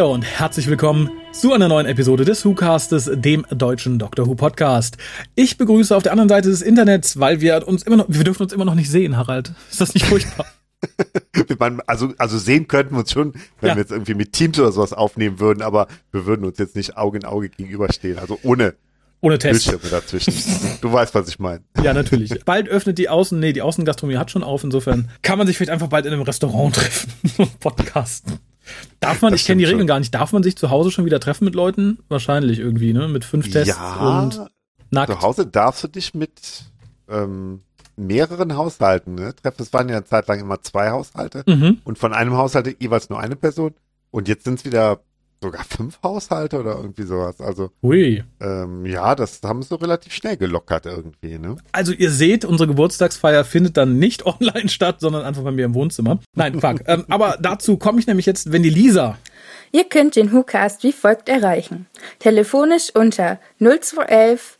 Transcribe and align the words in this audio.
Hallo 0.00 0.14
und 0.14 0.22
herzlich 0.22 0.66
willkommen 0.66 1.10
zu 1.30 1.52
einer 1.52 1.68
neuen 1.68 1.84
Episode 1.84 2.24
des 2.24 2.42
WhoCastes, 2.46 3.10
dem 3.16 3.44
deutschen 3.50 3.98
Doctor 3.98 4.26
Who 4.26 4.34
Podcast. 4.34 4.96
Ich 5.34 5.58
begrüße 5.58 5.94
auf 5.94 6.02
der 6.02 6.12
anderen 6.12 6.30
Seite 6.30 6.48
des 6.48 6.62
Internets, 6.62 7.20
weil 7.20 7.42
wir 7.42 7.68
uns 7.68 7.82
immer 7.82 7.96
noch, 7.98 8.06
wir 8.08 8.24
dürfen 8.24 8.44
uns 8.44 8.54
immer 8.54 8.64
noch 8.64 8.74
nicht 8.74 8.90
sehen, 8.90 9.18
Harald. 9.18 9.52
Ist 9.70 9.78
das 9.78 9.92
nicht 9.92 10.06
furchtbar? 10.06 10.46
also, 11.86 12.14
also 12.16 12.38
sehen 12.38 12.66
könnten 12.66 12.94
wir 12.94 13.00
uns 13.00 13.12
schon, 13.12 13.34
wenn 13.60 13.68
ja. 13.68 13.74
wir 13.74 13.82
jetzt 13.82 13.92
irgendwie 13.92 14.14
mit 14.14 14.32
Teams 14.32 14.58
oder 14.58 14.72
sowas 14.72 14.94
aufnehmen 14.94 15.38
würden, 15.38 15.60
aber 15.60 15.86
wir 16.12 16.24
würden 16.24 16.46
uns 16.46 16.56
jetzt 16.56 16.76
nicht 16.76 16.96
Auge 16.96 17.18
in 17.18 17.26
Auge 17.26 17.50
gegenüberstehen. 17.50 18.18
Also 18.18 18.38
ohne 18.42 18.76
ohne 19.20 19.38
Test. 19.38 19.66
Bildschirme 19.66 19.90
dazwischen. 19.90 20.32
Du 20.80 20.90
weißt, 20.90 21.14
was 21.14 21.28
ich 21.28 21.38
meine. 21.38 21.60
Ja, 21.82 21.92
natürlich. 21.92 22.42
Bald 22.46 22.70
öffnet 22.70 22.96
die 22.96 23.10
Außen, 23.10 23.38
nee, 23.38 23.52
die 23.52 23.60
Außengastronomie 23.60 24.16
hat 24.16 24.30
schon 24.30 24.44
auf, 24.44 24.64
insofern 24.64 25.10
kann 25.20 25.36
man 25.36 25.46
sich 25.46 25.58
vielleicht 25.58 25.72
einfach 25.72 25.88
bald 25.88 26.06
in 26.06 26.14
einem 26.14 26.22
Restaurant 26.22 26.74
treffen 26.74 27.12
und 27.36 27.60
podcasten. 27.60 28.38
Darf 29.00 29.22
man, 29.22 29.32
das 29.32 29.40
ich 29.40 29.46
kenne 29.46 29.58
die 29.58 29.64
Regeln 29.64 29.80
schon. 29.80 29.86
gar 29.86 29.98
nicht, 29.98 30.14
darf 30.14 30.32
man 30.32 30.42
sich 30.42 30.56
zu 30.56 30.70
Hause 30.70 30.90
schon 30.90 31.04
wieder 31.04 31.20
treffen 31.20 31.44
mit 31.44 31.54
Leuten? 31.54 31.98
Wahrscheinlich 32.08 32.58
irgendwie, 32.58 32.92
ne? 32.92 33.08
Mit 33.08 33.24
fünf 33.24 33.50
Tests 33.50 33.76
ja, 33.76 34.18
und 34.18 34.46
nackt. 34.90 35.12
Zu 35.12 35.20
Hause 35.22 35.46
darfst 35.46 35.84
du 35.84 35.88
dich 35.88 36.14
mit 36.14 36.64
ähm, 37.08 37.60
mehreren 37.96 38.56
Haushalten 38.56 39.14
ne, 39.14 39.34
treffen. 39.34 39.62
Es 39.62 39.72
waren 39.72 39.88
ja 39.88 39.96
eine 39.96 40.04
Zeit 40.04 40.28
lang 40.28 40.40
immer 40.40 40.60
zwei 40.62 40.90
Haushalte 40.90 41.44
mhm. 41.46 41.78
und 41.84 41.98
von 41.98 42.12
einem 42.12 42.36
Haushalt 42.36 42.76
jeweils 42.80 43.10
nur 43.10 43.20
eine 43.20 43.36
Person. 43.36 43.74
Und 44.10 44.28
jetzt 44.28 44.44
sind 44.44 44.58
es 44.58 44.64
wieder 44.64 45.00
sogar 45.42 45.64
fünf 45.64 45.98
Haushalte 46.02 46.60
oder 46.60 46.76
irgendwie 46.76 47.04
sowas. 47.04 47.40
Also, 47.40 47.70
Ui. 47.82 48.22
Ähm, 48.40 48.86
ja, 48.86 49.14
das 49.14 49.40
haben 49.42 49.62
sie 49.62 49.68
so 49.68 49.76
relativ 49.76 50.12
schnell 50.12 50.36
gelockert 50.36 50.86
irgendwie. 50.86 51.38
Ne? 51.38 51.56
Also 51.72 51.92
ihr 51.92 52.10
seht, 52.10 52.44
unsere 52.44 52.68
Geburtstagsfeier 52.68 53.44
findet 53.44 53.76
dann 53.76 53.98
nicht 53.98 54.26
online 54.40 54.68
statt, 54.68 55.00
sondern 55.00 55.24
einfach 55.24 55.42
bei 55.42 55.52
mir 55.52 55.64
im 55.64 55.74
Wohnzimmer. 55.74 56.20
Nein, 56.34 56.58
Quark. 56.58 56.84
ähm, 56.86 57.04
aber 57.08 57.38
dazu 57.40 57.76
komme 57.76 58.00
ich 58.00 58.06
nämlich 58.06 58.26
jetzt, 58.26 58.52
wenn 58.52 58.62
die 58.62 58.70
Lisa 58.70 59.18
Ihr 59.72 59.84
könnt 59.84 60.16
den 60.16 60.32
WhoCast 60.32 60.82
wie 60.82 60.92
folgt 60.92 61.28
erreichen. 61.28 61.86
Telefonisch 62.18 62.90
unter 62.92 63.38
0211 63.60 64.58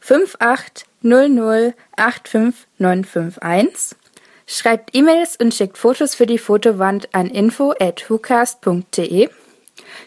5800 0.00 1.74
85951. 1.96 3.96
Schreibt 4.46 4.94
E-Mails 4.94 5.36
und 5.36 5.54
schickt 5.54 5.78
Fotos 5.78 6.14
für 6.14 6.26
die 6.26 6.38
Fotowand 6.38 7.14
an 7.14 7.28
info 7.28 7.72
at 7.78 8.10
whocast.de 8.10 9.30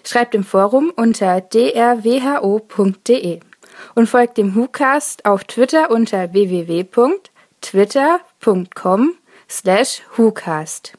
Schreibt 0.03 0.35
im 0.35 0.43
Forum 0.43 0.91
unter 0.95 1.41
drwho.de 1.41 3.39
und 3.95 4.07
folgt 4.07 4.37
dem 4.37 4.55
WhoCast 4.55 5.25
auf 5.25 5.45
Twitter 5.45 5.89
unter 5.91 6.33
www.twitter.com 6.33 9.15
slash 9.49 10.03
WhoCast 10.15 10.93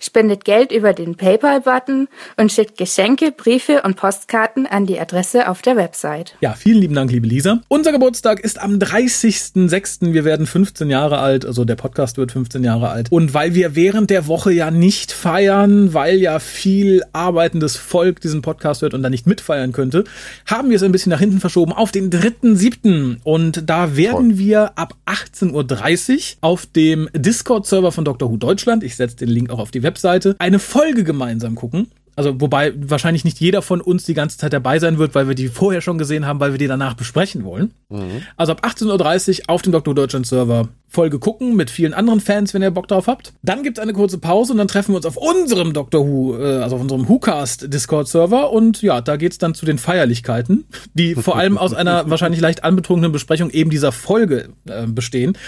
spendet 0.00 0.44
Geld 0.44 0.72
über 0.72 0.92
den 0.92 1.16
PayPal-Button 1.16 2.08
und 2.36 2.52
schickt 2.52 2.78
Geschenke, 2.78 3.32
Briefe 3.32 3.82
und 3.82 3.96
Postkarten 3.96 4.66
an 4.66 4.86
die 4.86 4.98
Adresse 4.98 5.48
auf 5.48 5.62
der 5.62 5.76
Website. 5.76 6.36
Ja, 6.40 6.54
vielen 6.54 6.78
lieben 6.78 6.94
Dank, 6.94 7.10
liebe 7.10 7.26
Lisa. 7.26 7.60
Unser 7.68 7.92
Geburtstag 7.92 8.40
ist 8.40 8.60
am 8.60 8.78
30.06. 8.78 10.12
Wir 10.12 10.24
werden 10.24 10.46
15 10.46 10.90
Jahre 10.90 11.18
alt, 11.18 11.44
also 11.44 11.64
der 11.64 11.76
Podcast 11.76 12.16
wird 12.16 12.32
15 12.32 12.64
Jahre 12.64 12.88
alt. 12.88 13.10
Und 13.10 13.34
weil 13.34 13.54
wir 13.54 13.74
während 13.74 14.10
der 14.10 14.26
Woche 14.26 14.52
ja 14.52 14.70
nicht 14.70 15.12
feiern, 15.12 15.94
weil 15.94 16.18
ja 16.18 16.38
viel 16.38 17.02
arbeitendes 17.12 17.76
Volk 17.76 18.20
diesen 18.20 18.42
Podcast 18.42 18.82
hört 18.82 18.94
und 18.94 19.02
da 19.02 19.10
nicht 19.10 19.26
mitfeiern 19.26 19.72
könnte, 19.72 20.04
haben 20.46 20.70
wir 20.70 20.76
es 20.76 20.82
ein 20.82 20.92
bisschen 20.92 21.10
nach 21.10 21.20
hinten 21.20 21.40
verschoben 21.40 21.72
auf 21.72 21.92
den 21.92 22.10
3.07. 22.10 23.16
Und 23.24 23.68
da 23.68 23.96
werden 23.96 24.30
Voll. 24.30 24.38
wir 24.38 24.78
ab 24.78 24.94
18.30 25.06 26.12
Uhr 26.12 26.38
auf 26.40 26.66
dem 26.66 27.08
Discord-Server 27.14 27.92
von 27.92 28.04
Dr. 28.04 28.30
Who 28.30 28.36
Deutschland, 28.36 28.84
ich 28.84 28.96
setze 28.96 29.16
den 29.16 29.28
Link 29.28 29.50
auch 29.50 29.58
auf 29.58 29.70
die 29.74 29.82
Webseite, 29.82 30.36
eine 30.38 30.58
Folge 30.58 31.04
gemeinsam 31.04 31.54
gucken. 31.54 31.88
Also 32.14 32.40
wobei 32.40 32.72
wahrscheinlich 32.76 33.24
nicht 33.24 33.40
jeder 33.40 33.62
von 33.62 33.80
uns 33.80 34.04
die 34.04 34.14
ganze 34.14 34.36
Zeit 34.36 34.52
dabei 34.52 34.78
sein 34.78 34.98
wird, 34.98 35.14
weil 35.14 35.28
wir 35.28 35.34
die 35.34 35.48
vorher 35.48 35.80
schon 35.80 35.96
gesehen 35.96 36.26
haben, 36.26 36.40
weil 36.40 36.52
wir 36.52 36.58
die 36.58 36.66
danach 36.66 36.94
besprechen 36.94 37.44
wollen. 37.44 37.72
Mhm. 37.88 38.22
Also 38.36 38.52
ab 38.52 38.66
18.30 38.66 39.40
Uhr 39.40 39.44
auf 39.48 39.62
dem 39.62 39.72
Dr. 39.72 39.94
Deutschland 39.94 40.26
Server 40.26 40.68
Folge 40.88 41.18
gucken 41.18 41.56
mit 41.56 41.70
vielen 41.70 41.94
anderen 41.94 42.20
Fans, 42.20 42.52
wenn 42.52 42.60
ihr 42.60 42.70
Bock 42.70 42.86
drauf 42.86 43.06
habt. 43.06 43.32
Dann 43.42 43.62
gibt's 43.62 43.80
eine 43.80 43.94
kurze 43.94 44.18
Pause 44.18 44.52
und 44.52 44.58
dann 44.58 44.68
treffen 44.68 44.92
wir 44.92 44.96
uns 44.96 45.06
auf 45.06 45.16
unserem 45.16 45.72
Dr. 45.72 46.06
Who, 46.06 46.36
äh, 46.36 46.62
also 46.62 46.76
auf 46.76 46.82
unserem 46.82 47.08
WhoCast 47.08 47.72
Discord 47.72 48.08
Server 48.08 48.52
und 48.52 48.82
ja, 48.82 49.00
da 49.00 49.16
geht's 49.16 49.38
dann 49.38 49.54
zu 49.54 49.64
den 49.64 49.78
Feierlichkeiten, 49.78 50.66
die 50.92 51.14
vor 51.14 51.38
allem 51.38 51.56
aus 51.56 51.72
einer 51.72 52.10
wahrscheinlich 52.10 52.42
leicht 52.42 52.62
anbetrunkenen 52.62 53.10
Besprechung 53.10 53.48
eben 53.48 53.70
dieser 53.70 53.90
Folge 53.90 54.50
äh, 54.68 54.86
bestehen. 54.86 55.38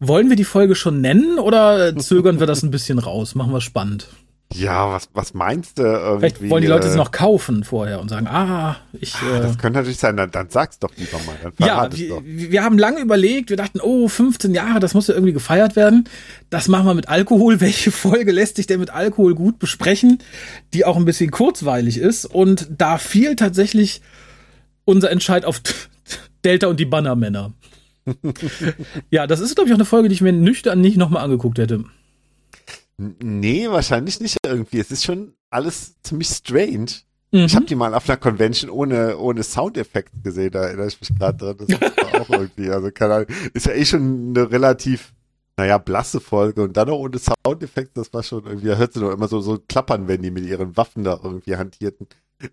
Wollen 0.00 0.30
wir 0.30 0.36
die 0.36 0.44
Folge 0.44 0.74
schon 0.74 1.02
nennen 1.02 1.38
oder 1.38 1.94
zögern 1.96 2.40
wir 2.40 2.46
das 2.46 2.62
ein 2.62 2.70
bisschen 2.70 2.98
raus? 2.98 3.34
Machen 3.34 3.52
wir 3.52 3.60
spannend. 3.60 4.08
Ja, 4.54 4.92
was, 4.92 5.08
was 5.14 5.34
meinst 5.34 5.78
du? 5.78 5.82
Irgendwie, 5.82 6.18
Vielleicht 6.20 6.50
wollen 6.50 6.62
die 6.62 6.68
Leute 6.68 6.86
es 6.86 6.94
äh, 6.94 6.96
noch 6.96 7.10
kaufen 7.10 7.64
vorher 7.64 8.00
und 8.00 8.08
sagen, 8.08 8.28
ah, 8.28 8.76
ich. 8.92 9.12
Das 9.12 9.54
äh, 9.54 9.58
könnte 9.58 9.78
natürlich 9.80 9.98
sein, 9.98 10.16
dann, 10.16 10.30
dann 10.30 10.48
sag's 10.48 10.78
doch 10.78 10.90
lieber 10.96 11.18
mal. 11.26 11.34
Dann 11.42 11.52
ja, 11.58 11.88
wir, 11.92 12.52
wir 12.52 12.62
haben 12.62 12.78
lange 12.78 13.00
überlegt, 13.00 13.50
wir 13.50 13.56
dachten, 13.56 13.80
oh, 13.80 14.08
15 14.08 14.54
Jahre, 14.54 14.78
das 14.78 14.94
muss 14.94 15.08
ja 15.08 15.14
irgendwie 15.14 15.32
gefeiert 15.32 15.74
werden. 15.74 16.08
Das 16.50 16.68
machen 16.68 16.86
wir 16.86 16.94
mit 16.94 17.08
Alkohol. 17.08 17.60
Welche 17.60 17.90
Folge 17.90 18.30
lässt 18.30 18.56
sich 18.56 18.66
denn 18.66 18.80
mit 18.80 18.90
Alkohol 18.90 19.34
gut 19.34 19.58
besprechen, 19.58 20.18
die 20.72 20.84
auch 20.84 20.96
ein 20.96 21.04
bisschen 21.04 21.30
kurzweilig 21.30 21.98
ist? 21.98 22.24
Und 22.24 22.68
da 22.70 22.98
fiel 22.98 23.36
tatsächlich 23.36 24.02
unser 24.84 25.10
Entscheid 25.10 25.44
auf 25.44 25.60
Delta 26.44 26.68
und 26.68 26.78
die 26.78 26.84
Bannermänner. 26.84 27.52
ja, 29.10 29.26
das 29.26 29.40
ist, 29.40 29.54
glaube 29.56 29.68
ich, 29.68 29.72
auch 29.72 29.78
eine 29.78 29.84
Folge, 29.84 30.08
die 30.08 30.14
ich 30.14 30.20
mir 30.20 30.32
nüchtern 30.32 30.80
nicht 30.80 30.96
nochmal 30.96 31.24
angeguckt 31.24 31.58
hätte. 31.58 31.84
Nee, 32.96 33.68
wahrscheinlich 33.68 34.20
nicht 34.20 34.36
irgendwie. 34.44 34.78
Es 34.78 34.90
ist 34.90 35.04
schon 35.04 35.34
alles 35.50 36.00
ziemlich 36.02 36.28
strange. 36.28 36.90
Mhm. 37.32 37.40
Ich 37.46 37.56
habe 37.56 37.66
die 37.66 37.74
mal 37.74 37.94
auf 37.94 38.08
einer 38.08 38.16
Convention 38.16 38.70
ohne, 38.70 39.18
ohne 39.18 39.42
Soundeffekt 39.42 40.12
gesehen, 40.22 40.52
da 40.52 40.62
erinnere 40.62 40.86
ich 40.86 41.00
mich 41.00 41.16
gerade 41.18 41.36
dran. 41.36 41.56
Das 41.58 41.80
war 41.80 42.20
auch 42.20 42.30
irgendwie, 42.30 42.70
also 42.70 42.90
keine 42.92 43.14
Ahnung, 43.14 43.28
ist 43.52 43.66
ja 43.66 43.72
eh 43.72 43.84
schon 43.84 44.28
eine 44.36 44.50
relativ, 44.50 45.12
naja, 45.56 45.78
blasse 45.78 46.20
Folge 46.20 46.62
und 46.62 46.76
dann 46.76 46.88
noch 46.88 46.98
ohne 46.98 47.18
Soundeffekt, 47.18 47.96
das 47.96 48.12
war 48.12 48.22
schon 48.22 48.44
irgendwie, 48.46 48.68
da 48.68 48.76
hört 48.76 48.92
sie 48.92 49.00
doch 49.00 49.12
immer 49.12 49.26
so, 49.26 49.40
so 49.40 49.58
klappern, 49.58 50.06
wenn 50.06 50.22
die 50.22 50.30
mit 50.30 50.44
ihren 50.44 50.76
Waffen 50.76 51.02
da 51.02 51.18
irgendwie 51.22 51.56
hantierten. 51.56 52.06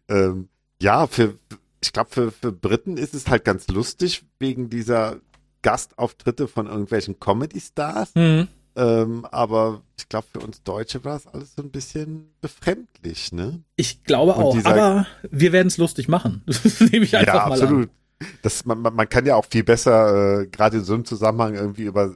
Ähm, 0.08 0.50
ja, 0.82 1.06
für, 1.06 1.36
ich 1.84 1.94
glaube, 1.94 2.10
für, 2.10 2.32
für 2.32 2.52
Briten 2.52 2.98
ist 2.98 3.14
es 3.14 3.28
halt 3.28 3.46
ganz 3.46 3.68
lustig, 3.68 4.24
wegen 4.40 4.72
dieser 4.72 5.18
Gastauftritte 5.62 6.48
von 6.48 6.66
irgendwelchen 6.66 7.20
Comedy-Stars. 7.20 8.16
Mhm. 8.16 8.48
Ähm, 8.76 9.26
aber 9.26 9.82
ich 9.98 10.08
glaube, 10.08 10.28
für 10.32 10.40
uns 10.40 10.64
Deutsche 10.64 11.04
war 11.04 11.18
es 11.18 11.28
alles 11.28 11.56
so 11.56 11.62
ein 11.62 11.72
bisschen 11.72 12.32
befremdlich, 12.40 13.32
ne? 13.32 13.62
Ich 13.76 14.04
glaube 14.04 14.36
auch, 14.38 14.58
aber 14.64 15.06
wir 15.30 15.52
werden 15.52 15.68
es 15.68 15.78
lustig 15.78 16.08
machen. 16.08 16.44
Das 16.48 16.80
nehme 16.80 17.06
ich 17.06 17.16
einfach 17.16 17.34
ja, 17.34 17.48
mal 17.48 17.62
absolut. 17.62 17.90
an. 17.90 18.28
Das, 18.44 18.66
man, 18.66 18.82
man 18.82 19.10
kann 19.10 19.26
ja 19.26 19.36
auch 19.36 19.46
viel 19.46 19.64
besser, 19.64 20.42
äh, 20.42 20.48
gerade 20.48 20.78
in 20.78 20.84
so 20.84 20.94
einem 20.94 21.06
Zusammenhang, 21.06 21.56
irgendwie 21.56 21.84
über 21.84 22.16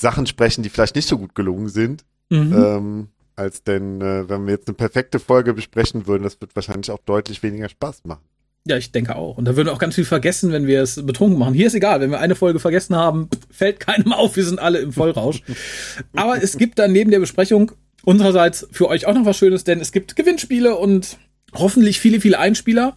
Sachen 0.00 0.26
sprechen, 0.26 0.62
die 0.62 0.70
vielleicht 0.70 0.96
nicht 0.96 1.08
so 1.08 1.18
gut 1.18 1.34
gelungen 1.34 1.68
sind. 1.68 2.04
Mhm. 2.30 2.52
Ähm, 2.54 3.08
als 3.36 3.62
denn, 3.62 4.00
äh, 4.00 4.28
wenn 4.28 4.46
wir 4.46 4.54
jetzt 4.54 4.68
eine 4.68 4.74
perfekte 4.74 5.18
Folge 5.18 5.54
besprechen 5.54 6.06
würden, 6.06 6.22
das 6.24 6.40
wird 6.40 6.56
wahrscheinlich 6.56 6.90
auch 6.90 7.00
deutlich 7.04 7.42
weniger 7.42 7.68
Spaß 7.68 8.04
machen. 8.04 8.22
Ja, 8.66 8.76
ich 8.76 8.92
denke 8.92 9.16
auch. 9.16 9.38
Und 9.38 9.46
da 9.46 9.56
würden 9.56 9.68
wir 9.68 9.72
auch 9.72 9.80
ganz 9.80 9.96
viel 9.96 10.04
vergessen, 10.04 10.52
wenn 10.52 10.68
wir 10.68 10.82
es 10.82 11.04
betrunken 11.04 11.38
machen. 11.38 11.54
Hier 11.54 11.66
ist 11.66 11.74
egal, 11.74 12.00
wenn 12.00 12.10
wir 12.10 12.20
eine 12.20 12.36
Folge 12.36 12.60
vergessen 12.60 12.94
haben, 12.94 13.28
fällt 13.50 13.80
keinem 13.80 14.12
auf, 14.12 14.36
wir 14.36 14.44
sind 14.44 14.60
alle 14.60 14.78
im 14.78 14.92
Vollrausch. 14.92 15.42
Aber 16.14 16.42
es 16.42 16.56
gibt 16.56 16.78
dann 16.78 16.92
neben 16.92 17.10
der 17.10 17.18
Besprechung 17.18 17.72
unsererseits 18.04 18.68
für 18.70 18.88
euch 18.88 19.06
auch 19.06 19.14
noch 19.14 19.24
was 19.24 19.36
Schönes, 19.36 19.64
denn 19.64 19.80
es 19.80 19.92
gibt 19.92 20.16
Gewinnspiele 20.16 20.76
und 20.76 21.18
hoffentlich 21.54 22.00
viele, 22.00 22.20
viele 22.20 22.38
Einspieler. 22.38 22.96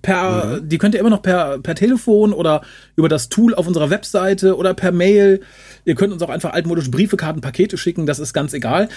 Per, 0.00 0.60
mhm. 0.60 0.68
die 0.68 0.78
könnt 0.78 0.94
ihr 0.94 1.00
immer 1.00 1.10
noch 1.10 1.22
per, 1.22 1.58
per 1.58 1.74
Telefon 1.74 2.32
oder 2.32 2.62
über 2.96 3.08
das 3.08 3.28
Tool 3.28 3.54
auf 3.54 3.66
unserer 3.66 3.90
Webseite 3.90 4.56
oder 4.56 4.74
per 4.74 4.92
Mail. 4.92 5.40
Ihr 5.84 5.96
könnt 5.96 6.12
uns 6.12 6.22
auch 6.22 6.30
einfach 6.30 6.52
altmodisch 6.52 6.90
Briefe, 6.90 7.16
Karten, 7.16 7.40
Pakete 7.40 7.76
schicken, 7.76 8.06
das 8.06 8.18
ist 8.18 8.32
ganz 8.32 8.54
egal. 8.54 8.88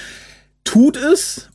Tut 0.64 0.96
es. 0.96 1.50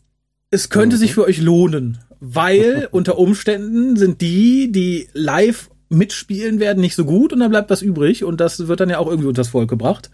Es 0.50 0.68
könnte 0.68 0.96
mhm. 0.96 1.00
sich 1.00 1.14
für 1.14 1.24
euch 1.24 1.40
lohnen 1.40 1.98
weil 2.20 2.88
unter 2.92 3.18
Umständen 3.18 3.96
sind 3.96 4.20
die, 4.20 4.70
die 4.70 5.08
live 5.12 5.70
mitspielen 5.88 6.60
werden, 6.60 6.80
nicht 6.80 6.94
so 6.94 7.04
gut 7.04 7.32
und 7.32 7.40
dann 7.40 7.50
bleibt 7.50 7.70
was 7.70 7.82
übrig 7.82 8.22
und 8.22 8.40
das 8.40 8.68
wird 8.68 8.78
dann 8.78 8.90
ja 8.90 8.98
auch 8.98 9.08
irgendwie 9.08 9.28
unters 9.28 9.48
Volk 9.48 9.68
gebracht. 9.68 10.10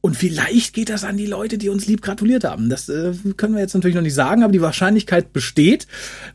Und 0.00 0.16
vielleicht 0.16 0.74
geht 0.74 0.90
das 0.90 1.04
an 1.04 1.16
die 1.16 1.26
Leute, 1.26 1.58
die 1.58 1.68
uns 1.68 1.86
lieb 1.86 2.02
gratuliert 2.02 2.44
haben. 2.44 2.68
Das 2.70 2.88
äh, 2.88 3.12
können 3.36 3.54
wir 3.54 3.60
jetzt 3.60 3.74
natürlich 3.74 3.96
noch 3.96 4.02
nicht 4.02 4.14
sagen, 4.14 4.44
aber 4.44 4.52
die 4.52 4.62
Wahrscheinlichkeit 4.62 5.32
besteht. 5.32 5.88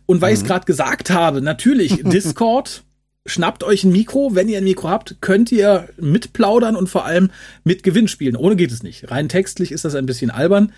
Und 0.06 0.20
weil 0.20 0.31
mhm. 0.31 0.34
ich 0.34 0.42
es 0.42 0.48
gerade 0.48 0.66
gesagt 0.66 1.10
habe, 1.10 1.42
natürlich, 1.42 2.04
Discord, 2.04 2.84
schnappt 3.25 3.64
euch 3.64 3.86
ein 3.86 3.94
Mikro. 3.94 4.36
Wenn 4.36 4.50
ihr 4.50 4.58
ein 4.58 4.66
Mikro 4.66 4.90
habt, 4.90 5.22
könnt 5.22 5.50
ihr 5.50 5.88
mitplaudern 5.98 6.75
und 6.75 6.90
vor 6.90 7.06
allem 7.06 7.31
mit 7.64 7.84
Gewinn 7.84 8.10
spielen. 8.10 8.36
Ohne 8.36 8.58
geht 8.58 8.72
es 8.74 8.84
nicht. 8.84 9.10
Rein 9.10 9.30
textlich 9.30 9.72
ist 9.72 9.86
das 9.86 9.96
ein 9.96 10.06
bisschen 10.06 10.30
albern. 10.30 10.74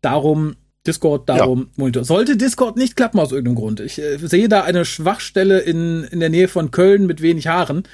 Darum 0.00 0.56
Discord 0.86 1.28
darum 1.28 1.60
ja. 1.60 1.66
Monitor. 1.76 2.04
Sollte 2.04 2.36
Discord 2.36 2.76
nicht 2.76 2.96
klappen 2.96 3.18
aus 3.18 3.32
irgendeinem 3.32 3.56
Grund. 3.56 3.80
Ich 3.80 3.98
äh, 3.98 4.18
sehe 4.18 4.48
da 4.48 4.62
eine 4.62 4.84
Schwachstelle 4.84 5.60
in, 5.60 6.04
in 6.04 6.20
der 6.20 6.28
Nähe 6.28 6.48
von 6.48 6.70
Köln 6.70 7.06
mit 7.06 7.22
wenig 7.22 7.46
Haaren, 7.46 7.84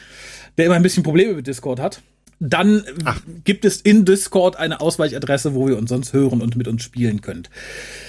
der 0.58 0.66
immer 0.66 0.74
ein 0.74 0.82
bisschen 0.82 1.02
Probleme 1.02 1.34
mit 1.34 1.46
Discord 1.46 1.80
hat. 1.80 2.02
dann 2.40 2.84
Ach. 3.04 3.20
gibt 3.44 3.64
es 3.66 3.80
in 3.80 4.04
Discord 4.06 4.56
eine 4.56 4.80
Ausweichadresse, 4.80 5.54
wo 5.54 5.68
ihr 5.68 5.76
uns 5.76 5.90
sonst 5.90 6.12
hören 6.14 6.40
und 6.40 6.56
mit 6.56 6.66
uns 6.68 6.82
spielen 6.82 7.20
könnt. 7.20 7.50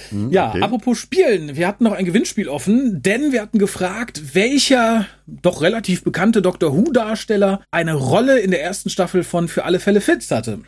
Hm, 0.10 0.31
ja, 0.31 0.50
okay. 0.50 0.62
apropos 0.62 0.98
Spielen, 0.98 1.56
wir 1.56 1.68
hatten 1.68 1.83
noch 1.83 1.92
ein 1.92 2.06
Gewinnspiel 2.06 2.48
offen, 2.48 3.01
denn 3.01 3.31
wir 3.31 3.42
hatten 3.42 3.60
gefragt, 3.60 4.33
welcher 4.33 5.06
doch 5.28 5.62
relativ 5.62 6.04
bekannte 6.04 6.42
Doctor 6.42 6.74
Who-Darsteller 6.75 7.62
eine 7.72 7.94
Rolle 7.94 8.39
in 8.39 8.51
der 8.51 8.63
ersten 8.63 8.89
Staffel 8.89 9.24
von 9.24 9.48
Für 9.48 9.66
alle 9.66 9.80
Fälle 9.80 10.01
Fitz 10.01 10.31
hatte. 10.31 10.60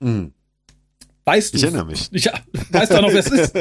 Mhm. 0.00 0.32
Weißt 1.26 1.52
du? 1.52 1.56
Ich 1.58 1.64
erinnere 1.64 1.86
mich. 1.86 2.08
Ja, 2.12 2.32
weißt 2.70 2.92
du 2.92 2.98
auch 2.98 3.02
noch, 3.02 3.12
wer 3.12 3.18
es 3.18 3.26
ist? 3.26 3.54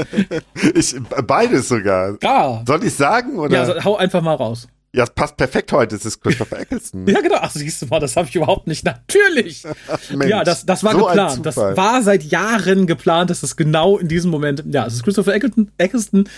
ich, 0.75 0.95
beides 1.25 1.67
sogar. 1.67 2.15
Ja. 2.21 2.63
Soll 2.65 2.83
ich 2.83 2.94
sagen? 2.94 3.39
Oder? 3.39 3.75
Ja, 3.75 3.83
hau 3.83 3.97
einfach 3.97 4.21
mal 4.21 4.35
raus. 4.35 4.67
Ja, 4.94 5.03
es 5.03 5.09
passt 5.09 5.35
perfekt 5.35 5.73
heute. 5.73 5.95
Es 5.95 6.06
ist 6.06 6.21
Christopher 6.21 6.59
Eccleston. 6.59 7.07
ja, 7.07 7.19
genau. 7.19 7.38
Ach, 7.41 7.50
siehst 7.50 7.81
du 7.81 7.88
mal, 7.88 8.00
das 8.00 8.15
habe 8.15 8.29
ich 8.29 8.35
überhaupt 8.35 8.67
nicht. 8.67 8.85
Natürlich. 8.85 9.63
Mensch, 10.12 10.29
ja, 10.29 10.44
das, 10.44 10.65
das 10.67 10.83
war 10.83 10.94
so 10.94 11.06
geplant. 11.06 11.44
Das 11.44 11.57
war 11.57 12.03
seit 12.03 12.23
Jahren 12.23 12.85
geplant, 12.85 13.31
dass 13.31 13.41
es 13.41 13.57
genau 13.57 13.97
in 13.97 14.07
diesem 14.07 14.29
Moment. 14.29 14.63
Ja, 14.69 14.85
es 14.85 14.94
ist 14.94 15.03
Christopher 15.03 15.33
Eccleston. 15.33 16.29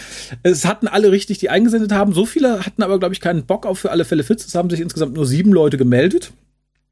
Es 0.43 0.65
hatten 0.65 0.87
alle 0.87 1.11
richtig, 1.11 1.39
die 1.39 1.49
eingesendet 1.49 1.91
haben. 1.91 2.13
So 2.13 2.25
viele 2.25 2.65
hatten 2.65 2.81
aber, 2.81 2.99
glaube 2.99 3.13
ich, 3.13 3.19
keinen 3.19 3.45
Bock 3.45 3.65
auf 3.65 3.77
für 3.77 3.91
alle 3.91 4.05
Fälle 4.05 4.23
Fits. 4.23 4.45
Es 4.45 4.55
haben 4.55 4.69
sich 4.69 4.79
insgesamt 4.79 5.13
nur 5.13 5.27
sieben 5.27 5.51
Leute 5.51 5.77
gemeldet. 5.77 6.31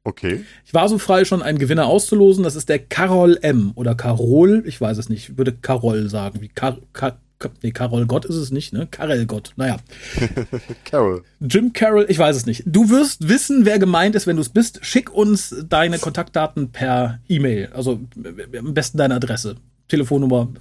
Okay. 0.06 0.44
Ich 0.64 0.72
war 0.72 0.88
so 0.88 0.98
frei, 0.98 1.24
schon 1.24 1.42
einen 1.42 1.58
Gewinner 1.58 1.86
auszulosen. 1.86 2.44
Das 2.44 2.54
ist 2.54 2.68
der 2.68 2.78
Carol 2.78 3.38
M. 3.42 3.72
oder 3.74 3.96
Carol, 3.96 4.62
ich 4.64 4.80
weiß 4.80 4.98
es 4.98 5.08
nicht. 5.08 5.30
Ich 5.30 5.36
würde 5.36 5.52
Carol 5.52 6.08
sagen. 6.08 6.40
Wie 6.40 6.48
Car 6.48 6.78
Car 6.92 7.18
nee, 7.62 7.72
Carol 7.72 8.06
Gott 8.06 8.24
ist 8.24 8.36
es 8.36 8.52
nicht, 8.52 8.72
ne? 8.72 8.86
Karel 8.86 9.26
Gott. 9.26 9.52
Naja. 9.56 9.78
Carol. 10.84 11.24
Jim 11.40 11.72
Carroll, 11.72 12.06
ich 12.08 12.18
weiß 12.18 12.36
es 12.36 12.46
nicht. 12.46 12.62
Du 12.66 12.88
wirst 12.88 13.28
wissen, 13.28 13.64
wer 13.64 13.80
gemeint 13.80 14.14
ist, 14.14 14.28
wenn 14.28 14.36
du 14.36 14.42
es 14.42 14.48
bist. 14.48 14.78
Schick 14.86 15.12
uns 15.12 15.54
deine 15.68 15.98
Kontaktdaten 15.98 16.70
per 16.70 17.18
E-Mail. 17.28 17.70
Also 17.74 18.00
am 18.56 18.74
besten 18.74 18.98
deine 18.98 19.16
Adresse. 19.16 19.56
Telefonnummer. 19.88 20.48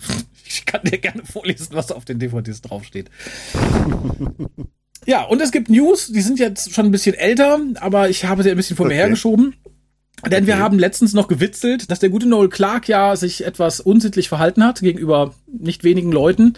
Ich 0.48 0.64
kann 0.64 0.82
dir 0.84 1.00
gerne 1.00 1.24
vorlesen, 1.26 1.70
was 1.72 1.92
auf 1.92 2.06
den 2.06 2.20
DVDs 2.20 2.62
draufsteht. 2.62 3.10
Ja, 5.06 5.24
und 5.24 5.42
es 5.42 5.52
gibt 5.52 5.70
News, 5.70 6.08
die 6.08 6.22
sind 6.22 6.40
jetzt 6.40 6.74
schon 6.74 6.86
ein 6.86 6.92
bisschen 6.92 7.16
älter, 7.16 7.60
aber 7.76 8.10
ich 8.10 8.26
habe 8.26 8.44
sie 8.44 8.52
ein 8.52 8.58
bisschen 8.58 8.78
vor 8.78 8.88
mir 8.88 8.96
hergeschoben. 8.96 9.56
Denn 10.24 10.44
okay. 10.44 10.48
wir 10.48 10.60
haben 10.60 10.80
letztens 10.80 11.14
noch 11.14 11.28
gewitzelt, 11.28 11.92
dass 11.92 12.00
der 12.00 12.10
gute 12.10 12.28
Noel 12.28 12.50
Clark 12.50 12.88
ja 12.88 13.16
sich 13.16 13.46
etwas 13.46 13.80
unsittlich 13.80 14.30
verhalten 14.30 14.64
hat 14.64 14.80
gegenüber 14.80 15.34
nicht 15.48 15.84
wenigen 15.84 16.12
Leuten. 16.12 16.56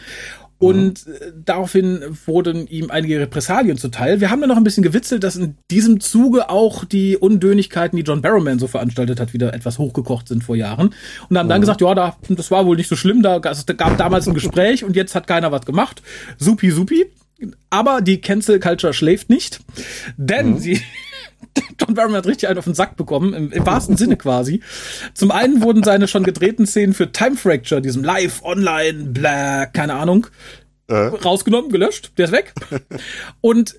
Und 0.60 1.06
mhm. 1.06 1.44
daraufhin 1.46 2.02
wurden 2.26 2.66
ihm 2.68 2.90
einige 2.90 3.20
Repressalien 3.20 3.78
zuteil. 3.78 4.22
Wir 4.22 4.32
haben 4.32 4.40
dann 4.40 4.50
noch 4.50 4.58
ein 4.58 4.64
bisschen 4.64 4.84
gewitzelt, 4.84 5.24
dass 5.24 5.36
in 5.36 5.56
diesem 5.70 6.00
Zuge 6.00 6.50
auch 6.50 6.84
die 6.84 7.16
Undönigkeiten, 7.16 7.96
die 7.96 8.04
John 8.04 8.22
Barrowman 8.22 8.58
so 8.58 8.66
veranstaltet 8.66 9.20
hat, 9.20 9.34
wieder 9.34 9.54
etwas 9.54 9.78
hochgekocht 9.78 10.28
sind 10.28 10.44
vor 10.44 10.56
Jahren. 10.56 10.96
Und 11.30 11.38
haben 11.38 11.46
mhm. 11.46 11.50
dann 11.50 11.62
gesagt, 11.62 11.82
ja, 11.82 11.94
da, 11.94 12.16
das 12.30 12.50
war 12.50 12.66
wohl 12.66 12.76
nicht 12.76 12.90
so 12.90 12.96
schlimm, 12.96 13.22
da, 13.22 13.38
es 13.38 13.66
gab 13.66 13.98
damals 13.98 14.28
ein 14.28 14.34
Gespräch 14.34 14.84
und 14.84 14.96
jetzt 14.96 15.14
hat 15.14 15.28
keiner 15.28 15.52
was 15.52 15.66
gemacht. 15.66 16.02
Supi, 16.40 16.72
supi. 16.72 17.06
Aber 17.70 18.02
die 18.02 18.22
Cancel 18.22 18.60
Culture 18.60 18.94
schläft 18.94 19.30
nicht, 19.30 19.60
denn 20.18 20.52
mhm. 20.52 20.60
sie 20.60 20.82
John 21.80 21.94
Barrowman 21.94 22.18
hat 22.18 22.28
richtig 22.28 22.50
einen 22.50 22.58
auf 22.58 22.66
den 22.66 22.74
Sack 22.74 22.98
bekommen, 22.98 23.34
im, 23.34 23.52
im, 23.52 23.66
wahrsten 23.66 23.98
Sinne 23.98 24.18
quasi. 24.18 24.62
Zum 25.14 25.32
einen 25.32 25.62
wurden 25.62 25.84
seine 25.84 26.08
schon 26.08 26.24
gedrehten 26.24 26.66
Szenen 26.66 26.94
für 26.94 27.12
Time 27.12 27.36
Fracture, 27.36 27.82
diesem 27.82 28.04
Live, 28.04 28.44
Online, 28.44 29.06
bla, 29.06 29.66
keine 29.66 29.94
Ahnung, 29.96 30.28
äh. 30.88 30.96
rausgenommen, 30.96 31.72
gelöscht, 31.72 32.12
der 32.18 32.26
ist 32.26 32.32
weg. 32.32 32.54
Und 33.42 33.76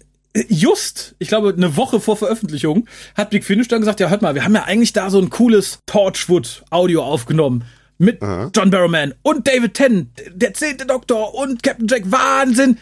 just, 0.48 1.14
ich 1.18 1.28
glaube, 1.28 1.54
eine 1.56 1.76
Woche 1.76 2.00
vor 2.00 2.16
Veröffentlichung 2.16 2.88
hat 3.16 3.30
Big 3.30 3.44
Finish 3.44 3.68
dann 3.68 3.80
gesagt, 3.80 4.00
ja, 4.00 4.08
hört 4.08 4.22
mal, 4.22 4.34
wir 4.34 4.44
haben 4.44 4.54
ja 4.54 4.64
eigentlich 4.64 4.92
da 4.92 5.10
so 5.10 5.18
ein 5.20 5.30
cooles 5.30 5.80
Torchwood-Audio 5.86 7.02
aufgenommen 7.02 7.64
mit 7.98 8.22
Aha. 8.22 8.50
John 8.54 8.70
Barrowman 8.70 9.14
und 9.22 9.48
David 9.48 9.74
Tennant, 9.74 10.08
der 10.32 10.54
zehnte 10.54 10.86
Doktor 10.86 11.34
und 11.34 11.62
Captain 11.62 11.88
Jack, 11.88 12.02
Wahnsinn. 12.06 12.78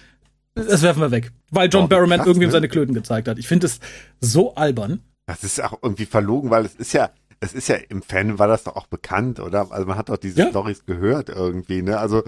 Das 0.57 0.83
werfen 0.83 1.03
wir 1.03 1.11
weg. 1.11 1.33
Weil 1.51 1.69
John 1.69 1.85
oh, 1.85 1.89
Barrowman 1.89 2.19
krass, 2.19 2.27
irgendwem 2.27 2.49
ne? 2.49 2.53
seine 2.53 2.69
Klöten 2.69 2.95
gezeigt 2.95 3.29
hat. 3.29 3.39
Ich 3.39 3.47
finde 3.47 3.67
es 3.67 3.79
so 4.21 4.55
albern. 4.55 5.01
Das 5.27 5.45
ist 5.45 5.63
auch 5.63 5.79
irgendwie 5.83 6.07
verlogen, 6.07 6.51
weil 6.51 6.65
es 6.65 6.75
ist 6.75 6.95
ja, 6.95 7.11
es 7.41 7.53
ist 7.53 7.69
ja 7.69 7.77
im 7.91 8.01
Fan 8.01 8.39
war 8.39 8.49
das 8.49 8.65
doch 8.65 8.75
auch 8.77 8.87
bekannt, 8.87 9.39
oder? 9.39 9.71
Also 9.71 9.87
man 9.87 9.99
hat 9.99 10.09
doch 10.09 10.17
diese 10.17 10.41
ja. 10.41 10.49
Stories 10.49 10.87
gehört 10.87 11.29
irgendwie, 11.29 11.83
ne? 11.83 11.99
Also, 11.99 12.23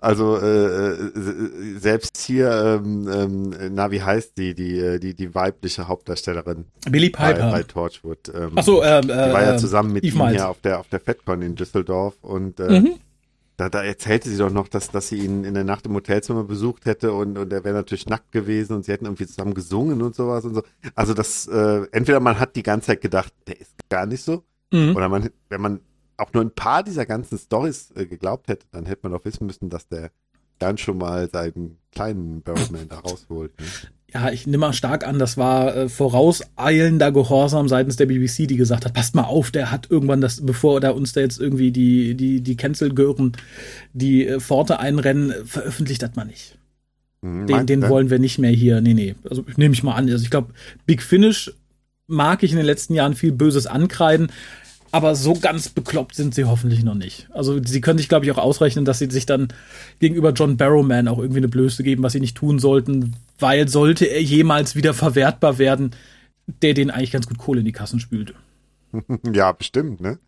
also 0.00 0.38
äh, 0.38 0.92
äh, 0.92 1.78
selbst 1.78 2.16
hier, 2.16 2.80
ähm, 2.82 3.08
ähm, 3.12 3.74
na 3.74 3.90
wie 3.90 4.02
heißt 4.02 4.38
die, 4.38 4.54
die, 4.54 4.78
äh, 4.78 4.98
die, 4.98 5.14
die 5.14 5.34
weibliche 5.34 5.86
Hauptdarstellerin? 5.86 6.64
Billy 6.88 7.10
Piper 7.10 7.34
bei, 7.34 7.50
bei 7.50 7.62
Torchwood. 7.64 8.32
Ähm, 8.34 8.52
Ach 8.54 8.62
so, 8.62 8.82
ähm, 8.82 9.10
äh, 9.10 9.26
die 9.26 9.32
war 9.34 9.42
ja 9.42 9.58
zusammen 9.58 9.92
mit 9.92 10.04
Eve 10.04 10.16
ihm 10.16 10.28
hier 10.28 10.48
auf 10.48 10.60
der 10.62 10.80
auf 10.80 10.88
der 10.88 11.00
FedCon 11.00 11.42
in 11.42 11.56
Düsseldorf 11.56 12.14
und 12.22 12.58
äh, 12.58 12.80
mhm 12.80 12.94
da, 13.56 13.70
da 13.70 13.82
erzählte 13.82 14.28
sie 14.28 14.36
doch 14.36 14.50
noch, 14.50 14.68
dass, 14.68 14.90
dass 14.90 15.08
sie 15.08 15.18
ihn 15.18 15.44
in 15.44 15.54
der 15.54 15.64
Nacht 15.64 15.86
im 15.86 15.94
Hotelzimmer 15.94 16.44
besucht 16.44 16.84
hätte 16.84 17.12
und, 17.12 17.38
und 17.38 17.52
er 17.52 17.64
wäre 17.64 17.74
natürlich 17.74 18.06
nackt 18.06 18.30
gewesen 18.32 18.74
und 18.74 18.84
sie 18.84 18.92
hätten 18.92 19.06
irgendwie 19.06 19.26
zusammen 19.26 19.54
gesungen 19.54 20.02
und 20.02 20.14
sowas 20.14 20.44
und 20.44 20.54
so. 20.54 20.62
Also 20.94 21.14
das, 21.14 21.46
äh, 21.46 21.86
entweder 21.92 22.20
man 22.20 22.38
hat 22.38 22.56
die 22.56 22.62
ganze 22.62 22.88
Zeit 22.88 23.00
gedacht, 23.00 23.32
der 23.46 23.60
ist 23.60 23.72
gar 23.88 24.06
nicht 24.06 24.22
so, 24.22 24.44
mhm. 24.72 24.94
oder 24.94 25.08
man, 25.08 25.30
wenn 25.48 25.60
man 25.60 25.80
auch 26.18 26.32
nur 26.32 26.42
ein 26.42 26.50
paar 26.50 26.82
dieser 26.82 27.06
ganzen 27.06 27.38
Stories 27.38 27.92
äh, 27.94 28.06
geglaubt 28.06 28.48
hätte, 28.48 28.66
dann 28.72 28.86
hätte 28.86 29.00
man 29.04 29.12
doch 29.12 29.24
wissen 29.24 29.46
müssen, 29.46 29.70
dass 29.70 29.88
der 29.88 30.10
dann 30.58 30.78
schon 30.78 30.98
mal 30.98 31.28
seinen 31.30 31.78
kleinen 31.92 32.42
Barrowman 32.42 32.88
da 32.88 32.98
rausholt. 32.98 33.52
Ne? 33.58 33.66
ja, 34.16 34.30
ich 34.30 34.46
nehme 34.46 34.58
mal 34.58 34.72
stark 34.72 35.06
an, 35.06 35.18
das 35.18 35.36
war 35.36 35.76
äh, 35.76 35.88
vorauseilender 35.88 37.12
Gehorsam 37.12 37.68
seitens 37.68 37.96
der 37.96 38.06
BBC, 38.06 38.46
die 38.46 38.56
gesagt 38.56 38.84
hat, 38.84 38.94
passt 38.94 39.14
mal 39.14 39.24
auf, 39.24 39.50
der 39.50 39.70
hat 39.70 39.90
irgendwann 39.90 40.20
das, 40.20 40.44
bevor 40.44 40.80
da 40.80 40.90
uns 40.90 41.12
da 41.12 41.20
jetzt 41.20 41.40
irgendwie 41.40 41.72
die, 41.72 42.14
die, 42.14 42.40
die 42.40 42.56
Cancel-Gören 42.56 43.32
die 43.92 44.26
äh, 44.26 44.40
Pforte 44.40 44.78
einrennen, 44.78 45.34
veröffentlicht 45.44 46.02
hat 46.02 46.16
man 46.16 46.28
nicht. 46.28 46.56
Hm, 47.22 47.46
den, 47.46 47.66
den 47.66 47.88
wollen 47.88 48.08
wir 48.08 48.18
nicht 48.18 48.38
mehr 48.38 48.52
hier. 48.52 48.80
Nee, 48.80 48.94
nee. 48.94 49.16
Also 49.28 49.44
nehme 49.56 49.74
ich 49.74 49.82
mal 49.82 49.94
an. 49.94 50.08
Also 50.08 50.24
ich 50.24 50.30
glaube, 50.30 50.54
Big 50.86 51.02
Finish 51.02 51.52
mag 52.06 52.42
ich 52.42 52.52
in 52.52 52.58
den 52.58 52.66
letzten 52.66 52.94
Jahren 52.94 53.14
viel 53.14 53.32
Böses 53.32 53.66
ankreiden. 53.66 54.30
Aber 54.92 55.14
so 55.14 55.34
ganz 55.34 55.68
bekloppt 55.68 56.14
sind 56.14 56.34
sie 56.34 56.44
hoffentlich 56.44 56.82
noch 56.84 56.94
nicht. 56.94 57.28
Also 57.32 57.62
sie 57.62 57.80
können 57.80 57.98
sich, 57.98 58.08
glaube 58.08 58.24
ich, 58.24 58.32
auch 58.32 58.38
ausrechnen, 58.38 58.84
dass 58.84 58.98
sie 58.98 59.10
sich 59.10 59.26
dann 59.26 59.48
gegenüber 59.98 60.32
John 60.32 60.56
Barrowman 60.56 61.08
auch 61.08 61.18
irgendwie 61.18 61.38
eine 61.38 61.48
Blöße 61.48 61.82
geben, 61.82 62.02
was 62.02 62.12
sie 62.12 62.20
nicht 62.20 62.36
tun 62.36 62.58
sollten, 62.58 63.14
weil 63.38 63.68
sollte 63.68 64.06
er 64.06 64.22
jemals 64.22 64.76
wieder 64.76 64.94
verwertbar 64.94 65.58
werden, 65.58 65.90
der 66.62 66.74
den 66.74 66.90
eigentlich 66.90 67.12
ganz 67.12 67.26
gut 67.26 67.38
Kohle 67.38 67.60
in 67.60 67.66
die 67.66 67.72
Kassen 67.72 68.00
spült. 68.00 68.34
Ja, 69.32 69.52
bestimmt, 69.52 70.00
ne? 70.00 70.18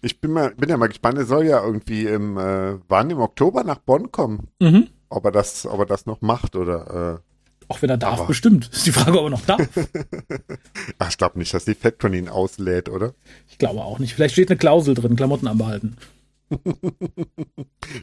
Ich 0.00 0.20
bin, 0.20 0.32
mal, 0.32 0.54
bin 0.54 0.68
ja 0.68 0.76
mal 0.76 0.88
gespannt, 0.88 1.18
er 1.18 1.26
soll 1.26 1.46
ja 1.46 1.64
irgendwie 1.64 2.06
im, 2.06 2.36
äh, 2.36 2.78
wann 2.88 3.10
im 3.10 3.18
Oktober 3.18 3.64
nach 3.64 3.78
Bonn 3.78 4.10
kommen. 4.10 4.48
Mhm. 4.60 4.88
Ob 5.08 5.24
er 5.24 5.32
das, 5.32 5.66
ob 5.66 5.80
er 5.80 5.86
das 5.86 6.06
noch 6.06 6.20
macht 6.20 6.56
oder 6.56 7.20
äh, 7.20 7.27
auch 7.68 7.82
wenn 7.82 7.90
er 7.90 7.98
darf, 7.98 8.20
aber. 8.20 8.28
bestimmt. 8.28 8.68
Ist 8.72 8.86
die 8.86 8.92
Frage, 8.92 9.18
ob 9.18 9.26
er 9.26 9.30
noch 9.30 9.44
darf. 9.44 9.68
Ach, 10.98 11.10
ich 11.10 11.18
glaube 11.18 11.38
nicht, 11.38 11.52
dass 11.52 11.64
die 11.66 11.74
Factron 11.74 12.14
ihn 12.14 12.28
auslädt, 12.28 12.88
oder? 12.88 13.14
Ich 13.48 13.58
glaube 13.58 13.82
auch 13.82 13.98
nicht. 13.98 14.14
Vielleicht 14.14 14.32
steht 14.32 14.50
eine 14.50 14.58
Klausel 14.58 14.94
drin, 14.94 15.16
Klamotten 15.16 15.46
anbehalten. 15.46 15.96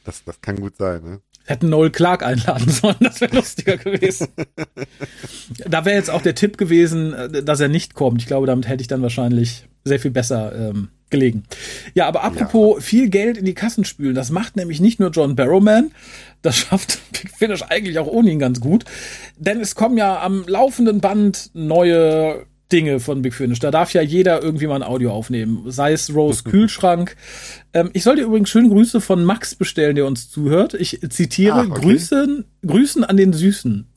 das, 0.06 0.24
das 0.24 0.42
kann 0.42 0.60
gut 0.62 0.78
sein, 0.78 1.04
ne? 1.04 1.22
Hätten 1.48 1.70
Noel 1.70 1.92
Clark 1.92 2.24
einladen 2.24 2.70
sollen, 2.70 2.96
das 3.00 3.22
wäre 3.22 3.36
lustiger 3.36 3.78
gewesen. 3.78 4.30
da 5.68 5.86
wäre 5.86 5.96
jetzt 5.96 6.10
auch 6.10 6.24
der 6.24 6.36
Tipp 6.36 6.58
gewesen, 6.58 7.14
äh, 7.14 7.44
dass 7.44 7.60
er 7.60 7.68
nicht 7.68 7.94
kommt. 7.94 8.22
Ich 8.22 8.28
glaube, 8.28 8.48
damit 8.48 8.68
hätte 8.68 8.82
ich 8.82 8.88
dann 8.88 9.02
wahrscheinlich 9.02 9.68
sehr 9.84 10.00
viel 10.00 10.12
besser 10.12 10.56
ähm, 10.56 10.90
gelegen. 11.10 11.44
Ja, 11.94 12.08
aber 12.08 12.24
apropos 12.24 12.78
ja. 12.78 12.82
viel 12.82 13.10
Geld 13.10 13.38
in 13.38 13.46
die 13.46 13.54
Kassen 13.54 13.86
spülen, 13.86 14.16
das 14.16 14.32
macht 14.32 14.56
nämlich 14.56 14.80
nicht 14.80 15.00
nur 15.00 15.12
John 15.12 15.36
Barrowman, 15.36 15.92
das 16.42 16.58
schafft 16.58 17.00
Big 17.12 17.32
Finish 17.38 17.64
eigentlich 17.64 18.00
auch 18.00 18.08
ohne 18.08 18.32
ihn 18.32 18.40
ganz 18.40 18.60
gut. 18.60 18.86
Denn 19.38 19.60
es 19.60 19.76
kommen 19.76 19.98
ja 19.98 20.22
am 20.22 20.46
laufenden 20.48 21.02
Band 21.02 21.52
neue 21.54 22.46
Dinge 22.72 23.00
von 23.00 23.22
Big 23.22 23.34
Finish. 23.34 23.60
Da 23.60 23.72
darf 23.72 23.94
ja 23.94 24.02
jeder 24.02 24.42
irgendwie 24.42 24.68
mal 24.68 24.76
ein 24.76 24.84
Audio 24.84 25.12
aufnehmen. 25.12 25.64
Sei 25.68 25.94
es 25.94 26.14
Rose 26.14 26.44
Kühlschrank. 26.44 27.16
Ähm, 27.74 27.92
ich 27.94 28.04
soll 28.04 28.16
dir 28.16 28.24
übrigens 28.24 28.50
schöne 28.50 28.70
Grüße 28.70 29.02
von 29.02 29.24
Max 29.24 29.56
bestellen, 29.56 29.96
der 29.96 30.06
uns 30.08 30.30
zuhört. 30.30 30.74
Ich 30.74 31.00
zitiere 31.10 31.66
Ach, 31.68 31.70
okay. 31.70 31.82
Grüßen, 31.82 32.46
Grüßen 32.66 33.04
an 33.04 33.18
den 33.18 33.34
Süßen. 33.34 33.88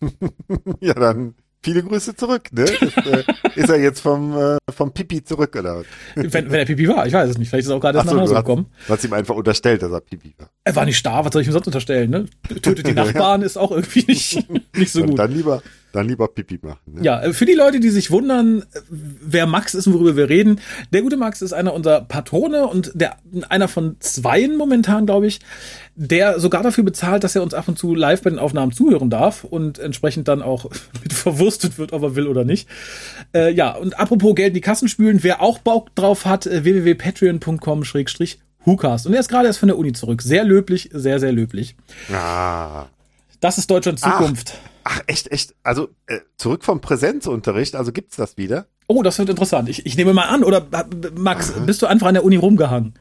ja, 0.80 0.94
dann 0.94 1.34
viele 1.62 1.82
Grüße 1.82 2.14
zurück, 2.16 2.52
ne? 2.52 2.62
Ist, 2.62 2.96
äh, 2.96 3.24
ist 3.54 3.68
er 3.68 3.80
jetzt 3.80 4.00
vom, 4.00 4.36
äh, 4.36 4.56
vom 4.72 4.92
Pipi 4.92 5.22
zurück, 5.24 5.56
oder? 5.56 5.82
Wenn, 6.14 6.32
wenn 6.32 6.52
er 6.52 6.64
Pipi 6.64 6.88
war, 6.88 7.06
ich 7.06 7.12
weiß 7.12 7.30
es 7.30 7.38
nicht. 7.38 7.48
Vielleicht 7.48 7.64
ist 7.64 7.70
er 7.70 7.76
auch 7.76 7.80
gerade 7.80 7.98
erst 7.98 8.10
so, 8.10 8.14
nach 8.14 8.22
Hause 8.22 8.34
gekommen. 8.34 8.66
Du 8.86 8.92
hast 8.92 9.04
ihm 9.04 9.12
einfach 9.12 9.34
unterstellt, 9.34 9.82
dass 9.82 9.92
er 9.92 10.00
Pipi 10.00 10.34
war. 10.38 10.50
Er 10.64 10.76
war 10.76 10.84
nicht 10.84 10.98
starr, 10.98 11.24
was 11.24 11.32
soll 11.32 11.42
ich 11.42 11.48
ihm 11.48 11.52
sonst 11.52 11.66
unterstellen, 11.66 12.10
ne? 12.10 12.26
Tötet 12.62 12.86
die 12.86 12.92
Nachbarn 12.94 13.42
ist 13.42 13.56
auch 13.56 13.70
irgendwie 13.70 14.04
nicht, 14.06 14.46
nicht 14.76 14.92
so 14.92 15.04
gut. 15.04 15.18
Dann 15.18 15.32
lieber, 15.32 15.62
Dann 15.92 16.06
lieber 16.06 16.28
Pipi 16.28 16.58
machen. 16.62 16.94
Ne? 16.94 17.02
Ja, 17.02 17.22
äh, 17.22 17.32
für 17.32 17.46
die 17.46 17.54
Leute, 17.54 17.80
die 17.80 17.88
sich 17.88 18.10
wundern, 18.10 18.60
äh, 18.60 18.80
wer 18.90 19.46
Max 19.46 19.74
ist 19.74 19.86
und 19.86 19.94
worüber 19.94 20.16
wir 20.16 20.28
reden. 20.28 20.60
Der 20.92 21.02
gute 21.02 21.16
Max 21.16 21.40
ist 21.40 21.52
einer 21.52 21.72
unserer 21.72 22.02
Patrone 22.02 22.66
und 22.66 22.92
der 22.94 23.16
einer 23.48 23.68
von 23.68 23.96
zweien 24.00 24.56
momentan, 24.56 25.06
glaube 25.06 25.26
ich, 25.26 25.40
der 25.94 26.40
sogar 26.40 26.62
dafür 26.62 26.84
bezahlt, 26.84 27.24
dass 27.24 27.34
er 27.34 27.42
uns 27.42 27.54
ab 27.54 27.68
und 27.68 27.78
zu 27.78 27.94
live 27.94 28.22
bei 28.22 28.30
den 28.30 28.38
Aufnahmen 28.38 28.72
zuhören 28.72 29.08
darf 29.08 29.44
und 29.44 29.78
entsprechend 29.78 30.28
dann 30.28 30.42
auch 30.42 30.70
mit 31.02 31.12
verwurstet 31.12 31.78
wird, 31.78 31.92
ob 31.92 32.02
er 32.02 32.16
will 32.16 32.26
oder 32.26 32.44
nicht. 32.44 32.68
Äh, 33.34 33.52
ja, 33.52 33.74
und 33.74 33.98
apropos 33.98 34.34
Geld 34.34 34.48
in 34.48 34.54
die 34.54 34.60
Kassen 34.60 34.88
spülen, 34.88 35.22
wer 35.22 35.40
auch 35.40 35.58
Bock 35.58 35.94
drauf 35.94 36.26
hat, 36.26 36.46
äh, 36.46 36.64
www.patreon.com 36.64 37.84
Hucast. 38.66 39.06
Und 39.06 39.14
er 39.14 39.20
ist 39.20 39.28
gerade 39.28 39.46
erst 39.46 39.60
von 39.60 39.68
der 39.68 39.78
Uni 39.78 39.92
zurück. 39.92 40.20
Sehr 40.20 40.44
löblich, 40.44 40.90
sehr, 40.92 41.20
sehr 41.20 41.32
löblich. 41.32 41.76
Ah. 42.12 42.86
Das 43.40 43.58
ist 43.58 43.70
Deutschlands 43.70 44.02
Zukunft. 44.02 44.54
Ach. 44.54 44.68
Ach, 44.90 45.02
echt, 45.06 45.30
echt. 45.30 45.54
Also 45.62 45.90
äh, 46.06 46.20
zurück 46.38 46.64
vom 46.64 46.80
Präsenzunterricht, 46.80 47.76
also 47.76 47.92
gibt's 47.92 48.16
das 48.16 48.38
wieder? 48.38 48.68
Oh, 48.86 49.02
das 49.02 49.18
wird 49.18 49.28
interessant. 49.28 49.68
Ich, 49.68 49.84
ich 49.84 49.98
nehme 49.98 50.14
mal 50.14 50.28
an, 50.28 50.42
oder 50.42 50.66
Max, 51.14 51.52
Aha. 51.52 51.60
bist 51.60 51.82
du 51.82 51.86
einfach 51.86 52.06
an 52.06 52.14
der 52.14 52.24
Uni 52.24 52.36
rumgehangen? 52.36 52.94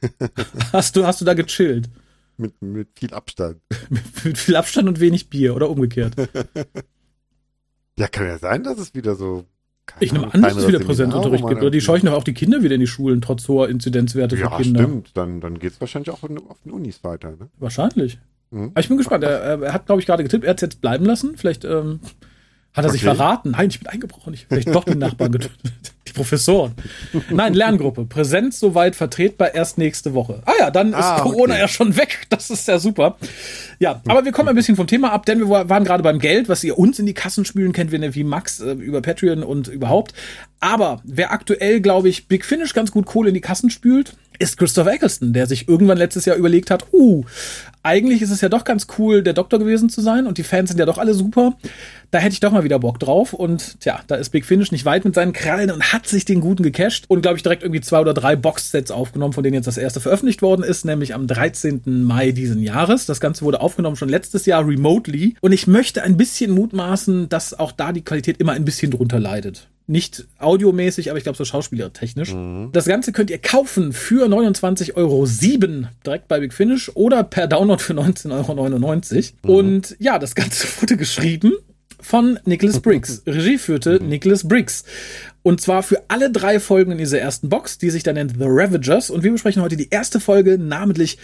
hast, 0.72 0.96
du, 0.96 1.06
hast 1.06 1.20
du 1.20 1.26
da 1.26 1.34
gechillt? 1.34 1.90
Mit, 2.38 2.62
mit 2.62 2.88
viel 2.98 3.12
Abstand. 3.12 3.60
mit 4.24 4.38
viel 4.38 4.56
Abstand 4.56 4.88
und 4.88 5.00
wenig 5.00 5.28
Bier 5.28 5.54
oder 5.54 5.68
umgekehrt. 5.68 6.14
ja, 7.98 8.08
kann 8.08 8.26
ja 8.26 8.38
sein, 8.38 8.62
dass 8.62 8.78
es 8.78 8.94
wieder 8.94 9.14
so. 9.14 9.44
Ich 10.00 10.14
nehme 10.14 10.32
an, 10.32 10.40
dass 10.40 10.56
es 10.56 10.66
wieder 10.66 10.78
Präsenzunterricht 10.78 11.46
gibt. 11.46 11.60
Oder 11.60 11.70
die 11.70 11.82
scheuchen 11.82 12.06
doch 12.06 12.14
auch 12.14 12.24
die 12.24 12.32
Kinder 12.32 12.62
wieder 12.62 12.76
in 12.76 12.80
die 12.80 12.86
Schulen, 12.86 13.20
trotz 13.20 13.48
hoher 13.48 13.68
Inzidenzwerte 13.68 14.36
ja, 14.36 14.48
für 14.48 14.62
Kinder. 14.62 14.80
Ja, 14.80 14.86
stimmt. 14.86 15.10
Dann, 15.14 15.42
dann 15.42 15.58
geht 15.58 15.72
es 15.72 15.80
wahrscheinlich 15.80 16.08
auch 16.08 16.22
auf 16.22 16.62
den 16.64 16.72
Unis 16.72 17.04
weiter. 17.04 17.32
Ne? 17.32 17.50
Wahrscheinlich. 17.58 18.18
Mhm. 18.52 18.70
Aber 18.70 18.80
ich 18.80 18.88
bin 18.88 18.98
gespannt. 18.98 19.24
Er, 19.24 19.62
er 19.62 19.72
hat, 19.72 19.86
glaube 19.86 20.00
ich, 20.00 20.06
gerade 20.06 20.22
getippt, 20.22 20.44
er 20.44 20.50
hat 20.50 20.58
es 20.58 20.62
jetzt 20.62 20.80
bleiben 20.80 21.04
lassen. 21.04 21.36
Vielleicht 21.36 21.64
ähm, 21.64 22.00
hat 22.74 22.84
er 22.84 22.90
okay. 22.90 22.92
sich 22.92 23.02
verraten. 23.02 23.52
Nein, 23.52 23.68
ich 23.70 23.80
bin 23.80 23.88
eingebrochen. 23.88 24.34
Ich 24.34 24.46
vielleicht 24.46 24.74
doch 24.74 24.84
die 24.84 24.94
Nachbarn 24.94 25.32
getötet. 25.32 25.72
Die 26.08 26.12
Professoren. 26.12 26.72
Nein, 27.30 27.54
Lerngruppe. 27.54 28.04
Präsenz 28.04 28.60
soweit 28.60 28.96
vertretbar 28.96 29.54
erst 29.54 29.78
nächste 29.78 30.14
Woche. 30.14 30.42
Ah 30.44 30.52
ja, 30.58 30.70
dann 30.70 30.90
ist 30.90 30.96
ah, 30.96 31.20
Corona 31.20 31.54
okay. 31.54 31.62
ja 31.62 31.68
schon 31.68 31.96
weg. 31.96 32.26
Das 32.28 32.50
ist 32.50 32.68
ja 32.68 32.78
super. 32.78 33.16
Ja, 33.78 34.02
aber 34.06 34.24
wir 34.24 34.32
kommen 34.32 34.48
ein 34.48 34.54
bisschen 34.54 34.76
vom 34.76 34.86
Thema 34.86 35.12
ab, 35.12 35.26
denn 35.26 35.38
wir 35.38 35.48
waren 35.48 35.84
gerade 35.84 36.02
beim 36.02 36.18
Geld, 36.18 36.48
was 36.48 36.64
ihr 36.64 36.78
uns 36.78 36.98
in 36.98 37.06
die 37.06 37.14
Kassen 37.14 37.44
spülen 37.44 37.72
kennt, 37.72 37.92
wenn 37.92 38.02
ihr 38.02 38.14
wie 38.14 38.24
Max 38.24 38.60
äh, 38.60 38.72
über 38.72 39.00
Patreon 39.00 39.42
und 39.42 39.68
überhaupt. 39.68 40.12
Aber 40.60 41.00
wer 41.04 41.32
aktuell, 41.32 41.80
glaube 41.80 42.08
ich, 42.08 42.28
Big 42.28 42.44
Finish 42.44 42.74
ganz 42.74 42.90
gut 42.90 43.06
Kohle 43.06 43.28
in 43.28 43.34
die 43.34 43.40
Kassen 43.40 43.70
spült, 43.70 44.14
ist 44.38 44.56
Christopher 44.56 44.92
Eccleston, 44.92 45.32
der 45.32 45.46
sich 45.46 45.68
irgendwann 45.68 45.98
letztes 45.98 46.24
Jahr 46.24 46.36
überlegt 46.36 46.70
hat, 46.70 46.86
uh, 46.92 47.24
eigentlich 47.82 48.22
ist 48.22 48.30
es 48.30 48.40
ja 48.40 48.48
doch 48.48 48.64
ganz 48.64 48.86
cool, 48.98 49.22
der 49.22 49.32
Doktor 49.32 49.58
gewesen 49.58 49.88
zu 49.88 50.00
sein 50.00 50.26
und 50.26 50.38
die 50.38 50.42
Fans 50.42 50.70
sind 50.70 50.78
ja 50.78 50.86
doch 50.86 50.98
alle 50.98 51.14
super. 51.14 51.54
Da 52.10 52.18
hätte 52.18 52.34
ich 52.34 52.40
doch 52.40 52.52
mal 52.52 52.62
wieder 52.62 52.78
Bock 52.78 53.00
drauf 53.00 53.32
und 53.32 53.80
tja, 53.80 54.00
da 54.06 54.16
ist 54.16 54.30
Big 54.30 54.44
Finish 54.44 54.70
nicht 54.70 54.84
weit 54.84 55.04
mit 55.04 55.14
seinen 55.14 55.32
Krallen 55.32 55.70
und 55.70 55.92
hat 55.92 56.06
sich 56.06 56.24
den 56.24 56.40
guten 56.40 56.62
gecached 56.62 57.08
und 57.08 57.22
glaube 57.22 57.38
ich 57.38 57.42
direkt 57.42 57.62
irgendwie 57.62 57.80
zwei 57.80 58.00
oder 58.00 58.14
drei 58.14 58.36
Boxsets 58.36 58.90
aufgenommen, 58.90 59.32
von 59.32 59.42
denen 59.42 59.54
jetzt 59.54 59.66
das 59.66 59.78
erste 59.78 60.00
veröffentlicht 60.00 60.42
worden 60.42 60.62
ist, 60.62 60.84
nämlich 60.84 61.14
am 61.14 61.26
13. 61.26 62.04
Mai 62.04 62.32
diesen 62.32 62.62
Jahres. 62.62 63.06
Das 63.06 63.20
Ganze 63.20 63.44
wurde 63.44 63.60
aufgenommen 63.60 63.96
schon 63.96 64.08
letztes 64.10 64.46
Jahr 64.46 64.66
remotely 64.66 65.36
und 65.40 65.52
ich 65.52 65.66
möchte 65.66 66.02
ein 66.02 66.16
bisschen 66.16 66.52
mutmaßen, 66.52 67.28
dass 67.28 67.58
auch 67.58 67.72
da 67.72 67.92
die 67.92 68.02
Qualität 68.02 68.38
immer 68.38 68.52
ein 68.52 68.64
bisschen 68.64 68.90
drunter 68.90 69.18
leidet. 69.18 69.68
Nicht 69.88 70.26
audiomäßig, 70.38 71.10
aber 71.10 71.18
ich 71.18 71.24
glaube 71.24 71.36
so 71.36 71.44
schauspielertechnisch. 71.44 72.32
Mhm. 72.32 72.70
Das 72.72 72.84
Ganze 72.84 73.12
könnt 73.12 73.30
ihr 73.30 73.38
kaufen 73.38 73.92
für 73.92 74.26
29,07 74.26 74.94
Euro 74.94 75.26
direkt 76.06 76.28
bei 76.28 76.38
Big 76.40 76.54
Finish 76.54 76.90
oder 76.94 77.24
per 77.24 77.48
Download 77.48 77.71
für 77.80 77.94
19,99 77.94 78.32
Euro. 79.44 79.62
Mhm. 79.62 79.68
Und 79.68 79.96
ja, 79.98 80.18
das 80.18 80.34
Ganze 80.34 80.66
wurde 80.80 80.96
geschrieben 80.96 81.52
von 82.00 82.38
Nicholas 82.44 82.80
Briggs. 82.80 83.22
Regie 83.26 83.58
führte 83.58 84.00
mhm. 84.00 84.08
Nicholas 84.08 84.46
Briggs. 84.46 84.84
Und 85.42 85.60
zwar 85.60 85.82
für 85.82 86.02
alle 86.08 86.30
drei 86.30 86.60
Folgen 86.60 86.92
in 86.92 86.98
dieser 86.98 87.18
ersten 87.18 87.48
Box, 87.48 87.78
die 87.78 87.90
sich 87.90 88.02
dann 88.02 88.14
nennt 88.14 88.32
The 88.38 88.46
Ravagers. 88.46 89.10
Und 89.10 89.24
wir 89.24 89.32
besprechen 89.32 89.62
heute 89.62 89.76
die 89.76 89.88
erste 89.90 90.20
Folge, 90.20 90.58
namentlich 90.58 91.18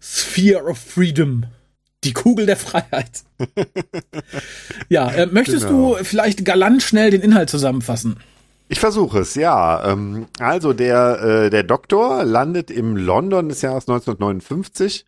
Sphere 0.00 0.64
of 0.64 0.78
Freedom. 0.78 1.44
Die 2.04 2.12
Kugel 2.12 2.46
der 2.46 2.56
Freiheit. 2.56 3.22
ja, 4.88 5.08
äh, 5.10 5.26
möchtest 5.26 5.68
genau. 5.68 5.96
du 5.96 6.04
vielleicht 6.04 6.44
galant 6.44 6.82
schnell 6.82 7.10
den 7.10 7.20
Inhalt 7.20 7.48
zusammenfassen? 7.48 8.16
Ich 8.68 8.80
versuche 8.80 9.20
es, 9.20 9.34
ja. 9.34 9.92
Ähm, 9.92 10.26
also 10.38 10.72
der, 10.72 11.20
äh, 11.22 11.50
der 11.50 11.62
Doktor 11.62 12.24
landet 12.24 12.70
im 12.70 12.96
London 12.96 13.50
des 13.50 13.62
Jahres 13.62 13.86
1959, 13.86 15.04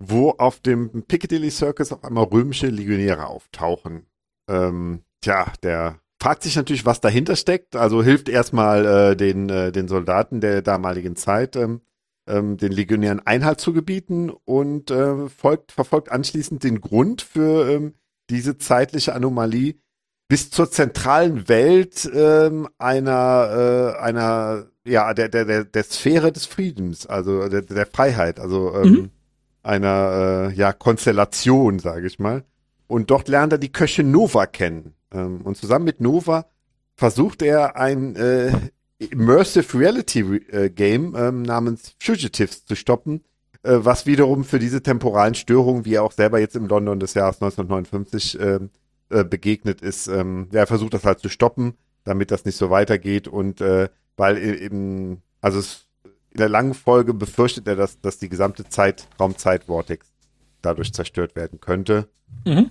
wo 0.00 0.30
auf 0.30 0.60
dem 0.60 1.04
Piccadilly 1.06 1.50
Circus 1.50 1.92
auf 1.92 2.02
einmal 2.02 2.24
römische 2.24 2.66
Legionäre 2.66 3.26
auftauchen. 3.26 4.06
Ähm, 4.48 5.02
tja, 5.20 5.52
der 5.62 6.00
fragt 6.18 6.42
sich 6.42 6.56
natürlich, 6.56 6.86
was 6.86 7.00
dahinter 7.00 7.36
steckt. 7.36 7.76
Also 7.76 8.02
hilft 8.02 8.28
erstmal 8.28 8.86
äh, 8.86 9.16
den, 9.16 9.48
äh, 9.50 9.70
den 9.70 9.88
Soldaten 9.88 10.40
der 10.40 10.62
damaligen 10.62 11.16
Zeit, 11.16 11.54
ähm, 11.54 11.82
ähm, 12.26 12.56
den 12.56 12.72
Legionären 12.72 13.20
Einhalt 13.20 13.60
zu 13.60 13.72
gebieten 13.72 14.30
und 14.30 14.90
äh, 14.90 15.28
folgt, 15.28 15.72
verfolgt 15.72 16.10
anschließend 16.10 16.64
den 16.64 16.80
Grund 16.80 17.22
für 17.22 17.70
ähm, 17.70 17.94
diese 18.30 18.56
zeitliche 18.56 19.14
Anomalie 19.14 19.74
bis 20.28 20.50
zur 20.50 20.70
zentralen 20.70 21.48
Welt 21.48 22.08
ähm, 22.14 22.68
einer, 22.78 23.96
äh, 23.98 24.00
einer, 24.00 24.66
ja, 24.86 25.12
der, 25.12 25.28
der, 25.28 25.44
der, 25.44 25.64
der 25.64 25.82
Sphäre 25.82 26.32
des 26.32 26.46
Friedens, 26.46 27.06
also 27.06 27.48
der, 27.48 27.62
der 27.62 27.86
Freiheit, 27.86 28.38
also 28.38 28.74
ähm, 28.76 28.92
mhm. 28.92 29.10
Einer, 29.62 30.50
äh, 30.50 30.54
ja, 30.54 30.72
Konstellation, 30.72 31.78
sage 31.78 32.06
ich 32.06 32.18
mal. 32.18 32.44
Und 32.86 33.10
dort 33.10 33.28
lernt 33.28 33.52
er 33.52 33.58
die 33.58 33.72
Köche 33.72 34.02
Nova 34.02 34.46
kennen. 34.46 34.94
Ähm, 35.12 35.42
und 35.42 35.56
zusammen 35.56 35.84
mit 35.84 36.00
Nova 36.00 36.46
versucht 36.96 37.42
er 37.42 37.76
ein 37.76 38.16
äh, 38.16 38.52
Immersive 38.98 39.78
Reality 39.78 40.20
äh, 40.50 40.70
Game 40.70 41.14
ähm, 41.16 41.42
namens 41.42 41.94
Fugitives 41.98 42.64
zu 42.66 42.74
stoppen, 42.74 43.22
äh, 43.62 43.78
was 43.78 44.06
wiederum 44.06 44.44
für 44.44 44.58
diese 44.58 44.82
temporalen 44.82 45.34
Störungen, 45.34 45.84
wie 45.84 45.94
er 45.94 46.02
auch 46.02 46.12
selber 46.12 46.38
jetzt 46.38 46.56
im 46.56 46.66
London 46.66 47.00
des 47.00 47.14
Jahres 47.14 47.36
1959 47.36 48.38
äh, 48.38 48.58
äh, 49.10 49.24
begegnet 49.24 49.80
ist, 49.80 50.06
ähm, 50.06 50.48
er 50.52 50.66
versucht 50.66 50.94
das 50.94 51.04
halt 51.04 51.20
zu 51.20 51.28
stoppen, 51.28 51.74
damit 52.04 52.30
das 52.30 52.44
nicht 52.44 52.56
so 52.56 52.70
weitergeht 52.70 53.26
und 53.26 53.60
äh, 53.60 53.88
weil 54.16 54.38
eben, 54.38 55.22
also 55.40 55.58
es, 55.58 55.86
in 56.32 56.38
der 56.38 56.48
langen 56.48 56.74
Folge 56.74 57.14
befürchtet 57.14 57.66
er, 57.66 57.76
dass, 57.76 58.00
dass 58.00 58.18
die 58.18 58.28
gesamte 58.28 58.68
Zeit, 58.68 59.08
Raumzeit-Vortex 59.18 60.06
dadurch 60.62 60.92
zerstört 60.92 61.36
werden 61.36 61.60
könnte. 61.60 62.08
Mhm. 62.44 62.70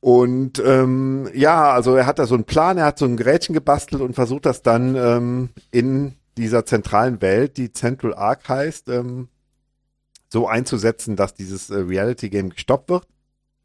Und 0.00 0.62
ähm, 0.64 1.28
ja, 1.34 1.72
also 1.72 1.96
er 1.96 2.06
hat 2.06 2.18
da 2.18 2.26
so 2.26 2.34
einen 2.34 2.44
Plan, 2.44 2.78
er 2.78 2.84
hat 2.84 2.98
so 2.98 3.06
ein 3.06 3.16
Gerätchen 3.16 3.54
gebastelt 3.54 4.02
und 4.02 4.14
versucht 4.14 4.46
das 4.46 4.62
dann 4.62 4.94
ähm, 4.94 5.48
in 5.70 6.14
dieser 6.36 6.64
zentralen 6.66 7.20
Welt, 7.22 7.56
die 7.56 7.72
Central 7.72 8.14
Arc 8.14 8.48
heißt, 8.48 8.88
ähm, 8.88 9.28
so 10.28 10.46
einzusetzen, 10.46 11.16
dass 11.16 11.34
dieses 11.34 11.70
äh, 11.70 11.76
Reality 11.76 12.28
Game 12.28 12.50
gestoppt 12.50 12.90
wird 12.90 13.06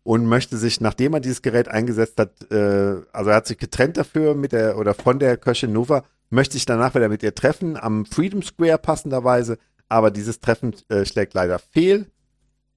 und 0.03 0.25
möchte 0.25 0.57
sich, 0.57 0.81
nachdem 0.81 1.13
er 1.13 1.19
dieses 1.19 1.41
Gerät 1.41 1.67
eingesetzt 1.67 2.17
hat, 2.17 2.51
äh, 2.51 3.01
also 3.11 3.29
er 3.29 3.35
hat 3.35 3.47
sich 3.47 3.57
getrennt 3.57 3.97
dafür 3.97 4.33
mit 4.35 4.51
der 4.51 4.77
oder 4.77 4.93
von 4.93 5.19
der 5.19 5.37
Köchin 5.37 5.73
Nova, 5.73 6.03
möchte 6.31 6.53
sich 6.53 6.65
danach 6.65 6.95
wieder 6.95 7.09
mit 7.09 7.23
ihr 7.23 7.35
treffen 7.35 7.77
am 7.77 8.05
Freedom 8.05 8.41
Square 8.41 8.79
passenderweise, 8.79 9.57
aber 9.89 10.11
dieses 10.11 10.39
Treffen 10.39 10.75
äh, 10.89 11.05
schlägt 11.05 11.33
leider 11.33 11.59
fehl 11.59 12.07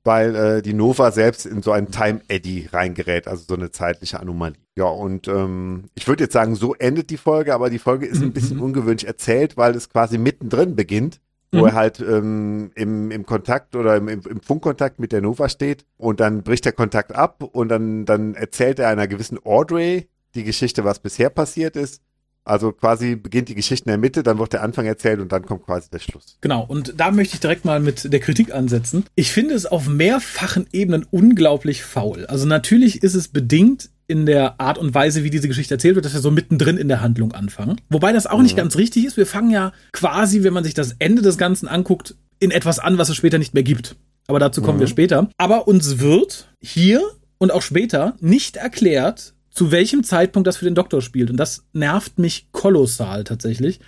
weil 0.05 0.37
äh, 0.37 0.63
die 0.63 0.75
Nova 0.75 1.11
selbst 1.11 1.47
in 1.47 1.63
so 1.63 1.73
einen 1.73 1.91
Time 1.91 2.21
Eddy 2.29 2.69
reingerät, 2.71 3.27
also 3.27 3.45
so 3.49 3.55
eine 3.55 3.71
zeitliche 3.71 4.21
Anomalie. 4.21 4.59
Ja, 4.77 4.85
und 4.85 5.29
ähm, 5.29 5.85
ich 5.95 6.07
würde 6.07 6.25
jetzt 6.25 6.35
sagen, 6.35 6.55
so 6.55 6.75
endet 6.75 7.11
die 7.11 7.17
Folge, 7.17 7.55
aber 7.55 7.71
die 7.71 7.79
Folge 7.79 8.07
ist 8.07 8.23
ein 8.23 8.33
bisschen 8.35 8.61
ungewöhnlich 8.61 9.07
erzählt, 9.07 9.57
weil 9.57 9.75
es 9.75 9.89
quasi 9.89 10.19
mittendrin 10.19 10.77
beginnt, 10.77 11.21
wo 11.53 11.61
mhm. 11.61 11.67
er 11.67 11.73
halt 11.73 12.01
ähm, 12.01 12.71
im, 12.75 13.11
im 13.11 13.25
Kontakt 13.25 13.75
oder 13.77 13.97
im, 13.97 14.09
im 14.09 14.41
Funkkontakt 14.43 15.01
mit 15.01 15.11
der 15.11 15.23
Nova 15.23 15.49
steht 15.49 15.87
und 15.97 16.21
dann 16.21 16.43
bricht 16.43 16.67
der 16.67 16.73
Kontakt 16.73 17.15
ab 17.15 17.43
und 17.43 17.69
dann, 17.69 18.05
dann 18.05 18.35
erzählt 18.35 18.79
er 18.79 18.89
einer 18.89 19.09
gewissen 19.09 19.39
Audrey 19.45 20.09
die 20.35 20.45
Geschichte, 20.45 20.85
was 20.85 20.99
bisher 20.99 21.31
passiert 21.31 21.77
ist 21.77 22.03
also 22.45 22.73
quasi 22.73 23.17
beginnt 23.17 23.49
die 23.49 23.55
Geschichte 23.55 23.87
in 23.87 23.91
der 23.91 23.99
Mitte, 23.99 24.23
dann 24.23 24.39
wird 24.39 24.53
der 24.53 24.63
Anfang 24.63 24.87
erzählt 24.87 25.21
und 25.21 25.33
dann 25.33 25.45
kommt 25.45 25.65
quasi 25.65 25.89
der 25.91 25.99
Schluss. 25.99 26.37
Genau, 26.41 26.65
und 26.65 26.95
da 26.99 27.11
möchte 27.11 27.35
ich 27.35 27.41
direkt 27.41 27.65
mal 27.65 27.81
mit 27.81 28.13
der 28.13 28.21
Kritik 28.21 28.55
ansetzen. 28.55 29.05
Ich 29.15 29.33
finde 29.33 29.55
es 29.55 29.67
auf 29.67 29.89
mehrfachen 29.89 30.67
Ebenen 30.73 31.07
unglaublich 31.11 31.83
faul. 31.83 32.27
Also 32.27 32.47
natürlich 32.47 33.03
ist 33.03 33.15
es 33.15 33.29
bedingt 33.29 33.91
in 34.07 34.27
der 34.27 34.61
Art 34.61 34.77
und 34.77 34.95
Weise, 34.95 35.25
wie 35.25 35.31
diese 35.31 35.49
Geschichte 35.49 35.75
erzählt 35.75 35.95
wird, 35.95 36.05
dass 36.05 36.13
wir 36.13 36.21
so 36.21 36.31
mittendrin 36.31 36.77
in 36.77 36.89
der 36.89 37.01
Handlung 37.01 37.33
anfangen. 37.33 37.81
Wobei 37.89 38.13
das 38.13 38.27
auch 38.27 38.37
mhm. 38.37 38.45
nicht 38.45 38.57
ganz 38.57 38.77
richtig 38.77 39.07
ist. 39.07 39.17
Wir 39.17 39.27
fangen 39.27 39.51
ja 39.51 39.73
quasi, 39.93 40.43
wenn 40.43 40.53
man 40.53 40.65
sich 40.65 40.75
das 40.75 40.97
Ende 40.99 41.23
des 41.23 41.39
Ganzen 41.39 41.69
anguckt, 41.69 42.15
in 42.39 42.51
etwas 42.51 42.79
an, 42.79 42.99
was 42.99 43.09
es 43.09 43.17
später 43.17 43.39
nicht 43.39 43.55
mehr 43.55 43.63
gibt. 43.63 43.97
Aber 44.27 44.39
dazu 44.39 44.61
kommen 44.61 44.77
mhm. 44.77 44.81
wir 44.81 44.89
später. 44.89 45.31
Aber 45.39 45.67
uns 45.69 45.99
wird 45.99 46.49
hier 46.61 47.03
und 47.39 47.53
auch 47.53 47.63
später 47.63 48.15
nicht 48.21 48.57
erklärt, 48.57 49.34
zu 49.55 49.71
welchem 49.71 50.05
Zeitpunkt 50.05 50.47
das 50.47 50.57
für 50.57 50.65
den 50.65 50.75
Doktor 50.75 51.01
spielt. 51.01 51.31
Und 51.31 51.39
das 51.39 51.65
nervt 51.73 52.19
mich 52.19 52.49
kolossal 52.53 53.25
tatsächlich. 53.25 53.81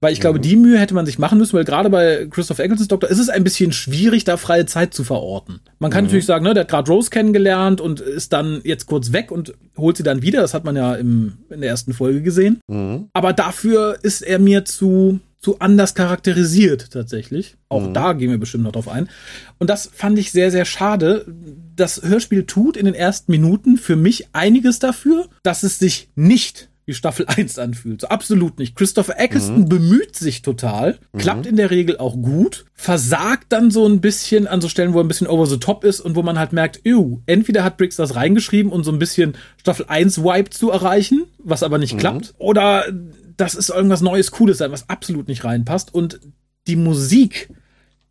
Weil 0.00 0.12
ich 0.12 0.20
glaube, 0.20 0.38
mhm. 0.38 0.42
die 0.42 0.56
Mühe 0.56 0.78
hätte 0.78 0.94
man 0.94 1.06
sich 1.06 1.18
machen 1.18 1.38
müssen, 1.38 1.56
weil 1.56 1.64
gerade 1.64 1.90
bei 1.90 2.28
Christoph 2.30 2.60
Ecclestons 2.60 2.86
Doktor 2.86 3.10
ist 3.10 3.18
es 3.18 3.28
ein 3.28 3.42
bisschen 3.42 3.72
schwierig, 3.72 4.22
da 4.22 4.36
freie 4.36 4.64
Zeit 4.64 4.94
zu 4.94 5.02
verorten. 5.02 5.58
Man 5.80 5.90
kann 5.90 6.04
mhm. 6.04 6.06
natürlich 6.06 6.26
sagen, 6.26 6.44
ne, 6.44 6.54
der 6.54 6.62
hat 6.62 6.70
gerade 6.70 6.90
Rose 6.90 7.10
kennengelernt 7.10 7.80
und 7.80 7.98
ist 7.98 8.32
dann 8.32 8.60
jetzt 8.62 8.86
kurz 8.86 9.12
weg 9.12 9.32
und 9.32 9.54
holt 9.76 9.96
sie 9.96 10.04
dann 10.04 10.22
wieder. 10.22 10.40
Das 10.40 10.54
hat 10.54 10.64
man 10.64 10.76
ja 10.76 10.94
im, 10.94 11.38
in 11.50 11.62
der 11.62 11.70
ersten 11.70 11.94
Folge 11.94 12.22
gesehen. 12.22 12.60
Mhm. 12.68 13.08
Aber 13.12 13.32
dafür 13.32 13.98
ist 14.02 14.22
er 14.22 14.38
mir 14.38 14.64
zu, 14.64 15.18
zu 15.48 15.60
anders 15.60 15.94
charakterisiert 15.94 16.90
tatsächlich. 16.90 17.56
Auch 17.70 17.88
mhm. 17.88 17.94
da 17.94 18.12
gehen 18.12 18.30
wir 18.30 18.36
bestimmt 18.36 18.64
noch 18.64 18.72
drauf 18.72 18.86
ein. 18.86 19.08
Und 19.58 19.70
das 19.70 19.90
fand 19.94 20.18
ich 20.18 20.30
sehr, 20.30 20.50
sehr 20.50 20.66
schade. 20.66 21.24
Das 21.74 22.02
Hörspiel 22.02 22.44
tut 22.44 22.76
in 22.76 22.84
den 22.84 22.94
ersten 22.94 23.32
Minuten 23.32 23.78
für 23.78 23.96
mich 23.96 24.28
einiges 24.34 24.78
dafür, 24.78 25.30
dass 25.42 25.62
es 25.62 25.78
sich 25.78 26.10
nicht 26.16 26.68
wie 26.84 26.92
Staffel 26.92 27.24
1 27.26 27.58
anfühlt. 27.58 28.02
So 28.02 28.08
absolut 28.08 28.58
nicht. 28.58 28.76
Christopher 28.76 29.18
Eccleston 29.18 29.60
mhm. 29.60 29.68
bemüht 29.70 30.16
sich 30.16 30.42
total, 30.42 30.98
mhm. 31.14 31.18
klappt 31.18 31.46
in 31.46 31.56
der 31.56 31.70
Regel 31.70 31.96
auch 31.96 32.16
gut, 32.16 32.66
versagt 32.74 33.46
dann 33.48 33.70
so 33.70 33.86
ein 33.86 34.02
bisschen 34.02 34.46
an 34.46 34.60
so 34.60 34.68
Stellen, 34.68 34.92
wo 34.92 35.00
er 35.00 35.04
ein 35.04 35.08
bisschen 35.08 35.28
over 35.28 35.46
the 35.46 35.58
top 35.58 35.82
ist 35.82 36.00
und 36.00 36.14
wo 36.14 36.22
man 36.22 36.38
halt 36.38 36.52
merkt, 36.52 36.82
ew, 36.84 37.20
entweder 37.24 37.64
hat 37.64 37.78
Briggs 37.78 37.96
das 37.96 38.16
reingeschrieben, 38.16 38.70
um 38.70 38.84
so 38.84 38.92
ein 38.92 38.98
bisschen 38.98 39.32
Staffel 39.56 39.86
1 39.88 40.22
Vibe 40.22 40.50
zu 40.50 40.70
erreichen, 40.70 41.24
was 41.38 41.62
aber 41.62 41.78
nicht 41.78 41.94
mhm. 41.94 42.00
klappt, 42.00 42.34
oder 42.36 42.84
das 43.38 43.54
ist 43.54 43.70
irgendwas 43.70 44.02
Neues, 44.02 44.30
Cooles 44.30 44.58
sein, 44.58 44.72
was 44.72 44.88
absolut 44.90 45.28
nicht 45.28 45.44
reinpasst 45.44 45.94
und 45.94 46.20
die 46.66 46.76
Musik 46.76 47.48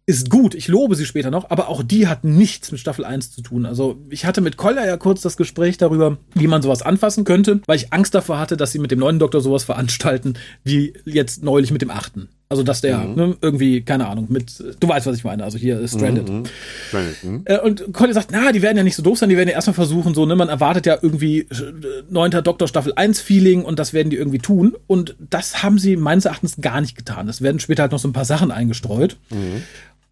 ist 0.09 0.29
gut, 0.29 0.55
ich 0.55 0.69
lobe 0.69 0.95
sie 0.95 1.05
später 1.05 1.29
noch, 1.29 1.49
aber 1.49 1.67
auch 1.67 1.83
die 1.83 2.07
hat 2.07 2.23
nichts 2.23 2.71
mit 2.71 2.79
Staffel 2.79 3.03
1 3.03 3.31
zu 3.31 3.41
tun. 3.41 3.65
Also 3.65 4.01
ich 4.09 4.25
hatte 4.25 4.39
mit 4.39 4.55
Koller 4.55 4.87
ja 4.87 4.95
kurz 4.95 5.21
das 5.21 5.35
Gespräch 5.35 5.77
darüber, 5.77 6.17
wie 6.33 6.47
man 6.47 6.61
sowas 6.61 6.81
anfassen 6.81 7.25
könnte, 7.25 7.61
weil 7.67 7.75
ich 7.75 7.91
Angst 7.91 8.15
davor 8.15 8.39
hatte, 8.39 8.55
dass 8.55 8.71
sie 8.71 8.79
mit 8.79 8.89
dem 8.89 8.99
neuen 8.99 9.19
Doktor 9.19 9.41
sowas 9.41 9.65
veranstalten, 9.65 10.35
wie 10.63 10.93
jetzt 11.03 11.43
neulich 11.43 11.71
mit 11.71 11.81
dem 11.81 11.91
achten. 11.91 12.29
Also 12.49 12.63
dass 12.63 12.79
der 12.79 12.99
mhm. 12.99 13.15
ne, 13.15 13.37
irgendwie, 13.41 13.81
keine 13.81 14.07
Ahnung, 14.07 14.27
mit, 14.29 14.63
du 14.79 14.87
weißt, 14.87 15.05
was 15.05 15.17
ich 15.17 15.25
meine, 15.25 15.43
also 15.43 15.57
hier 15.57 15.79
ist 15.81 15.95
Stranded. 15.95 16.29
Mhm. 16.29 16.43
Stranded 16.87 17.23
mhm. 17.23 17.41
Äh, 17.43 17.59
und 17.59 17.93
Collier 17.93 18.13
sagt, 18.13 18.29
na, 18.31 18.53
die 18.53 18.61
werden 18.61 18.77
ja 18.77 18.83
nicht 18.83 18.95
so 18.95 19.03
doof 19.03 19.17
sein, 19.17 19.27
die 19.27 19.35
werden 19.35 19.49
ja 19.49 19.55
erstmal 19.55 19.73
versuchen, 19.73 20.13
so, 20.13 20.25
ne, 20.25 20.35
man 20.35 20.47
erwartet 20.47 20.85
ja 20.85 20.97
irgendwie 21.01 21.39
äh, 21.39 21.73
neunter 22.09 22.41
Doktor 22.41 22.69
Staffel 22.69 22.93
1 22.95 23.19
Feeling 23.19 23.65
und 23.65 23.79
das 23.79 23.91
werden 23.91 24.09
die 24.09 24.15
irgendwie 24.15 24.39
tun. 24.39 24.77
Und 24.87 25.17
das 25.29 25.61
haben 25.61 25.77
sie 25.77 25.97
meines 25.97 26.23
Erachtens 26.23 26.55
gar 26.61 26.79
nicht 26.79 26.95
getan. 26.95 27.27
Es 27.27 27.41
werden 27.41 27.59
später 27.59 27.83
halt 27.83 27.91
noch 27.91 27.99
so 27.99 28.07
ein 28.07 28.13
paar 28.13 28.25
Sachen 28.25 28.51
eingestreut. 28.51 29.17
Mhm. 29.29 29.63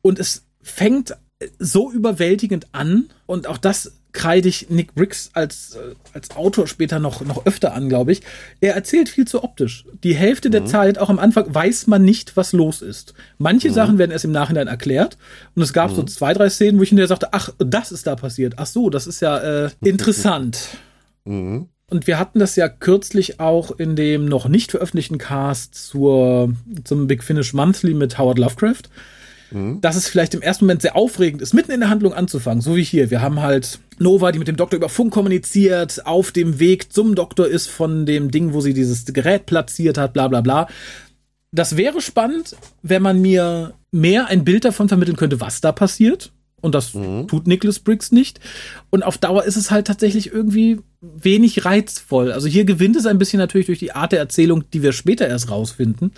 Und 0.01 0.19
es 0.19 0.43
fängt 0.61 1.15
so 1.59 1.91
überwältigend 1.91 2.67
an 2.73 3.05
und 3.25 3.47
auch 3.47 3.57
das 3.57 3.93
kreide 4.15 4.49
ich 4.49 4.69
Nick 4.69 4.95
Briggs 4.95 5.29
als, 5.33 5.75
äh, 5.75 5.93
als 6.13 6.35
Autor 6.35 6.67
später 6.67 6.97
noch, 6.97 7.21
noch 7.21 7.45
öfter 7.45 7.73
an, 7.73 7.89
glaube 7.89 8.13
ich. 8.13 8.21
Er 8.61 8.73
erzählt 8.73 9.09
viel 9.09 9.27
zu 9.27 9.43
optisch. 9.43 9.85
Die 10.03 10.15
Hälfte 10.15 10.47
mhm. 10.47 10.53
der 10.53 10.65
Zeit, 10.65 10.97
auch 10.97 11.09
am 11.09 11.19
Anfang, 11.19 11.53
weiß 11.53 11.85
man 11.85 12.03
nicht, 12.03 12.35
was 12.35 12.53
los 12.53 12.81
ist. 12.81 13.13
Manche 13.37 13.69
mhm. 13.69 13.73
Sachen 13.73 13.97
werden 13.99 14.11
erst 14.11 14.25
im 14.25 14.31
Nachhinein 14.31 14.67
erklärt. 14.67 15.17
Und 15.53 15.61
es 15.61 15.73
gab 15.73 15.91
mhm. 15.91 15.95
so 15.95 16.03
zwei, 16.03 16.33
drei 16.33 16.49
Szenen, 16.49 16.79
wo 16.79 16.83
ich 16.83 16.89
hinterher 16.89 17.09
sagte, 17.09 17.33
ach, 17.33 17.49
das 17.59 17.91
ist 17.91 18.07
da 18.07 18.15
passiert. 18.15 18.55
Ach 18.57 18.65
so, 18.65 18.89
das 18.89 19.05
ist 19.05 19.19
ja 19.21 19.65
äh, 19.65 19.69
interessant. 19.83 20.69
Mhm. 21.25 21.67
Und 21.87 22.07
wir 22.07 22.17
hatten 22.17 22.39
das 22.39 22.55
ja 22.55 22.67
kürzlich 22.67 23.39
auch 23.39 23.71
in 23.77 23.95
dem 23.95 24.25
noch 24.25 24.47
nicht 24.47 24.71
veröffentlichten 24.71 25.19
Cast 25.19 25.75
zur, 25.75 26.51
zum 26.83 27.05
Big 27.05 27.23
Finish 27.23 27.53
Monthly 27.53 27.93
mit 27.93 28.17
Howard 28.17 28.39
Lovecraft 28.39 28.89
mhm. 29.51 29.81
dass 29.81 29.95
es 29.95 30.07
vielleicht 30.07 30.33
im 30.33 30.41
ersten 30.41 30.65
Moment 30.65 30.81
sehr 30.81 30.95
aufregend 30.95 31.41
ist, 31.41 31.53
mitten 31.53 31.71
in 31.71 31.79
der 31.79 31.89
Handlung 31.89 32.13
anzufangen. 32.13 32.61
So 32.61 32.75
wie 32.75 32.83
hier. 32.83 33.11
Wir 33.11 33.21
haben 33.21 33.41
halt 33.41 33.79
Nova, 33.99 34.31
die 34.31 34.39
mit 34.39 34.47
dem 34.47 34.57
Doktor 34.57 34.77
über 34.77 34.89
Funk 34.89 35.13
kommuniziert, 35.13 36.05
auf 36.05 36.31
dem 36.31 36.59
Weg 36.59 36.91
zum 36.91 37.15
Doktor 37.15 37.47
ist 37.47 37.67
von 37.67 38.05
dem 38.05 38.31
Ding, 38.31 38.53
wo 38.53 38.61
sie 38.61 38.73
dieses 38.73 39.05
Gerät 39.05 39.45
platziert 39.45 39.97
hat, 39.97 40.13
bla 40.13 40.27
bla 40.27 40.41
bla. 40.41 40.67
Das 41.51 41.77
wäre 41.77 42.01
spannend, 42.01 42.55
wenn 42.81 43.01
man 43.01 43.21
mir 43.21 43.73
mehr 43.91 44.27
ein 44.27 44.43
Bild 44.43 44.65
davon 44.65 44.89
vermitteln 44.89 45.15
könnte, 45.15 45.39
was 45.39 45.61
da 45.61 45.71
passiert. 45.71 46.33
Und 46.65 46.73
das 46.73 46.95
mhm. 46.95 47.27
tut 47.27 47.45
Nicholas 47.45 47.77
Briggs 47.77 48.11
nicht. 48.11 48.39
Und 48.89 49.03
auf 49.03 49.19
Dauer 49.19 49.43
ist 49.43 49.55
es 49.55 49.69
halt 49.69 49.85
tatsächlich 49.85 50.33
irgendwie 50.33 50.79
wenig 50.99 51.63
reizvoll. 51.63 52.31
Also 52.31 52.47
hier 52.47 52.65
gewinnt 52.65 52.95
es 52.95 53.05
ein 53.05 53.19
bisschen 53.19 53.37
natürlich 53.37 53.67
durch 53.67 53.77
die 53.77 53.91
Art 53.91 54.11
der 54.11 54.19
Erzählung, 54.19 54.63
die 54.73 54.81
wir 54.81 54.91
später 54.91 55.27
erst 55.27 55.51
rausfinden. 55.51 56.11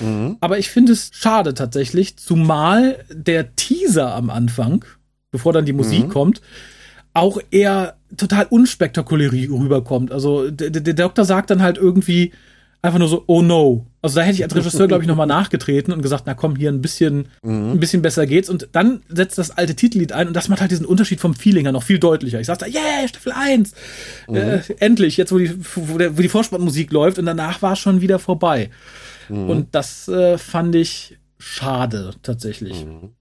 Mhm. 0.00 0.36
Aber 0.40 0.58
ich 0.58 0.68
finde 0.68 0.92
es 0.92 1.12
schade 1.14 1.54
tatsächlich, 1.54 2.16
zumal 2.16 3.04
der 3.08 3.54
Teaser 3.54 4.12
am 4.16 4.30
Anfang, 4.30 4.84
bevor 5.30 5.52
dann 5.52 5.64
die 5.64 5.72
Musik 5.72 6.06
mhm. 6.06 6.08
kommt, 6.08 6.40
auch 7.12 7.38
eher 7.52 7.94
total 8.16 8.46
unspektakulär 8.50 9.30
rüberkommt. 9.30 10.10
Also 10.10 10.50
der, 10.50 10.70
der 10.70 10.94
Doktor 10.94 11.24
sagt 11.24 11.50
dann 11.50 11.62
halt 11.62 11.78
irgendwie, 11.78 12.32
einfach 12.84 12.98
nur 12.98 13.08
so, 13.08 13.24
oh 13.26 13.40
no. 13.40 13.86
Also 14.02 14.16
da 14.16 14.22
hätte 14.22 14.36
ich 14.36 14.44
als 14.44 14.54
Regisseur, 14.54 14.86
glaube 14.86 15.02
ich, 15.02 15.08
nochmal 15.08 15.26
nachgetreten 15.26 15.92
und 15.92 16.02
gesagt, 16.02 16.24
na 16.26 16.34
komm, 16.34 16.54
hier 16.54 16.70
ein 16.70 16.82
bisschen, 16.82 17.28
mhm. 17.42 17.72
ein 17.72 17.80
bisschen 17.80 18.02
besser 18.02 18.26
geht's. 18.26 18.50
Und 18.50 18.68
dann 18.72 19.02
setzt 19.08 19.38
das 19.38 19.50
alte 19.50 19.74
Titellied 19.74 20.12
ein 20.12 20.28
und 20.28 20.34
das 20.34 20.48
macht 20.48 20.60
halt 20.60 20.70
diesen 20.70 20.84
Unterschied 20.84 21.18
vom 21.18 21.34
Feeling 21.34 21.64
her 21.64 21.72
noch 21.72 21.82
viel 21.82 21.98
deutlicher. 21.98 22.40
Ich 22.40 22.46
sag 22.46 22.58
da, 22.58 22.66
yeah, 22.66 23.08
Staffel 23.08 23.32
1. 23.32 23.72
Mhm. 24.28 24.36
Äh, 24.36 24.60
endlich, 24.80 25.16
jetzt 25.16 25.32
wo 25.32 25.38
die, 25.38 25.50
wo, 25.74 25.96
der, 25.96 26.18
wo 26.18 26.22
die 26.22 26.28
Vorsportmusik 26.28 26.92
läuft 26.92 27.18
und 27.18 27.24
danach 27.24 27.62
war 27.62 27.72
es 27.72 27.78
schon 27.78 28.02
wieder 28.02 28.18
vorbei. 28.18 28.68
Mhm. 29.30 29.48
Und 29.48 29.74
das 29.74 30.06
äh, 30.08 30.36
fand 30.36 30.74
ich 30.74 31.16
schade, 31.38 32.12
tatsächlich. 32.22 32.84
Mhm. 32.84 33.12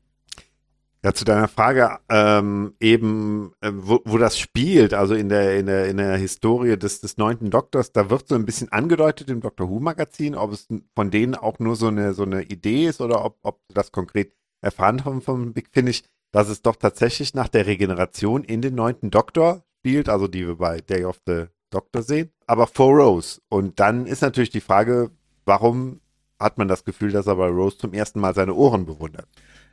Ja, 1.06 1.14
zu 1.14 1.26
deiner 1.26 1.50
Frage 1.50 2.00
ähm, 2.08 2.76
eben, 2.80 3.52
äh, 3.60 3.72
wo, 3.74 4.00
wo 4.06 4.18
das 4.18 4.40
spielt, 4.40 4.94
also 4.94 5.16
in 5.16 5.28
der, 5.28 5.60
in 5.60 5.66
der, 5.66 5.90
in 5.90 5.98
der 5.98 6.16
Historie 6.16 6.78
des, 6.78 7.02
des 7.02 7.18
neunten 7.18 7.50
Doktors, 7.50 7.92
da 7.92 8.10
wird 8.10 8.30
so 8.30 8.36
ein 8.36 8.46
bisschen 8.46 8.72
angedeutet 8.72 9.30
im 9.30 9.42
Doctor 9.42 9.70
Who 9.70 9.82
Magazin, 9.82 10.34
ob 10.34 10.54
es 10.54 10.66
von 10.96 11.12
denen 11.12 11.36
auch 11.36 11.60
nur 11.60 11.76
so 11.76 11.88
eine, 11.88 12.14
so 12.14 12.24
eine 12.24 12.44
Idee 12.44 12.88
ist 12.88 13.02
oder 13.02 13.26
ob, 13.26 13.38
ob 13.44 13.60
das 13.74 13.92
konkret 13.92 14.34
erfahren 14.62 15.04
haben 15.04 15.22
vom 15.22 15.52
Big 15.52 15.68
Finish, 15.74 16.04
dass 16.32 16.48
es 16.48 16.62
doch 16.62 16.78
tatsächlich 16.78 17.34
nach 17.34 17.50
der 17.50 17.68
Regeneration 17.68 18.46
in 18.46 18.62
den 18.62 18.76
neunten 18.76 19.12
Doktor 19.12 19.66
spielt, 19.80 20.08
also 20.08 20.30
die 20.30 20.48
wir 20.48 20.56
bei 20.56 20.80
Day 20.80 21.04
of 21.04 21.20
the 21.26 21.48
Doctor 21.70 22.02
sehen, 22.02 22.32
aber 22.48 22.66
vor 22.66 22.96
Rose. 22.96 23.42
Und 23.50 23.82
dann 23.82 24.06
ist 24.06 24.22
natürlich 24.22 24.52
die 24.52 24.62
Frage, 24.62 25.12
warum 25.44 26.00
hat 26.40 26.58
man 26.58 26.70
das 26.70 26.86
Gefühl, 26.86 27.12
dass 27.12 27.28
er 27.28 27.36
bei 27.36 27.48
Rose 27.48 27.78
zum 27.78 27.92
ersten 27.92 28.22
Mal 28.22 28.34
seine 28.34 28.54
Ohren 28.54 28.86
bewundert? 28.86 29.28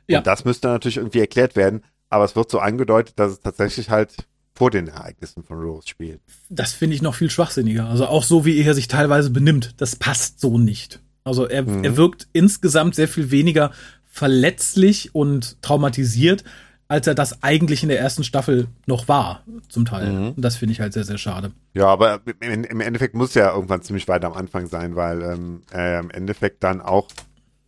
Ja. 0.07 0.19
Und 0.19 0.27
das 0.27 0.45
müsste 0.45 0.67
natürlich 0.67 0.97
irgendwie 0.97 1.19
erklärt 1.19 1.55
werden, 1.55 1.83
aber 2.09 2.25
es 2.25 2.35
wird 2.35 2.51
so 2.51 2.59
angedeutet, 2.59 3.19
dass 3.19 3.31
es 3.31 3.39
tatsächlich 3.39 3.89
halt 3.89 4.27
vor 4.53 4.69
den 4.69 4.87
Ereignissen 4.87 5.43
von 5.43 5.59
Rose 5.59 5.87
spielt. 5.87 6.21
Das 6.49 6.73
finde 6.73 6.95
ich 6.95 7.01
noch 7.01 7.15
viel 7.15 7.29
schwachsinniger. 7.29 7.87
Also 7.87 8.05
auch 8.05 8.23
so, 8.23 8.45
wie 8.45 8.61
er 8.61 8.73
sich 8.73 8.87
teilweise 8.87 9.29
benimmt, 9.29 9.81
das 9.81 9.95
passt 9.95 10.39
so 10.39 10.57
nicht. 10.57 11.01
Also 11.23 11.47
er, 11.47 11.63
mhm. 11.63 11.83
er 11.83 11.97
wirkt 11.97 12.27
insgesamt 12.33 12.95
sehr 12.95 13.07
viel 13.07 13.31
weniger 13.31 13.71
verletzlich 14.05 15.15
und 15.15 15.61
traumatisiert, 15.61 16.43
als 16.87 17.07
er 17.07 17.15
das 17.15 17.41
eigentlich 17.41 17.83
in 17.83 17.89
der 17.89 17.99
ersten 17.99 18.25
Staffel 18.25 18.67
noch 18.85 19.07
war, 19.07 19.45
zum 19.69 19.85
Teil. 19.85 20.11
Mhm. 20.11 20.27
Und 20.33 20.41
das 20.41 20.57
finde 20.57 20.73
ich 20.73 20.81
halt 20.81 20.91
sehr, 20.91 21.05
sehr 21.05 21.17
schade. 21.17 21.51
Ja, 21.73 21.87
aber 21.87 22.19
im, 22.41 22.81
Endeffekt 22.81 23.15
muss 23.15 23.33
ja 23.33 23.53
irgendwann 23.53 23.81
ziemlich 23.81 24.09
weit 24.09 24.25
am 24.25 24.33
Anfang 24.33 24.67
sein, 24.67 24.97
weil 24.97 25.21
ähm, 25.21 25.61
er 25.71 26.01
im 26.01 26.09
Endeffekt 26.09 26.63
dann 26.63 26.81
auch 26.81 27.07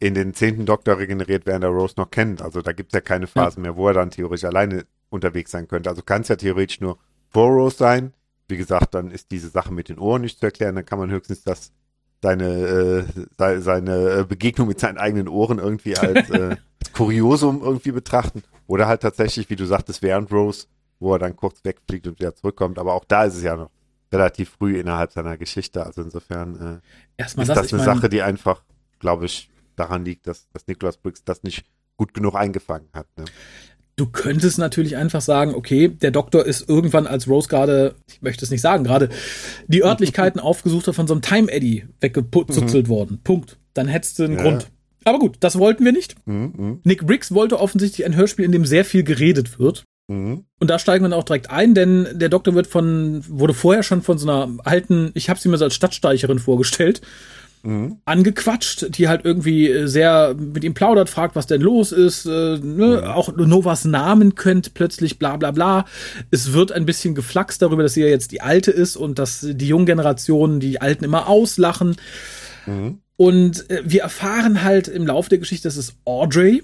in 0.03 0.15
den 0.15 0.33
zehnten 0.33 0.65
Doktor 0.65 0.97
regeneriert, 0.97 1.45
während 1.45 1.63
er 1.63 1.69
Rose 1.69 1.93
noch 1.95 2.11
kennt. 2.11 2.41
Also 2.41 2.61
da 2.61 2.73
gibt 2.73 2.91
es 2.91 2.93
ja 2.93 2.99
keine 2.99 3.25
Phasen 3.25 3.63
ja. 3.63 3.71
mehr, 3.71 3.77
wo 3.77 3.87
er 3.87 3.93
dann 3.93 4.11
theoretisch 4.11 4.43
alleine 4.43 4.85
unterwegs 5.09 5.51
sein 5.51 5.69
könnte. 5.69 5.89
Also 5.89 6.01
kann 6.01 6.23
es 6.23 6.27
ja 6.27 6.35
theoretisch 6.35 6.81
nur 6.81 6.97
vor 7.29 7.49
Rose 7.49 7.77
sein. 7.77 8.13
Wie 8.49 8.57
gesagt, 8.57 8.95
dann 8.95 9.11
ist 9.11 9.31
diese 9.31 9.47
Sache 9.47 9.73
mit 9.73 9.87
den 9.87 9.99
Ohren 9.99 10.23
nicht 10.23 10.39
zu 10.39 10.45
erklären. 10.45 10.75
Dann 10.75 10.85
kann 10.85 10.99
man 10.99 11.09
höchstens 11.09 11.43
das 11.43 11.71
seine, 12.21 13.05
äh, 13.37 13.61
seine 13.61 14.25
Begegnung 14.25 14.67
mit 14.67 14.81
seinen 14.81 14.97
eigenen 14.97 15.29
Ohren 15.29 15.57
irgendwie 15.57 15.97
als 15.97 16.29
äh, 16.31 16.57
Kuriosum 16.93 17.61
irgendwie 17.63 17.93
betrachten. 17.93 18.43
Oder 18.67 18.87
halt 18.87 19.03
tatsächlich, 19.03 19.49
wie 19.49 19.55
du 19.55 19.65
sagtest, 19.65 20.01
während 20.01 20.33
Rose, 20.33 20.67
wo 20.99 21.13
er 21.13 21.19
dann 21.19 21.37
kurz 21.37 21.63
wegfliegt 21.63 22.07
und 22.07 22.19
wieder 22.19 22.35
zurückkommt. 22.35 22.77
Aber 22.77 22.93
auch 22.93 23.05
da 23.05 23.23
ist 23.23 23.35
es 23.35 23.43
ja 23.43 23.55
noch 23.55 23.69
relativ 24.11 24.49
früh 24.49 24.77
innerhalb 24.77 25.13
seiner 25.13 25.37
Geschichte. 25.37 25.85
Also 25.85 26.01
insofern 26.01 26.81
äh, 27.17 27.23
ist 27.23 27.37
das, 27.37 27.47
das 27.47 27.73
eine 27.73 27.83
Sache, 27.83 28.09
die 28.09 28.21
einfach, 28.21 28.63
glaube 28.99 29.27
ich, 29.27 29.49
daran 29.75 30.05
liegt, 30.05 30.27
dass, 30.27 30.49
dass 30.51 30.67
Nicholas 30.67 30.97
Briggs 30.97 31.23
das 31.23 31.43
nicht 31.43 31.65
gut 31.97 32.13
genug 32.13 32.35
eingefangen 32.35 32.87
hat. 32.93 33.07
Ne? 33.17 33.25
Du 33.95 34.07
könntest 34.07 34.57
natürlich 34.57 34.97
einfach 34.97 35.21
sagen, 35.21 35.53
okay, 35.53 35.87
der 35.87 36.09
Doktor 36.09 36.45
ist 36.45 36.67
irgendwann 36.67 37.05
als 37.05 37.27
Rose 37.27 37.47
gerade, 37.47 37.95
ich 38.07 38.21
möchte 38.23 38.43
es 38.43 38.49
nicht 38.49 38.61
sagen, 38.61 38.83
gerade 38.83 39.09
die 39.67 39.83
Örtlichkeiten 39.83 40.39
aufgesucht 40.41 40.87
hat, 40.87 40.95
von 40.95 41.07
so 41.07 41.13
einem 41.13 41.21
Time 41.21 41.51
Eddy 41.51 41.85
weggezuzelt 41.99 42.87
mhm. 42.87 42.91
worden. 42.91 43.19
Punkt. 43.23 43.57
Dann 43.75 43.87
hättest 43.87 44.17
du 44.17 44.23
einen 44.23 44.37
ja. 44.37 44.41
Grund. 44.41 44.67
Aber 45.03 45.19
gut, 45.19 45.37
das 45.41 45.59
wollten 45.59 45.85
wir 45.85 45.91
nicht. 45.91 46.15
Mhm, 46.25 46.53
mhm. 46.55 46.79
Nick 46.83 47.05
Briggs 47.05 47.33
wollte 47.33 47.59
offensichtlich 47.59 48.05
ein 48.05 48.15
Hörspiel, 48.15 48.45
in 48.45 48.51
dem 48.51 48.65
sehr 48.65 48.85
viel 48.85 49.03
geredet 49.03 49.59
wird. 49.59 49.83
Mhm. 50.07 50.45
Und 50.59 50.69
da 50.69 50.79
steigen 50.79 51.03
wir 51.03 51.09
dann 51.09 51.19
auch 51.19 51.25
direkt 51.25 51.49
ein, 51.49 51.73
denn 51.73 52.07
der 52.13 52.29
Doktor 52.29 52.55
wird 52.55 52.67
von, 52.67 53.23
wurde 53.27 53.53
vorher 53.53 53.83
schon 53.83 54.01
von 54.01 54.17
so 54.17 54.29
einer 54.29 54.57
alten, 54.63 55.11
ich 55.13 55.29
habe 55.29 55.39
sie 55.39 55.49
mir 55.49 55.57
so 55.57 55.65
als 55.65 55.75
Stadtsteicherin 55.75 56.39
vorgestellt, 56.39 57.01
mhm. 57.63 57.97
angequatscht, 58.05 58.97
die 58.97 59.07
halt 59.07 59.25
irgendwie 59.25 59.69
äh, 59.69 59.87
sehr 59.87 60.35
mit 60.35 60.63
ihm 60.63 60.73
plaudert, 60.73 61.09
fragt, 61.09 61.35
was 61.35 61.47
denn 61.47 61.61
los 61.61 61.91
ist, 61.91 62.25
äh, 62.25 62.59
ne? 62.59 63.01
mhm. 63.01 63.03
auch 63.05 63.35
Novas 63.35 63.85
Namen 63.85 64.35
könnt 64.35 64.73
plötzlich 64.73 65.17
bla 65.17 65.37
bla 65.37 65.51
bla. 65.51 65.85
Es 66.29 66.53
wird 66.53 66.71
ein 66.71 66.85
bisschen 66.85 67.15
geflaxt 67.15 67.61
darüber, 67.61 67.83
dass 67.83 67.95
sie 67.95 68.01
ja 68.01 68.07
jetzt 68.07 68.31
die 68.31 68.41
Alte 68.41 68.71
ist 68.71 68.95
und 68.95 69.17
dass 69.17 69.45
die 69.49 69.67
jungen 69.67 69.85
Generationen 69.85 70.59
die 70.59 70.81
Alten 70.81 71.03
immer 71.03 71.27
auslachen. 71.27 71.95
Mhm. 72.65 72.99
Und 73.15 73.69
äh, 73.69 73.81
wir 73.85 74.01
erfahren 74.01 74.63
halt 74.63 74.87
im 74.87 75.07
Laufe 75.07 75.29
der 75.29 75.39
Geschichte, 75.39 75.67
das 75.67 75.77
ist 75.77 75.95
Audrey. 76.05 76.63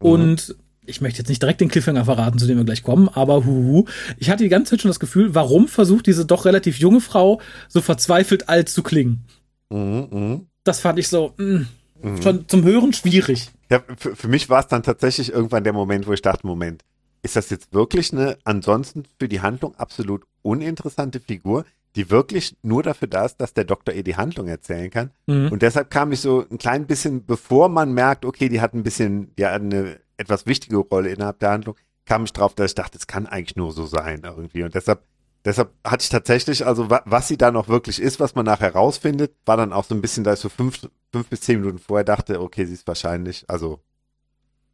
Mhm. 0.00 0.08
Und 0.08 0.56
ich 0.84 1.00
möchte 1.00 1.18
jetzt 1.18 1.28
nicht 1.28 1.42
direkt 1.42 1.60
den 1.60 1.68
Cliffhanger 1.68 2.04
verraten, 2.04 2.38
zu 2.38 2.46
dem 2.46 2.56
wir 2.56 2.64
gleich 2.64 2.82
kommen, 2.82 3.08
aber 3.08 3.44
huhu. 3.44 3.84
Ich 4.18 4.30
hatte 4.30 4.42
die 4.42 4.48
ganze 4.48 4.70
Zeit 4.70 4.82
schon 4.82 4.88
das 4.88 4.98
Gefühl, 4.98 5.34
warum 5.34 5.68
versucht 5.68 6.06
diese 6.06 6.26
doch 6.26 6.44
relativ 6.44 6.78
junge 6.78 7.00
Frau 7.00 7.40
so 7.68 7.80
verzweifelt 7.80 8.48
alt 8.48 8.68
zu 8.68 8.82
klingen? 8.82 9.24
Mhm, 9.72 10.08
mh. 10.10 10.40
Das 10.64 10.80
fand 10.80 10.98
ich 10.98 11.08
so 11.08 11.34
mh, 11.38 11.66
mhm. 12.02 12.22
schon 12.22 12.48
zum 12.48 12.64
Hören 12.64 12.92
schwierig. 12.92 13.50
Ja, 13.70 13.82
für, 13.96 14.14
für 14.14 14.28
mich 14.28 14.48
war 14.50 14.60
es 14.60 14.68
dann 14.68 14.82
tatsächlich 14.82 15.32
irgendwann 15.32 15.64
der 15.64 15.72
Moment, 15.72 16.06
wo 16.06 16.12
ich 16.12 16.22
dachte, 16.22 16.46
Moment, 16.46 16.82
ist 17.22 17.36
das 17.36 17.50
jetzt 17.50 17.72
wirklich 17.72 18.12
eine 18.12 18.36
ansonsten 18.44 19.04
für 19.18 19.28
die 19.28 19.40
Handlung 19.40 19.74
absolut 19.76 20.24
uninteressante 20.42 21.20
Figur, 21.20 21.64
die 21.94 22.10
wirklich 22.10 22.56
nur 22.62 22.82
dafür 22.82 23.08
da 23.08 23.24
ist, 23.24 23.36
dass 23.36 23.54
der 23.54 23.64
Doktor 23.64 23.94
ihr 23.94 24.02
die 24.02 24.16
Handlung 24.16 24.48
erzählen 24.48 24.90
kann. 24.90 25.10
Mhm. 25.26 25.48
Und 25.52 25.62
deshalb 25.62 25.90
kam 25.90 26.12
ich 26.12 26.20
so 26.20 26.44
ein 26.50 26.58
klein 26.58 26.86
bisschen, 26.86 27.24
bevor 27.24 27.68
man 27.68 27.92
merkt, 27.92 28.24
okay, 28.24 28.48
die 28.48 28.60
hat 28.60 28.74
ein 28.74 28.82
bisschen, 28.82 29.32
ja, 29.38 29.52
eine 29.52 30.00
etwas 30.16 30.46
wichtige 30.46 30.78
Rolle 30.78 31.10
innerhalb 31.10 31.38
der 31.38 31.50
Handlung, 31.50 31.76
kam 32.06 32.24
ich 32.24 32.32
drauf, 32.32 32.54
dass 32.54 32.72
ich 32.72 32.74
dachte, 32.74 32.98
es 32.98 33.06
kann 33.06 33.26
eigentlich 33.26 33.56
nur 33.56 33.72
so 33.72 33.86
sein 33.86 34.22
irgendwie. 34.24 34.62
Und 34.64 34.74
deshalb, 34.74 35.02
deshalb 35.44 35.72
hatte 35.84 36.02
ich 36.02 36.08
tatsächlich, 36.08 36.66
also 36.66 36.88
was 36.90 37.28
sie 37.28 37.36
da 37.36 37.50
noch 37.50 37.68
wirklich 37.68 38.00
ist, 38.00 38.20
was 38.20 38.34
man 38.34 38.46
nachher 38.46 38.72
rausfindet, 38.72 39.34
war 39.44 39.56
dann 39.56 39.72
auch 39.72 39.84
so 39.84 39.94
ein 39.94 40.00
bisschen, 40.00 40.24
da 40.24 40.32
ich 40.32 40.40
so 40.40 40.48
fünf, 40.48 40.88
fünf 41.12 41.28
bis 41.28 41.40
zehn 41.40 41.60
Minuten 41.60 41.78
vorher 41.78 42.04
dachte, 42.04 42.40
okay, 42.40 42.64
sie 42.64 42.74
ist 42.74 42.86
wahrscheinlich, 42.86 43.44
also 43.48 43.80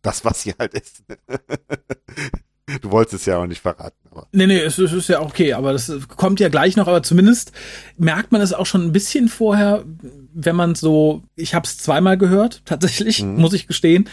das, 0.02 0.24
was 0.24 0.42
sie 0.42 0.54
halt 0.58 0.74
ist. 0.74 1.02
Du 2.82 2.90
wolltest 2.90 3.22
es 3.22 3.26
ja 3.26 3.38
auch 3.38 3.46
nicht 3.46 3.62
verraten. 3.62 3.96
Aber. 4.10 4.28
Nee, 4.32 4.46
nee, 4.46 4.58
es, 4.58 4.78
es, 4.78 4.92
ist 4.92 5.08
ja 5.08 5.22
okay, 5.22 5.54
aber 5.54 5.72
das 5.72 5.90
kommt 6.16 6.38
ja 6.38 6.50
gleich 6.50 6.76
noch, 6.76 6.86
aber 6.86 7.02
zumindest 7.02 7.52
merkt 7.96 8.30
man 8.30 8.42
es 8.42 8.52
auch 8.52 8.66
schon 8.66 8.84
ein 8.84 8.92
bisschen 8.92 9.28
vorher, 9.28 9.84
wenn 10.34 10.54
man 10.54 10.74
so, 10.74 11.22
ich 11.34 11.54
habe 11.54 11.66
es 11.66 11.78
zweimal 11.78 12.18
gehört, 12.18 12.60
tatsächlich, 12.66 13.22
mhm. 13.22 13.40
muss 13.40 13.54
ich 13.54 13.66
gestehen. 13.66 14.08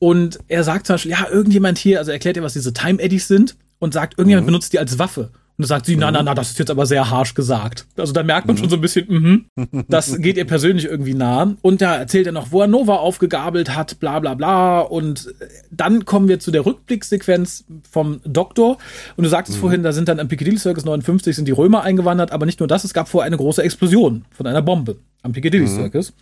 Und 0.00 0.40
er 0.48 0.64
sagt 0.64 0.88
zum 0.88 0.94
Beispiel, 0.94 1.12
ja, 1.12 1.28
irgendjemand 1.30 1.78
hier, 1.78 2.00
also 2.00 2.10
erklärt 2.10 2.36
ihr, 2.36 2.42
was 2.42 2.54
diese 2.54 2.72
Time 2.72 3.00
Eddies 3.00 3.28
sind 3.28 3.56
und 3.78 3.94
sagt, 3.94 4.14
irgendjemand 4.14 4.46
mhm. 4.46 4.52
benutzt 4.52 4.72
die 4.72 4.80
als 4.80 4.98
Waffe. 4.98 5.30
Und 5.58 5.62
da 5.62 5.68
sagt 5.68 5.86
sie, 5.86 5.96
na, 5.96 6.10
na, 6.10 6.20
mhm. 6.20 6.26
na, 6.26 6.34
das 6.34 6.50
ist 6.50 6.58
jetzt 6.58 6.70
aber 6.70 6.84
sehr 6.84 7.08
harsh 7.10 7.34
gesagt. 7.34 7.86
Also 7.96 8.12
da 8.12 8.22
merkt 8.22 8.46
man 8.46 8.56
mhm. 8.56 8.60
schon 8.60 8.68
so 8.68 8.76
ein 8.76 8.82
bisschen, 8.82 9.06
mhm, 9.08 9.84
das 9.88 10.20
geht 10.20 10.36
ihr 10.36 10.44
persönlich 10.44 10.84
irgendwie 10.84 11.14
nah. 11.14 11.54
Und 11.62 11.80
da 11.80 11.96
erzählt 11.96 12.26
er 12.26 12.32
noch, 12.32 12.52
wo 12.52 12.60
er 12.60 12.66
Nova 12.66 12.96
aufgegabelt 12.96 13.74
hat, 13.74 13.98
bla 13.98 14.20
bla 14.20 14.34
bla. 14.34 14.80
Und 14.80 15.32
dann 15.70 16.04
kommen 16.04 16.28
wir 16.28 16.40
zu 16.40 16.50
der 16.50 16.66
Rückblicksequenz 16.66 17.64
vom 17.90 18.20
Doktor. 18.24 18.76
Und 19.16 19.24
du 19.24 19.30
sagtest 19.30 19.56
mhm. 19.56 19.60
vorhin, 19.62 19.82
da 19.82 19.92
sind 19.92 20.08
dann 20.08 20.20
am 20.20 20.28
Piccadilly 20.28 20.58
Circus 20.58 20.84
59 20.84 21.34
sind 21.34 21.48
die 21.48 21.52
Römer 21.52 21.82
eingewandert, 21.82 22.32
aber 22.32 22.44
nicht 22.44 22.60
nur 22.60 22.66
das, 22.66 22.84
es 22.84 22.92
gab 22.92 23.08
vorher 23.08 23.26
eine 23.26 23.38
große 23.38 23.62
Explosion 23.62 24.26
von 24.32 24.46
einer 24.46 24.60
Bombe 24.60 24.96
am 25.22 25.32
Piccadilly 25.32 25.64
mhm. 25.64 25.74
Circus. 25.74 26.12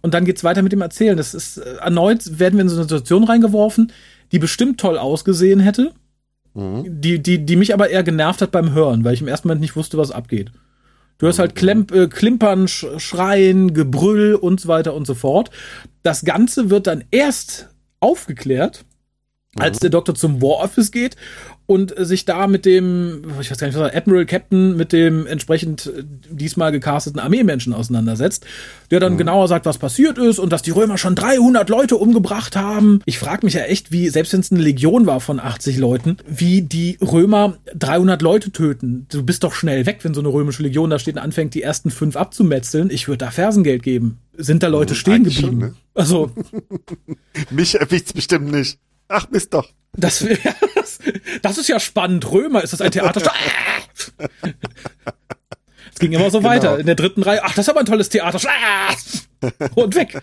Und 0.00 0.14
dann 0.14 0.24
geht's 0.24 0.44
weiter 0.44 0.62
mit 0.62 0.70
dem 0.70 0.80
Erzählen. 0.80 1.16
Das 1.16 1.34
ist 1.34 1.58
äh, 1.58 1.74
erneut 1.80 2.38
werden 2.38 2.54
wir 2.56 2.62
in 2.62 2.68
so 2.68 2.76
eine 2.76 2.84
Situation 2.84 3.24
reingeworfen, 3.24 3.92
die 4.30 4.38
bestimmt 4.38 4.78
toll 4.78 4.96
ausgesehen 4.96 5.58
hätte 5.58 5.92
Mhm. 6.54 7.00
Die, 7.00 7.22
die, 7.22 7.44
die 7.44 7.56
mich 7.56 7.74
aber 7.74 7.90
eher 7.90 8.02
genervt 8.02 8.42
hat 8.42 8.50
beim 8.50 8.72
Hören, 8.72 9.04
weil 9.04 9.14
ich 9.14 9.20
im 9.20 9.28
ersten 9.28 9.48
Moment 9.48 9.60
nicht 9.60 9.76
wusste, 9.76 9.98
was 9.98 10.10
abgeht. 10.10 10.50
Du 11.18 11.26
hast 11.26 11.38
halt 11.38 11.54
Klemp, 11.54 11.92
äh, 11.92 12.08
Klimpern, 12.08 12.66
Schreien, 12.66 13.74
Gebrüll 13.74 14.34
und 14.34 14.58
so 14.60 14.68
weiter 14.68 14.94
und 14.94 15.06
so 15.06 15.14
fort. 15.14 15.50
Das 16.02 16.24
Ganze 16.24 16.70
wird 16.70 16.86
dann 16.86 17.04
erst 17.10 17.68
aufgeklärt, 18.00 18.86
als 19.56 19.78
mhm. 19.78 19.80
der 19.82 19.90
Doktor 19.90 20.14
zum 20.14 20.40
War 20.40 20.64
Office 20.64 20.90
geht 20.90 21.16
und 21.70 21.94
sich 21.96 22.24
da 22.24 22.48
mit 22.48 22.66
dem, 22.66 23.22
ich 23.40 23.48
weiß 23.48 23.58
gar 23.58 23.68
nicht, 23.68 23.76
was 23.76 23.82
war, 23.84 23.94
Admiral 23.94 24.26
Captain 24.26 24.76
mit 24.76 24.92
dem 24.92 25.28
entsprechend 25.28 25.86
äh, 25.86 26.02
diesmal 26.28 26.72
gecasteten 26.72 27.20
Armeemenschen 27.20 27.72
auseinandersetzt, 27.72 28.44
der 28.90 28.98
dann 28.98 29.12
mhm. 29.12 29.18
genauer 29.18 29.46
sagt, 29.46 29.66
was 29.66 29.78
passiert 29.78 30.18
ist 30.18 30.40
und 30.40 30.52
dass 30.52 30.62
die 30.62 30.72
Römer 30.72 30.98
schon 30.98 31.14
300 31.14 31.68
Leute 31.68 31.96
umgebracht 31.96 32.56
haben. 32.56 33.02
Ich 33.06 33.20
frage 33.20 33.46
mich 33.46 33.54
ja 33.54 33.62
echt, 33.62 33.92
wie, 33.92 34.08
selbst 34.08 34.32
wenn 34.32 34.40
es 34.40 34.50
eine 34.50 34.60
Legion 34.60 35.06
war 35.06 35.20
von 35.20 35.38
80 35.38 35.78
Leuten, 35.78 36.16
wie 36.26 36.62
die 36.62 36.98
Römer 37.00 37.56
300 37.76 38.20
Leute 38.20 38.50
töten. 38.50 39.06
Du 39.08 39.22
bist 39.22 39.44
doch 39.44 39.52
schnell 39.52 39.86
weg, 39.86 40.00
wenn 40.02 40.12
so 40.12 40.20
eine 40.20 40.28
römische 40.30 40.64
Legion 40.64 40.90
da 40.90 40.98
steht 40.98 41.14
und 41.14 41.22
anfängt, 41.22 41.54
die 41.54 41.62
ersten 41.62 41.92
fünf 41.92 42.16
abzumetzeln. 42.16 42.90
Ich 42.90 43.06
würde 43.06 43.18
da 43.18 43.30
Fersengeld 43.30 43.84
geben. 43.84 44.18
Sind 44.36 44.64
da 44.64 44.66
Leute 44.66 44.94
mhm, 44.94 44.98
stehen 44.98 45.22
geblieben? 45.22 45.48
Schon, 45.48 45.58
ne? 45.58 45.74
Also. 45.94 46.32
Mich 47.50 47.78
erwischt's 47.78 48.12
bestimmt 48.12 48.50
nicht. 48.50 48.80
Ach, 49.06 49.30
Mist 49.30 49.54
doch. 49.54 49.68
Das, 49.96 50.24
das 51.42 51.58
ist 51.58 51.68
ja 51.68 51.80
spannend. 51.80 52.30
Römer, 52.30 52.62
ist 52.62 52.72
das 52.72 52.80
ein 52.80 52.90
Theater? 52.90 53.20
es 55.92 55.98
ging 55.98 56.12
immer 56.12 56.30
so 56.30 56.42
weiter. 56.42 56.68
Genau. 56.68 56.80
In 56.80 56.86
der 56.86 56.94
dritten 56.94 57.22
Reihe, 57.22 57.42
ach, 57.42 57.54
das 57.54 57.66
ist 57.66 57.70
aber 57.70 57.80
ein 57.80 57.86
tolles 57.86 58.08
Theater. 58.08 58.38
Und 59.74 59.94
weg. 59.94 60.20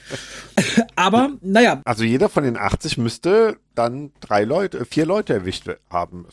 Aber, 0.95 1.31
naja. 1.41 1.81
Also 1.85 2.03
jeder 2.03 2.29
von 2.29 2.43
den 2.43 2.57
80 2.57 2.97
müsste 2.97 3.57
dann 3.75 4.11
drei 4.19 4.43
Leute, 4.43 4.85
vier 4.85 5.05
Leute 5.05 5.33
erwischt 5.33 5.69
haben. 5.89 6.25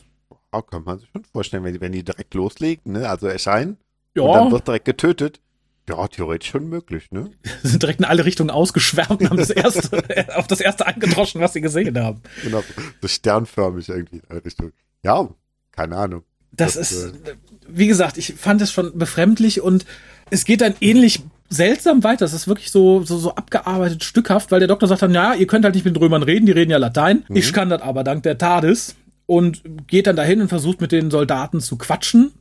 Kann 0.71 0.85
man 0.85 0.99
sich 0.99 1.09
schon 1.11 1.25
vorstellen, 1.25 1.65
wenn 1.65 1.73
die, 1.73 1.81
wenn 1.81 1.91
die 1.91 2.03
direkt 2.03 2.33
loslegen, 2.33 2.93
ne? 2.93 3.09
Also 3.09 3.27
erscheinen. 3.27 3.77
Ja. 4.15 4.23
Und 4.23 4.33
dann 4.33 4.51
wird 4.51 4.67
direkt 4.67 4.85
getötet. 4.85 5.41
Ja, 5.87 6.07
theoretisch 6.07 6.49
schon 6.49 6.67
möglich, 6.67 7.11
ne? 7.11 7.29
Sind 7.63 7.83
direkt 7.83 7.99
in 7.99 8.05
alle 8.05 8.25
Richtungen 8.25 8.49
ausgeschwärmt 8.49 9.21
und 9.21 9.29
haben 9.29 9.37
das 9.37 9.49
erste, 9.51 10.03
auf 10.35 10.47
das 10.47 10.59
erste 10.59 10.87
angedroschen, 10.87 11.41
was 11.41 11.53
sie 11.53 11.61
gesehen 11.61 11.97
haben. 11.99 12.21
Genau, 12.43 12.63
so 13.01 13.07
sternförmig 13.07 13.89
irgendwie 13.89 14.17
in 14.17 14.23
alle 14.29 14.43
Richtungen. 14.43 14.73
Ja, 15.03 15.29
keine 15.71 15.95
Ahnung. 15.95 16.23
Das, 16.51 16.73
das 16.73 16.91
ist, 16.91 17.27
äh, 17.27 17.35
wie 17.67 17.87
gesagt, 17.87 18.17
ich 18.17 18.33
fand 18.35 18.61
es 18.61 18.71
schon 18.71 18.97
befremdlich 18.97 19.61
und 19.61 19.85
es 20.31 20.45
geht 20.45 20.61
dann 20.61 20.73
ähnlich 20.79 21.21
seltsam 21.49 22.03
weiter. 22.03 22.25
Es 22.25 22.33
ist 22.33 22.47
wirklich 22.47 22.71
so, 22.71 23.03
so, 23.03 23.17
so 23.17 23.35
abgearbeitet, 23.35 24.03
stückhaft, 24.03 24.51
weil 24.51 24.59
der 24.59 24.67
Doktor 24.67 24.87
sagt 24.87 25.03
dann, 25.03 25.13
ja, 25.13 25.33
ihr 25.33 25.47
könnt 25.47 25.65
halt 25.65 25.75
nicht 25.75 25.85
mit 25.85 25.95
den 25.95 26.01
Römern 26.01 26.23
reden, 26.23 26.45
die 26.45 26.51
reden 26.51 26.71
ja 26.71 26.77
Latein. 26.77 27.23
Mhm. 27.27 27.35
Ich 27.35 27.53
kann 27.53 27.69
das 27.69 27.81
aber 27.81 28.03
dank 28.03 28.23
der 28.23 28.37
TARDIS 28.37 28.95
und 29.25 29.61
geht 29.87 30.07
dann 30.07 30.15
dahin 30.15 30.41
und 30.41 30.47
versucht 30.47 30.81
mit 30.81 30.91
den 30.91 31.11
Soldaten 31.11 31.59
zu 31.61 31.77
quatschen. 31.77 32.31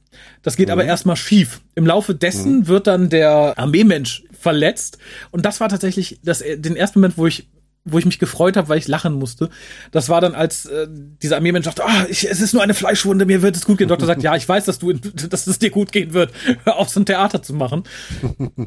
Das 0.42 0.56
geht 0.56 0.68
mhm. 0.68 0.72
aber 0.72 0.84
erstmal 0.84 1.16
schief. 1.16 1.60
Im 1.74 1.86
Laufe 1.86 2.14
dessen 2.14 2.60
mhm. 2.60 2.68
wird 2.68 2.86
dann 2.86 3.08
der 3.08 3.58
Armeemensch 3.58 4.24
verletzt. 4.32 4.98
Und 5.30 5.44
das 5.46 5.60
war 5.60 5.68
tatsächlich 5.68 6.20
das, 6.22 6.38
den 6.40 6.76
ersten 6.76 7.00
Moment, 7.00 7.16
wo 7.16 7.26
ich 7.26 7.48
wo 7.84 7.98
ich 7.98 8.06
mich 8.06 8.18
gefreut 8.18 8.56
habe, 8.56 8.68
weil 8.68 8.78
ich 8.78 8.88
lachen 8.88 9.12
musste. 9.12 9.50
Das 9.90 10.08
war 10.08 10.20
dann, 10.20 10.34
als 10.34 10.64
äh, 10.66 10.86
dieser 10.90 11.36
Armeemensch 11.36 11.66
sagte, 11.66 11.84
ah, 11.84 12.06
ich, 12.08 12.28
es 12.28 12.40
ist 12.40 12.54
nur 12.54 12.62
eine 12.62 12.72
Fleischwunde, 12.72 13.26
mir 13.26 13.42
wird 13.42 13.56
es 13.56 13.66
gut 13.66 13.78
gehen. 13.78 13.88
Der 13.88 13.96
Doktor 13.96 14.06
sagt, 14.06 14.22
ja, 14.22 14.34
ich 14.36 14.48
weiß, 14.48 14.64
dass 14.64 14.78
du, 14.78 14.92
dass 15.28 15.46
es 15.46 15.58
dir 15.58 15.70
gut 15.70 15.92
gehen 15.92 16.14
wird. 16.14 16.32
Hör 16.64 16.76
auf, 16.78 16.88
so 16.88 17.00
ein 17.00 17.06
Theater 17.06 17.42
zu 17.42 17.52
machen. 17.52 17.84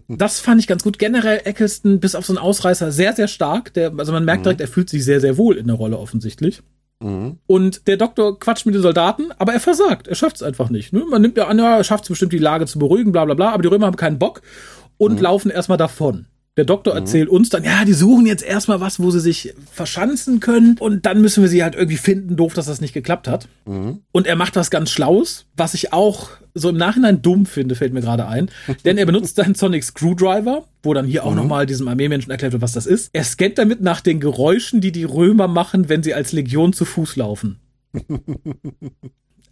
Das 0.07 0.39
fand 0.39 0.61
ich 0.61 0.67
ganz 0.67 0.83
gut. 0.83 0.99
Generell 0.99 1.41
Eccleston 1.45 1.99
bis 1.99 2.13
auf 2.13 2.25
so 2.25 2.33
einen 2.33 2.37
Ausreißer 2.37 2.91
sehr, 2.91 3.13
sehr 3.13 3.27
stark. 3.27 3.73
Der, 3.73 3.91
also 3.97 4.11
man 4.11 4.23
merkt 4.23 4.41
mhm. 4.41 4.43
direkt, 4.43 4.61
er 4.61 4.67
fühlt 4.67 4.89
sich 4.89 5.03
sehr, 5.03 5.19
sehr 5.19 5.37
wohl 5.37 5.57
in 5.57 5.67
der 5.67 5.75
Rolle 5.75 5.97
offensichtlich. 5.97 6.61
Mhm. 6.99 7.37
Und 7.45 7.87
der 7.87 7.97
Doktor 7.97 8.39
quatscht 8.39 8.65
mit 8.65 8.75
den 8.75 8.81
Soldaten, 8.81 9.31
aber 9.37 9.53
er 9.53 9.59
versagt. 9.59 10.07
Er 10.07 10.15
schafft 10.15 10.37
es 10.37 10.43
einfach 10.43 10.69
nicht. 10.69 10.93
Ne? 10.93 11.03
Man 11.09 11.21
nimmt 11.21 11.37
ja 11.37 11.47
an, 11.47 11.59
ja, 11.59 11.77
er 11.77 11.83
schafft 11.83 12.03
es 12.05 12.09
bestimmt, 12.09 12.33
die 12.33 12.37
Lage 12.37 12.65
zu 12.65 12.79
beruhigen, 12.79 13.11
bla 13.11 13.25
bla 13.25 13.35
bla, 13.35 13.51
aber 13.51 13.61
die 13.61 13.69
Römer 13.69 13.87
haben 13.87 13.95
keinen 13.95 14.19
Bock 14.19 14.41
und 14.97 15.17
mhm. 15.17 15.21
laufen 15.21 15.51
erstmal 15.51 15.77
davon. 15.77 16.25
Der 16.57 16.65
Doktor 16.65 16.93
mhm. 16.93 16.99
erzählt 16.99 17.29
uns 17.29 17.49
dann, 17.49 17.63
ja, 17.63 17.85
die 17.85 17.93
suchen 17.93 18.25
jetzt 18.25 18.43
erstmal 18.43 18.81
was, 18.81 18.99
wo 18.99 19.11
sie 19.11 19.19
sich 19.19 19.53
verschanzen 19.71 20.39
können 20.39 20.75
und 20.79 21.05
dann 21.05 21.21
müssen 21.21 21.43
wir 21.43 21.49
sie 21.49 21.63
halt 21.63 21.75
irgendwie 21.75 21.97
finden. 21.97 22.35
Doof, 22.35 22.53
dass 22.53 22.65
das 22.65 22.81
nicht 22.81 22.93
geklappt 22.93 23.27
hat. 23.27 23.47
Mhm. 23.65 24.01
Und 24.11 24.27
er 24.27 24.35
macht 24.35 24.55
was 24.55 24.71
ganz 24.71 24.89
Schlaues, 24.89 25.45
was 25.55 25.75
ich 25.75 25.93
auch 25.93 26.31
so 26.55 26.69
im 26.69 26.77
Nachhinein 26.77 27.21
dumm 27.21 27.45
finde, 27.45 27.75
fällt 27.75 27.93
mir 27.93 28.01
gerade 28.01 28.27
ein. 28.27 28.49
Denn 28.85 28.97
er 28.97 29.05
benutzt 29.05 29.35
seinen 29.35 29.53
Sonic 29.53 29.83
Screwdriver, 29.83 30.65
wo 30.81 30.93
dann 30.93 31.05
hier 31.05 31.23
auch 31.23 31.31
mhm. 31.31 31.37
nochmal 31.37 31.65
diesem 31.67 31.87
Armeemenschen 31.87 32.31
erklärt 32.31 32.53
wird, 32.53 32.63
was 32.63 32.73
das 32.73 32.87
ist. 32.87 33.11
Er 33.13 33.23
scannt 33.23 33.59
damit 33.59 33.81
nach 33.81 34.01
den 34.01 34.19
Geräuschen, 34.19 34.81
die 34.81 34.91
die 34.91 35.03
Römer 35.03 35.47
machen, 35.47 35.89
wenn 35.89 36.01
sie 36.01 36.15
als 36.15 36.31
Legion 36.31 36.73
zu 36.73 36.85
Fuß 36.85 37.15
laufen. 37.15 37.59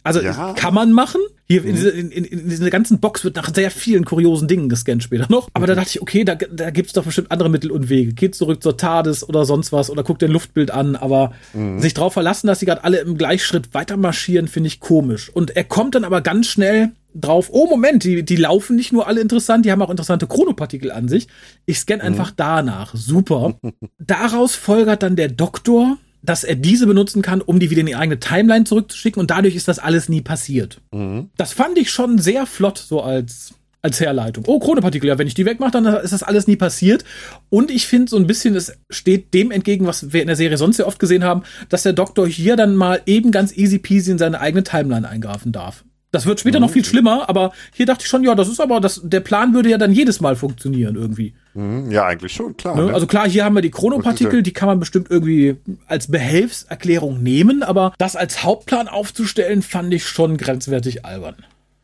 Also 0.06 0.20
ja. 0.20 0.54
kann 0.54 0.74
man 0.74 0.92
machen. 0.92 1.20
Hier 1.48 1.62
mhm. 1.62 1.68
in, 1.68 1.74
diese, 1.74 1.90
in, 1.90 2.10
in, 2.10 2.24
in 2.24 2.48
dieser 2.48 2.70
ganzen 2.70 2.98
Box 2.98 3.24
wird 3.24 3.36
nach 3.36 3.54
sehr 3.54 3.70
vielen 3.70 4.04
kuriosen 4.04 4.48
Dingen 4.48 4.68
gescannt 4.68 5.02
später 5.02 5.26
noch. 5.28 5.48
Aber 5.52 5.66
da 5.66 5.74
dachte 5.74 5.90
ich, 5.90 6.02
okay, 6.02 6.24
da, 6.24 6.34
da 6.34 6.70
gibt 6.70 6.88
es 6.88 6.92
doch 6.92 7.04
bestimmt 7.04 7.30
andere 7.30 7.48
Mittel 7.48 7.70
und 7.70 7.88
Wege. 7.88 8.12
Geht 8.12 8.34
zurück 8.34 8.62
zur 8.62 8.76
TARDIS 8.76 9.28
oder 9.28 9.44
sonst 9.44 9.72
was 9.72 9.90
oder 9.90 10.02
guckt 10.02 10.22
den 10.22 10.30
Luftbild 10.30 10.70
an. 10.70 10.96
Aber 10.96 11.32
mhm. 11.52 11.80
sich 11.80 11.94
darauf 11.94 12.12
verlassen, 12.12 12.46
dass 12.46 12.60
sie 12.60 12.66
gerade 12.66 12.84
alle 12.84 12.98
im 12.98 13.16
Gleichschritt 13.16 13.74
weiter 13.74 13.96
marschieren, 13.96 14.48
finde 14.48 14.68
ich 14.68 14.80
komisch. 14.80 15.30
Und 15.32 15.56
er 15.56 15.64
kommt 15.64 15.94
dann 15.94 16.04
aber 16.04 16.20
ganz 16.20 16.46
schnell 16.46 16.92
drauf, 17.20 17.48
oh 17.52 17.66
Moment, 17.66 18.04
die, 18.04 18.24
die 18.24 18.36
laufen 18.36 18.76
nicht 18.76 18.92
nur 18.92 19.06
alle 19.06 19.20
interessant, 19.20 19.64
die 19.64 19.72
haben 19.72 19.82
auch 19.82 19.90
interessante 19.90 20.26
Chronopartikel 20.26 20.90
an 20.90 21.08
sich. 21.08 21.28
Ich 21.64 21.78
scanne 21.78 22.02
mhm. 22.02 22.08
einfach 22.08 22.30
danach. 22.30 22.94
Super. 22.94 23.58
Daraus 23.98 24.54
folgert 24.54 25.02
dann 25.02 25.16
der 25.16 25.28
Doktor, 25.28 25.98
dass 26.26 26.44
er 26.44 26.56
diese 26.56 26.86
benutzen 26.86 27.22
kann, 27.22 27.40
um 27.40 27.58
die 27.58 27.70
wieder 27.70 27.80
in 27.80 27.86
die 27.86 27.96
eigene 27.96 28.20
Timeline 28.20 28.64
zurückzuschicken 28.64 29.20
und 29.20 29.30
dadurch 29.30 29.54
ist 29.54 29.68
das 29.68 29.78
alles 29.78 30.08
nie 30.08 30.20
passiert. 30.20 30.80
Mhm. 30.92 31.30
Das 31.36 31.52
fand 31.52 31.78
ich 31.78 31.90
schon 31.90 32.18
sehr 32.18 32.46
flott, 32.46 32.78
so 32.78 33.02
als 33.02 33.54
als 33.86 34.00
Herleitung. 34.00 34.44
Oh, 34.48 34.58
Chronopartikel, 34.58 35.06
ja, 35.08 35.16
wenn 35.16 35.28
ich 35.28 35.34
die 35.34 35.46
wegmache, 35.46 35.70
dann 35.70 35.86
ist 35.86 36.12
das 36.12 36.24
alles 36.24 36.48
nie 36.48 36.56
passiert. 36.56 37.04
Und 37.50 37.70
ich 37.70 37.86
finde 37.86 38.10
so 38.10 38.16
ein 38.16 38.26
bisschen, 38.26 38.56
es 38.56 38.76
steht 38.90 39.32
dem 39.32 39.52
entgegen, 39.52 39.86
was 39.86 40.12
wir 40.12 40.22
in 40.22 40.26
der 40.26 40.34
Serie 40.34 40.58
sonst 40.58 40.76
sehr 40.78 40.88
oft 40.88 40.98
gesehen 40.98 41.22
haben, 41.22 41.44
dass 41.68 41.84
der 41.84 41.92
Doktor 41.92 42.26
hier 42.26 42.56
dann 42.56 42.74
mal 42.74 43.00
eben 43.06 43.30
ganz 43.30 43.56
easy 43.56 43.78
peasy 43.78 44.10
in 44.10 44.18
seine 44.18 44.40
eigene 44.40 44.64
Timeline 44.64 45.08
eingreifen 45.08 45.52
darf. 45.52 45.84
Das 46.12 46.24
wird 46.24 46.40
später 46.40 46.58
mhm. 46.58 46.66
noch 46.66 46.70
viel 46.70 46.84
schlimmer, 46.84 47.28
aber 47.28 47.52
hier 47.74 47.84
dachte 47.84 48.02
ich 48.02 48.08
schon, 48.08 48.22
ja, 48.22 48.34
das 48.34 48.48
ist 48.48 48.60
aber, 48.60 48.80
das, 48.80 49.00
der 49.04 49.20
Plan 49.20 49.54
würde 49.54 49.68
ja 49.68 49.78
dann 49.78 49.92
jedes 49.92 50.20
Mal 50.20 50.36
funktionieren 50.36 50.94
irgendwie. 50.94 51.34
Mhm, 51.54 51.90
ja, 51.90 52.06
eigentlich 52.06 52.32
schon, 52.32 52.56
klar. 52.56 52.76
Ne? 52.76 52.86
Ne? 52.86 52.94
Also 52.94 53.06
klar, 53.06 53.28
hier 53.28 53.44
haben 53.44 53.54
wir 53.54 53.62
die 53.62 53.70
Chronopartikel, 53.70 54.42
die 54.42 54.52
kann 54.52 54.68
man 54.68 54.78
bestimmt 54.78 55.10
irgendwie 55.10 55.56
als 55.86 56.10
Behelfserklärung 56.10 57.22
nehmen, 57.22 57.62
aber 57.62 57.92
das 57.98 58.14
als 58.14 58.44
Hauptplan 58.44 58.88
aufzustellen, 58.88 59.62
fand 59.62 59.92
ich 59.92 60.06
schon 60.06 60.36
grenzwertig 60.36 61.04
albern. 61.04 61.36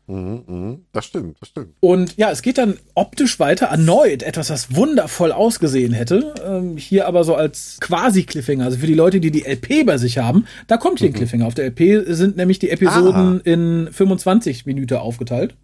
Mhm, 0.07 0.43
mhm. 0.47 0.85
Das 0.91 1.05
stimmt, 1.05 1.37
das 1.39 1.49
stimmt. 1.49 1.75
Und 1.79 2.17
ja, 2.17 2.29
es 2.29 2.41
geht 2.41 2.57
dann 2.57 2.77
optisch 2.93 3.39
weiter, 3.39 3.67
erneut 3.67 4.23
etwas, 4.23 4.49
was 4.49 4.75
wundervoll 4.75 5.31
ausgesehen 5.31 5.93
hätte. 5.93 6.33
Ähm, 6.45 6.77
hier 6.77 7.07
aber 7.07 7.23
so 7.23 7.35
als 7.35 7.77
quasi-Cliffhanger. 7.79 8.65
Also 8.65 8.79
für 8.79 8.87
die 8.87 8.93
Leute, 8.93 9.19
die 9.19 9.31
die 9.31 9.45
LP 9.45 9.85
bei 9.85 9.97
sich 9.97 10.17
haben, 10.17 10.45
da 10.67 10.77
kommt 10.77 10.99
hier 10.99 11.09
mhm. 11.09 11.15
ein 11.15 11.17
Cliffhanger. 11.17 11.47
Auf 11.47 11.55
der 11.55 11.65
LP 11.67 12.05
sind 12.07 12.35
nämlich 12.35 12.59
die 12.59 12.69
Episoden 12.69 13.39
ah. 13.39 13.41
in 13.45 13.89
25 13.91 14.65
Minuten 14.65 14.95
aufgeteilt. 14.95 15.55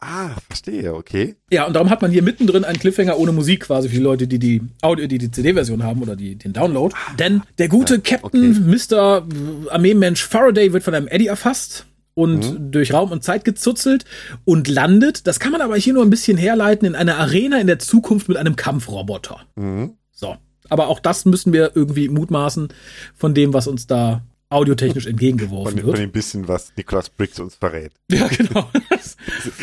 Ah, 0.00 0.30
verstehe, 0.46 0.94
okay. 0.94 1.34
Ja, 1.50 1.66
und 1.66 1.74
darum 1.74 1.90
hat 1.90 2.02
man 2.02 2.12
hier 2.12 2.22
mittendrin 2.22 2.62
einen 2.62 2.78
Cliffhanger 2.78 3.18
ohne 3.18 3.32
Musik 3.32 3.62
quasi 3.62 3.88
für 3.88 3.96
die 3.96 4.00
Leute, 4.00 4.28
die 4.28 4.38
die 4.38 4.62
Audio, 4.80 5.08
die 5.08 5.18
die 5.18 5.32
CD-Version 5.32 5.82
haben 5.82 6.02
oder 6.02 6.14
die, 6.14 6.36
den 6.36 6.52
Download. 6.52 6.94
Ah, 6.96 7.14
Denn 7.14 7.42
der 7.58 7.66
gute 7.66 7.96
ja, 7.96 8.00
Captain 8.00 8.52
okay. 8.52 8.94
Mr. 8.94 9.26
Armeemensch 9.70 10.22
Faraday 10.22 10.72
wird 10.72 10.84
von 10.84 10.94
einem 10.94 11.08
Eddie 11.08 11.26
erfasst 11.26 11.87
und 12.18 12.52
mhm. 12.52 12.72
durch 12.72 12.92
Raum 12.92 13.12
und 13.12 13.22
Zeit 13.22 13.44
gezuzelt 13.44 14.04
und 14.44 14.66
landet. 14.66 15.28
Das 15.28 15.38
kann 15.38 15.52
man 15.52 15.60
aber 15.60 15.76
hier 15.76 15.92
nur 15.92 16.02
ein 16.02 16.10
bisschen 16.10 16.36
herleiten 16.36 16.84
in 16.84 16.96
einer 16.96 17.16
Arena 17.16 17.60
in 17.60 17.68
der 17.68 17.78
Zukunft 17.78 18.26
mit 18.28 18.36
einem 18.36 18.56
Kampfroboter. 18.56 19.46
Mhm. 19.54 19.92
So. 20.10 20.36
Aber 20.68 20.88
auch 20.88 20.98
das 20.98 21.26
müssen 21.26 21.52
wir 21.52 21.76
irgendwie 21.76 22.08
mutmaßen 22.08 22.68
von 23.14 23.34
dem, 23.34 23.54
was 23.54 23.68
uns 23.68 23.86
da 23.86 24.22
audiotechnisch 24.50 25.06
entgegengeworfen 25.06 25.78
von, 25.78 25.86
wird. 25.86 25.96
Von 25.96 26.06
dem 26.06 26.10
bisschen, 26.10 26.48
was 26.48 26.72
Nicholas 26.76 27.08
Briggs 27.08 27.38
uns 27.38 27.54
verrät. 27.54 27.92
Ja, 28.10 28.26
genau. 28.26 28.68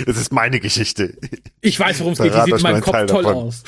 Es 0.05 0.17
ist 0.17 0.31
meine 0.31 0.61
Geschichte. 0.61 1.13
Ich 1.59 1.77
weiß, 1.77 1.99
worum 1.99 2.13
es 2.13 2.19
geht. 2.19 2.33
Die 2.33 2.41
sieht 2.41 2.55
in 2.55 2.61
meinem 2.61 2.81
Kopf 2.81 2.93
Teil 2.93 3.07
toll 3.07 3.23
davon. 3.23 3.47
aus. 3.47 3.63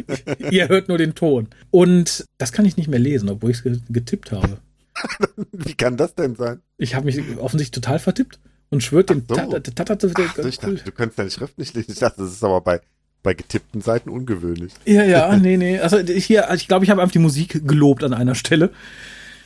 Ihr 0.50 0.68
hört 0.68 0.88
nur 0.88 0.98
den 0.98 1.14
Ton. 1.14 1.46
Und 1.70 2.24
das 2.38 2.50
kann 2.50 2.64
ich 2.64 2.76
nicht 2.76 2.88
mehr 2.88 2.98
lesen, 2.98 3.28
obwohl 3.28 3.52
ich 3.52 3.64
es 3.64 3.82
getippt 3.88 4.32
habe. 4.32 4.58
Wie 5.52 5.74
kann 5.74 5.96
das 5.96 6.14
denn 6.14 6.36
sein? 6.36 6.60
Ich 6.78 6.94
habe 6.94 7.06
mich 7.06 7.18
offensichtlich 7.38 7.82
total 7.82 7.98
vertippt 7.98 8.38
und 8.70 8.82
schwört 8.82 9.10
den 9.10 9.24
so. 9.28 9.34
Tata. 9.34 9.58
Du 9.58 10.92
kannst 10.92 11.18
deine 11.18 11.30
Schrift 11.30 11.58
nicht 11.58 11.74
lesen. 11.74 11.92
Ich 11.92 11.98
dachte, 11.98 12.22
das 12.22 12.32
ist 12.32 12.44
aber 12.44 12.60
bei, 12.60 12.80
bei 13.22 13.34
getippten 13.34 13.80
Seiten 13.80 14.10
ungewöhnlich. 14.10 14.72
Ja, 14.84 15.04
ja, 15.04 15.36
nee, 15.36 15.56
nee. 15.56 15.78
Also 15.78 15.98
hier, 15.98 16.48
ich 16.54 16.68
glaube, 16.68 16.84
ich 16.84 16.90
habe 16.90 17.00
einfach 17.00 17.12
die 17.12 17.18
Musik 17.18 17.66
gelobt 17.66 18.02
an 18.04 18.14
einer 18.14 18.34
Stelle. 18.34 18.70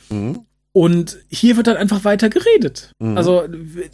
Mhm. 0.09 0.45
Und 0.77 1.17
hier 1.27 1.57
wird 1.57 1.65
dann 1.65 1.75
einfach 1.75 2.05
weiter 2.05 2.29
geredet. 2.29 2.91
Mhm. 2.99 3.17
Also 3.17 3.41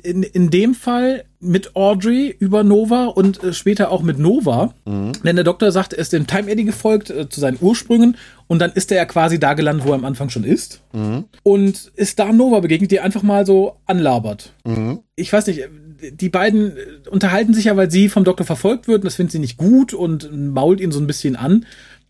in, 0.04 0.22
in 0.22 0.50
dem 0.50 0.76
Fall 0.76 1.24
mit 1.39 1.78
Audrey 1.78 2.36
über 2.38 2.65
Nova 2.65 3.06
und 3.06 3.41
äh, 3.41 3.54
später 3.54 3.89
auch 3.89 4.02
mit 4.02 4.19
Nova. 4.19 4.74
Mhm. 4.84 5.13
Denn 5.24 5.38
der 5.38 5.46
Doktor 5.46 5.72
sagt, 5.72 5.93
er 5.93 6.00
ist 6.00 6.12
dem 6.12 6.28
Time 6.28 6.52
Eddy 6.52 6.65
gefolgt 6.65 7.10
äh, 7.10 7.30
zu 7.30 7.39
seinen 7.39 7.58
Ursprüngen 7.62 8.17
und 8.48 8.60
dann 8.60 8.74
ist 8.74 8.91
er 8.91 8.98
ja 8.98 9.06
quasi 9.06 9.39
da 9.39 9.54
gelandet, 9.54 9.88
wo 9.88 9.91
er 9.91 9.96
am 9.96 10.04
Anfang 10.04 10.30
schon 10.30 10.43
ist. 10.43 10.82
Mhm. 10.91 11.24
Und 11.41 11.89
ist 11.96 12.19
da 12.19 12.34
Nova 12.34 12.60
begegnet, 12.60 12.91
die 12.91 13.00
einfach 13.00 13.24
mal 13.24 13.46
so 13.46 13.78
anlabert. 13.86 14.52
Mhm. 14.65 15.00
Ich 15.15 15.32
weiß 15.32 15.48
nicht, 15.48 15.62
die 16.12 16.28
beiden 16.28 16.74
unterhalten 17.10 17.54
sich 17.54 17.65
ja, 17.65 17.78
weil 17.78 17.89
sie 17.89 18.10
vom 18.10 18.26
Doktor 18.26 18.43
verfolgt 18.43 18.89
wird 18.89 19.00
und 19.00 19.06
das 19.06 19.15
findet 19.15 19.32
sie 19.32 19.39
nicht 19.39 19.58
gut 19.58 19.93
und 19.93 20.30
mault 20.54 20.82
ihn 20.82 20.91
so 20.91 21.00
ein 21.00 21.08
bisschen 21.08 21.38
an. 21.38 21.65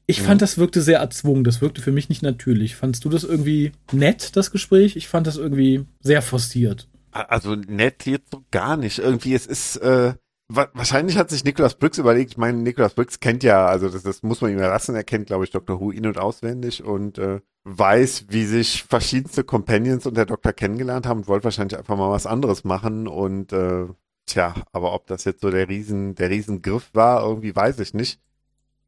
Ich 0.06 0.22
fand, 0.22 0.42
das 0.42 0.58
wirkte 0.58 0.82
sehr 0.82 1.00
erzwungen. 1.00 1.44
Das 1.44 1.62
wirkte 1.62 1.82
für 1.82 1.92
mich 1.92 2.10
nicht 2.10 2.24
natürlich. 2.24 2.76
Fandst 2.76 3.06
du 3.06 3.10
das 3.10 3.24
irgendwie 3.24 3.72
nett, 3.92 4.36
das 4.36 4.52
Gespräch? 4.52 4.96
Ich 4.96 5.08
fand 5.08 5.28
das 5.28 5.38
irgendwie 5.38 5.86
sehr 6.02 6.22
forciert. 6.22 6.90
Also 7.12 7.56
nett 7.56 8.06
jetzt 8.06 8.32
so 8.32 8.44
gar 8.52 8.76
nicht. 8.76 9.00
Irgendwie, 9.00 9.34
es 9.34 9.46
ist, 9.46 9.78
äh, 9.78 10.14
wahrscheinlich 10.50 11.18
hat 11.18 11.30
sich 11.30 11.44
Nicholas 11.44 11.76
Briggs 11.76 11.98
überlegt, 11.98 12.32
ich 12.32 12.38
meine, 12.38 12.58
Nicholas 12.58 12.96
Briggs 12.96 13.20
kennt 13.20 13.44
ja, 13.44 13.66
also 13.66 13.90
das, 13.90 14.04
das 14.04 14.24
muss 14.24 14.42
man 14.42 14.52
ihm 14.52 14.60
erlassen, 14.60 14.96
er 14.96 15.04
kennt, 15.04 15.28
glaube 15.28 15.46
ich, 15.46 15.52
Dr. 15.52 15.80
Who 15.80 15.92
in- 15.92 16.08
und 16.08 16.18
auswendig 16.18 16.84
und 16.84 17.18
äh, 17.18 17.40
weiß, 17.64 18.26
wie 18.30 18.46
sich 18.46 18.84
verschiedenste 18.84 19.44
Companions 19.44 20.06
und 20.06 20.18
der 20.18 20.26
Doktor 20.26 20.54
kennengelernt 20.54 21.06
haben 21.06 21.20
und 21.20 21.28
wollte 21.28 21.46
wahrscheinlich 21.46 21.78
einfach 21.78 21.98
mal 21.98 22.12
was 22.12 22.26
anderes 22.26 22.64
machen 22.64 23.08
und 23.08 23.54
äh, 23.54 23.86
tja, 24.26 24.56
aber 24.72 24.94
ob 24.94 25.08
das 25.08 25.24
jetzt 25.24 25.42
so 25.42 25.50
der 25.50 25.70
Riesen, 25.70 26.16
der 26.16 26.30
Riesengriff 26.30 26.90
war, 26.94 27.24
irgendwie 27.24 27.56
weiß 27.56 27.80
ich 27.80 27.94
nicht. 27.94 28.20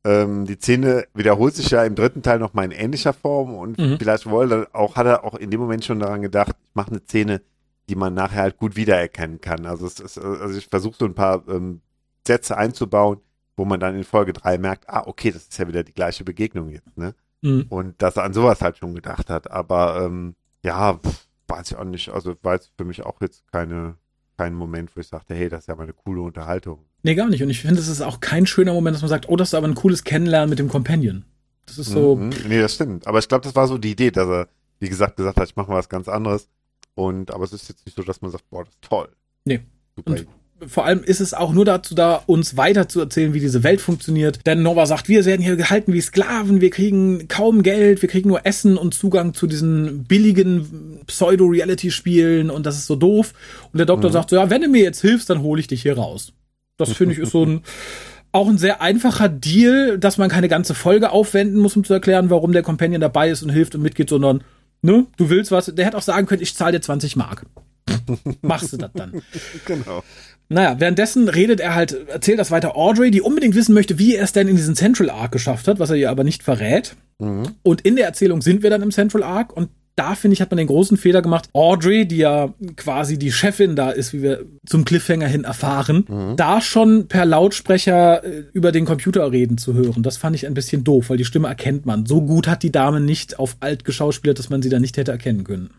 Ähm, 0.06 0.46
die 0.46 0.56
Szene 0.56 1.06
wiederholt 1.16 1.56
sich 1.56 1.72
ja 1.72 1.84
im 1.84 1.96
dritten 1.96 2.22
Teil 2.22 2.38
noch 2.38 2.54
mal 2.54 2.64
in 2.64 2.72
ähnlicher 2.72 3.12
Form 3.12 3.56
und 3.56 3.80
mhm. 3.80 3.98
vielleicht 3.98 4.28
wollte 4.28 4.68
auch, 4.72 4.96
hat 4.96 5.08
er 5.08 5.24
auch 5.24 5.34
in 5.34 5.50
dem 5.50 5.60
Moment 5.60 5.84
schon 5.84 6.00
daran 6.00 6.22
gedacht, 6.22 6.56
ich 6.64 6.76
mache 6.76 6.92
eine 6.92 7.00
Szene, 7.00 7.42
die 7.90 7.96
man 7.96 8.14
nachher 8.14 8.44
halt 8.44 8.58
gut 8.58 8.76
wiedererkennen 8.76 9.42
kann. 9.42 9.66
Also, 9.66 9.88
es 9.88 10.00
ist, 10.00 10.20
also 10.20 10.56
ich 10.56 10.68
versuche 10.68 10.96
so 11.00 11.06
ein 11.06 11.16
paar 11.16 11.44
ähm, 11.50 11.82
Sätze 12.26 12.56
einzubauen, 12.56 13.20
wo 13.58 13.66
man 13.66 13.80
dann 13.80 13.96
in 13.96 14.04
Folge 14.04 14.32
drei 14.32 14.60
merkt, 14.60 14.88
ah, 14.90 15.04
okay, 15.08 15.32
das 15.32 15.44
ist 15.44 15.58
ja 15.58 15.68
wieder 15.68 15.84
die 15.84 15.94
gleiche 15.94 16.24
Begegnung 16.24 16.70
jetzt, 16.70 16.96
ne? 16.96 17.16
Mhm. 17.42 17.66
Und 17.70 18.02
dass 18.02 18.18
er 18.18 18.24
an 18.26 18.34
sowas 18.34 18.62
halt 18.62 18.78
schon 18.78 18.94
gedacht 18.94 19.32
hat. 19.32 19.50
Aber 19.50 20.04
ähm, 20.04 20.36
ja, 20.64 20.94
pff, 20.94 21.28
weiß 21.48 21.72
ich 21.72 21.78
auch 21.78 21.84
nicht. 21.84 22.10
Also 22.10 22.36
war 22.44 22.54
es 22.56 22.72
für 22.78 22.86
mich 22.86 23.04
auch 23.04 23.22
jetzt 23.22 23.44
keine, 23.52 23.96
kein 24.38 24.54
Moment, 24.54 24.96
wo 24.96 25.00
ich 25.00 25.08
sagte, 25.08 25.34
hey, 25.36 25.50
das 25.50 25.62
ist 25.62 25.68
ja 25.68 25.76
mal 25.76 25.84
eine 25.84 25.94
coole 25.94 26.22
Unterhaltung. 26.22 26.80
Nee, 27.04 27.16
gar 27.16 27.30
nicht. 27.30 27.44
Und 27.44 27.50
ich 27.50 27.62
finde, 27.62 27.80
es 27.80 27.88
ist 27.88 28.02
auch 28.02 28.20
kein 28.20 28.46
schöner 28.46 28.74
Moment, 28.74 28.96
dass 28.96 29.02
man 29.02 29.10
sagt, 29.10 29.30
oh, 29.30 29.36
das 29.36 29.50
ist 29.50 29.54
aber 29.54 29.68
ein 29.68 29.76
cooles 29.76 30.04
Kennenlernen 30.04 30.50
mit 30.50 30.60
dem 30.60 30.70
Companion. 30.70 31.26
Das 31.66 31.78
ist 31.78 31.90
so. 31.90 32.16
Mhm. 32.16 32.34
Nee, 32.48 32.60
das 32.60 32.76
stimmt. 32.76 33.08
Aber 33.08 33.20
ich 33.20 33.28
glaube, 33.28 33.44
das 33.44 33.56
war 33.56 33.68
so 33.68 33.78
die 33.78 33.92
Idee, 33.92 34.12
dass 34.12 34.28
er, 34.28 34.48
wie 34.80 34.90
gesagt, 34.90 35.18
gesagt 35.18 35.38
hat, 35.40 35.50
ich 35.50 35.56
mache 35.56 35.70
mal 35.70 35.78
was 35.78 35.90
ganz 35.90 36.08
anderes. 36.08 36.50
Und, 36.96 37.32
aber 37.32 37.44
es 37.44 37.54
ist 37.54 37.68
jetzt 37.68 37.86
nicht 37.86 37.96
so, 37.96 38.04
dass 38.04 38.22
man 38.22 38.32
sagt, 38.32 38.50
boah, 38.50 38.64
das 38.64 38.74
ist 38.74 38.82
toll. 38.82 39.10
Nee. 39.46 39.62
Super. 39.96 40.12
Und 40.12 40.28
vor 40.68 40.86
allem 40.86 41.04
ist 41.04 41.22
es 41.22 41.34
auch 41.34 41.54
nur 41.54 41.66
dazu 41.66 41.96
da, 41.96 42.22
uns 42.26 42.58
weiter 42.58 42.88
zu 42.88 43.00
erzählen, 43.00 43.34
wie 43.34 43.40
diese 43.40 43.64
Welt 43.64 43.82
funktioniert. 43.82 44.40
Denn 44.46 44.62
Nova 44.62 44.86
sagt, 44.86 45.08
wir 45.08 45.26
werden 45.26 45.42
hier 45.42 45.56
gehalten 45.56 45.94
wie 45.94 46.02
Sklaven, 46.02 46.62
wir 46.62 46.70
kriegen 46.70 47.28
kaum 47.28 47.64
Geld, 47.64 48.02
wir 48.02 48.10
kriegen 48.10 48.30
nur 48.30 48.46
Essen 48.46 48.78
und 48.78 48.94
Zugang 48.94 49.34
zu 49.34 49.48
diesen 49.48 50.04
billigen 50.06 51.02
Pseudo-Reality-Spielen 51.08 52.50
und 52.50 52.66
das 52.66 52.78
ist 52.78 52.88
so 52.88 52.96
doof. 52.96 53.34
Und 53.72 53.78
der 53.78 53.86
Doktor 53.86 54.10
mhm. 54.10 54.14
sagt 54.14 54.30
so, 54.30 54.36
ja, 54.36 54.50
wenn 54.50 54.62
du 54.62 54.68
mir 54.68 54.84
jetzt 54.84 55.02
hilfst, 55.02 55.30
dann 55.30 55.42
hole 55.42 55.60
ich 55.60 55.68
dich 55.68 55.82
hier 55.82 55.98
raus. 55.98 56.34
Das 56.78 56.92
finde 56.92 57.14
ich 57.14 57.20
ist 57.20 57.32
so 57.32 57.46
ein 57.46 57.62
auch 58.36 58.50
ein 58.50 58.58
sehr 58.58 58.82
einfacher 58.82 59.30
Deal, 59.30 59.98
dass 59.98 60.18
man 60.18 60.30
keine 60.30 60.50
ganze 60.50 60.76
Folge 60.76 61.12
aufwenden 61.12 61.62
muss, 61.62 61.78
um 61.78 61.86
zu 61.86 61.94
erklären, 61.94 62.30
warum 62.30 62.52
der 62.52 62.64
Companion 62.64 63.00
dabei 63.00 63.30
ist 63.30 63.44
und 63.44 63.50
hilft 63.50 63.76
und 63.76 63.82
mitgeht, 63.82 64.10
sondern, 64.10 64.44
ne, 64.82 65.06
du 65.16 65.30
willst 65.30 65.52
was. 65.52 65.74
Der 65.74 65.86
hätte 65.86 65.98
auch 65.98 66.02
sagen 66.02 66.28
können, 66.28 66.42
ich 66.42 66.54
zahle 66.54 66.74
dir 66.74 66.82
20 66.82 67.16
Mark. 67.16 67.46
Machst 68.42 68.74
du 68.74 68.78
das 68.78 68.92
dann. 68.94 69.22
Genau. 69.66 70.04
Naja, 70.48 70.80
währenddessen 70.80 71.28
redet 71.28 71.60
er 71.60 71.74
halt, 71.74 72.08
erzählt 72.08 72.38
das 72.38 72.52
weiter 72.52 72.78
Audrey, 72.78 73.10
die 73.10 73.22
unbedingt 73.22 73.56
wissen 73.56 73.74
möchte, 73.74 73.98
wie 73.98 74.16
er 74.16 74.24
es 74.24 74.32
denn 74.32 74.48
in 74.48 74.56
diesen 74.56 74.76
Central 74.76 75.10
Arc 75.10 75.32
geschafft 75.32 75.68
hat, 75.68 75.80
was 75.80 75.90
er 75.90 75.96
ihr 75.96 76.12
aber 76.12 76.24
nicht 76.24 76.44
verrät. 76.44 76.96
Mhm. 77.18 77.50
Und 77.64 77.82
in 77.82 77.96
der 77.96 78.06
Erzählung 78.06 78.44
sind 78.44 78.62
wir 78.62 78.70
dann 78.70 78.84
im 78.84 78.92
Central 78.92 79.24
Arc 79.24 79.54
und 79.54 79.70
da 79.96 80.16
finde 80.16 80.34
ich, 80.34 80.42
hat 80.42 80.52
man 80.52 80.58
den 80.58 80.68
großen 80.68 80.98
Fehler 80.98 81.22
gemacht. 81.22 81.50
Audrey, 81.54 82.06
die 82.06 82.18
ja 82.18 82.54
quasi 82.76 83.18
die 83.18 83.32
Chefin 83.32 83.76
da 83.76 83.92
ist, 83.92 84.14
wie 84.14 84.22
wir 84.22 84.46
zum 84.66 84.84
Cliffhanger 84.84 85.28
hin 85.28 85.46
erfahren, 85.46 86.06
mhm. 86.08 86.36
da 86.36 86.60
schon 86.60 87.08
per 87.08 87.26
Lautsprecher 87.26 88.24
äh, 88.24 88.44
über 88.52 88.72
den 88.72 88.86
Computer 88.86 89.32
reden 89.32 89.58
zu 89.58 89.74
hören. 89.74 90.04
Das 90.04 90.18
fand 90.18 90.36
ich 90.36 90.46
ein 90.46 90.54
bisschen 90.54 90.84
doof, 90.84 91.10
weil 91.10 91.18
die 91.18 91.26
Stimme 91.26 91.48
erkennt 91.48 91.86
man. 91.86 92.06
So 92.06 92.22
gut 92.22 92.48
hat 92.48 92.62
die 92.62 92.72
Dame 92.72 93.00
nicht 93.00 93.40
auf 93.40 93.56
alt 93.62 93.86
geschauspielert, 93.86 94.38
dass 94.38 94.50
man 94.50 94.62
sie 94.62 94.70
da 94.70 94.80
nicht 94.80 94.98
hätte 94.98 95.12
erkennen 95.12 95.46
können. 95.46 95.70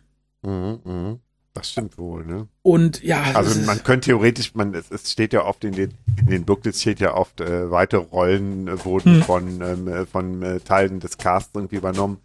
Mhm, 0.42 0.78
mh. 0.84 1.18
Das 1.56 1.70
stimmt 1.70 1.98
wohl, 1.98 2.24
ne? 2.24 2.48
Und 2.62 3.02
ja. 3.02 3.22
Also 3.34 3.60
man 3.62 3.82
könnte 3.82 4.06
theoretisch, 4.06 4.54
man, 4.54 4.74
es, 4.74 4.90
es, 4.90 5.10
steht 5.10 5.32
ja 5.32 5.44
oft 5.44 5.64
in 5.64 5.72
den, 5.72 5.94
in 6.18 6.26
den 6.26 6.44
Booklets 6.44 6.80
steht 6.80 7.00
ja 7.00 7.14
oft, 7.14 7.40
äh, 7.40 7.70
weitere 7.70 8.02
Rollen 8.02 8.68
äh, 8.68 8.84
wurden 8.84 9.16
hm. 9.16 9.22
von, 9.22 9.60
ähm, 9.62 9.88
äh, 9.88 10.06
von 10.06 10.42
äh, 10.42 10.60
Teilen 10.60 11.00
des 11.00 11.18
Casts 11.18 11.52
irgendwie 11.54 11.76
übernommen. 11.76 12.18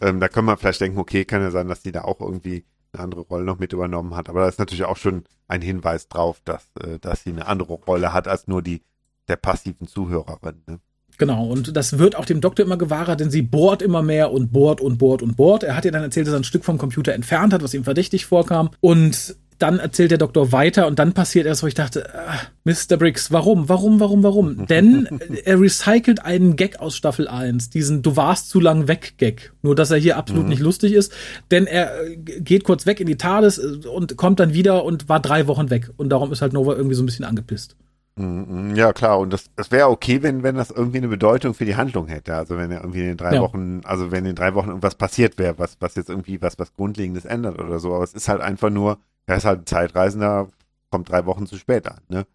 Ähm, 0.00 0.20
da 0.20 0.28
kann 0.28 0.44
man 0.44 0.56
vielleicht 0.56 0.80
denken, 0.80 0.98
okay, 0.98 1.24
kann 1.24 1.42
ja 1.42 1.50
sein, 1.50 1.68
dass 1.68 1.82
die 1.82 1.92
da 1.92 2.02
auch 2.02 2.20
irgendwie 2.20 2.64
eine 2.92 3.02
andere 3.02 3.22
Rolle 3.22 3.44
noch 3.44 3.58
mit 3.58 3.72
übernommen 3.72 4.14
hat. 4.14 4.28
Aber 4.28 4.40
da 4.40 4.48
ist 4.48 4.58
natürlich 4.58 4.84
auch 4.84 4.96
schon 4.96 5.24
ein 5.48 5.62
Hinweis 5.62 6.08
drauf, 6.08 6.40
dass, 6.44 6.64
äh, 6.80 6.98
dass 6.98 7.24
sie 7.24 7.30
eine 7.30 7.46
andere 7.46 7.74
Rolle 7.74 8.12
hat 8.12 8.28
als 8.28 8.46
nur 8.46 8.62
die 8.62 8.82
der 9.28 9.36
passiven 9.36 9.86
Zuhörerin. 9.86 10.62
Ne? 10.66 10.80
Genau, 11.16 11.46
und 11.46 11.76
das 11.76 11.98
wird 11.98 12.16
auch 12.16 12.24
dem 12.24 12.40
Doktor 12.40 12.64
immer 12.64 12.76
gewahrer, 12.76 13.16
denn 13.16 13.30
sie 13.30 13.42
bohrt 13.42 13.82
immer 13.82 14.02
mehr 14.02 14.32
und 14.32 14.52
bohrt 14.52 14.80
und 14.80 14.98
bohrt 14.98 15.22
und 15.22 15.36
bohrt. 15.36 15.62
Er 15.62 15.76
hat 15.76 15.84
ihr 15.84 15.92
dann 15.92 16.02
erzählt, 16.02 16.26
dass 16.26 16.34
er 16.34 16.40
ein 16.40 16.44
Stück 16.44 16.64
vom 16.64 16.78
Computer 16.78 17.12
entfernt 17.12 17.52
hat, 17.52 17.62
was 17.62 17.74
ihm 17.74 17.84
verdächtig 17.84 18.26
vorkam. 18.26 18.70
Und 18.80 19.36
dann 19.58 19.78
erzählt 19.78 20.10
der 20.10 20.18
Doktor 20.18 20.52
weiter 20.52 20.86
und 20.86 20.98
dann 20.98 21.12
passiert 21.12 21.46
erst, 21.46 21.62
wo 21.62 21.66
ich 21.66 21.74
dachte, 21.74 22.12
ah, 22.14 22.40
Mr. 22.64 22.96
Briggs, 22.96 23.30
warum, 23.30 23.68
warum, 23.68 24.00
warum, 24.00 24.22
warum? 24.22 24.66
Denn 24.68 25.20
er 25.44 25.60
recycelt 25.60 26.24
einen 26.24 26.56
Gag 26.56 26.80
aus 26.80 26.96
Staffel 26.96 27.28
1, 27.28 27.70
diesen 27.70 28.02
Du 28.02 28.16
warst 28.16 28.48
zu 28.48 28.60
lang 28.60 28.88
weg 28.88 29.14
Gag. 29.16 29.52
Nur, 29.62 29.74
dass 29.74 29.90
er 29.90 29.98
hier 29.98 30.16
absolut 30.16 30.44
mhm. 30.44 30.50
nicht 30.50 30.60
lustig 30.60 30.92
ist, 30.92 31.12
denn 31.50 31.66
er 31.66 32.04
äh, 32.04 32.16
geht 32.16 32.64
kurz 32.64 32.86
weg 32.86 33.00
in 33.00 33.06
die 33.06 33.16
TARDIS 33.16 33.58
äh, 33.58 33.88
und 33.88 34.16
kommt 34.16 34.40
dann 34.40 34.52
wieder 34.54 34.84
und 34.84 35.08
war 35.08 35.20
drei 35.20 35.46
Wochen 35.46 35.70
weg. 35.70 35.90
Und 35.96 36.08
darum 36.10 36.32
ist 36.32 36.42
halt 36.42 36.52
Nova 36.52 36.74
irgendwie 36.74 36.96
so 36.96 37.02
ein 37.02 37.06
bisschen 37.06 37.24
angepisst. 37.24 37.76
Mhm, 38.16 38.46
mhm. 38.48 38.76
Ja, 38.76 38.92
klar. 38.92 39.18
Und 39.18 39.32
das, 39.32 39.50
das 39.56 39.70
wäre 39.70 39.88
okay, 39.88 40.22
wenn, 40.22 40.42
wenn 40.42 40.54
das 40.54 40.70
irgendwie 40.70 40.98
eine 40.98 41.08
Bedeutung 41.08 41.54
für 41.54 41.64
die 41.64 41.76
Handlung 41.76 42.06
hätte. 42.06 42.34
Also 42.34 42.56
wenn 42.56 42.70
er 42.70 42.80
irgendwie 42.80 43.00
in 43.00 43.06
den 43.06 43.16
drei 43.16 43.34
ja. 43.34 43.40
Wochen, 43.40 43.80
also 43.84 44.12
wenn 44.12 44.24
in 44.24 44.36
drei 44.36 44.54
Wochen 44.54 44.68
irgendwas 44.68 44.94
passiert 44.94 45.38
wäre, 45.38 45.58
was, 45.58 45.76
was 45.80 45.96
jetzt 45.96 46.10
irgendwie 46.10 46.40
was, 46.40 46.58
was 46.58 46.74
Grundlegendes 46.74 47.24
ändert 47.24 47.58
oder 47.58 47.78
so. 47.80 47.94
Aber 47.94 48.04
es 48.04 48.14
ist 48.14 48.28
halt 48.28 48.40
einfach 48.40 48.70
nur, 48.70 48.98
er 49.26 49.36
ist 49.36 49.44
halt 49.44 49.60
ein 49.62 49.66
Zeitreisender, 49.66 50.48
kommt 50.90 51.08
drei 51.08 51.26
Wochen 51.26 51.46
zu 51.46 51.56
spät 51.56 51.88
an, 51.88 52.00
ne? 52.08 52.26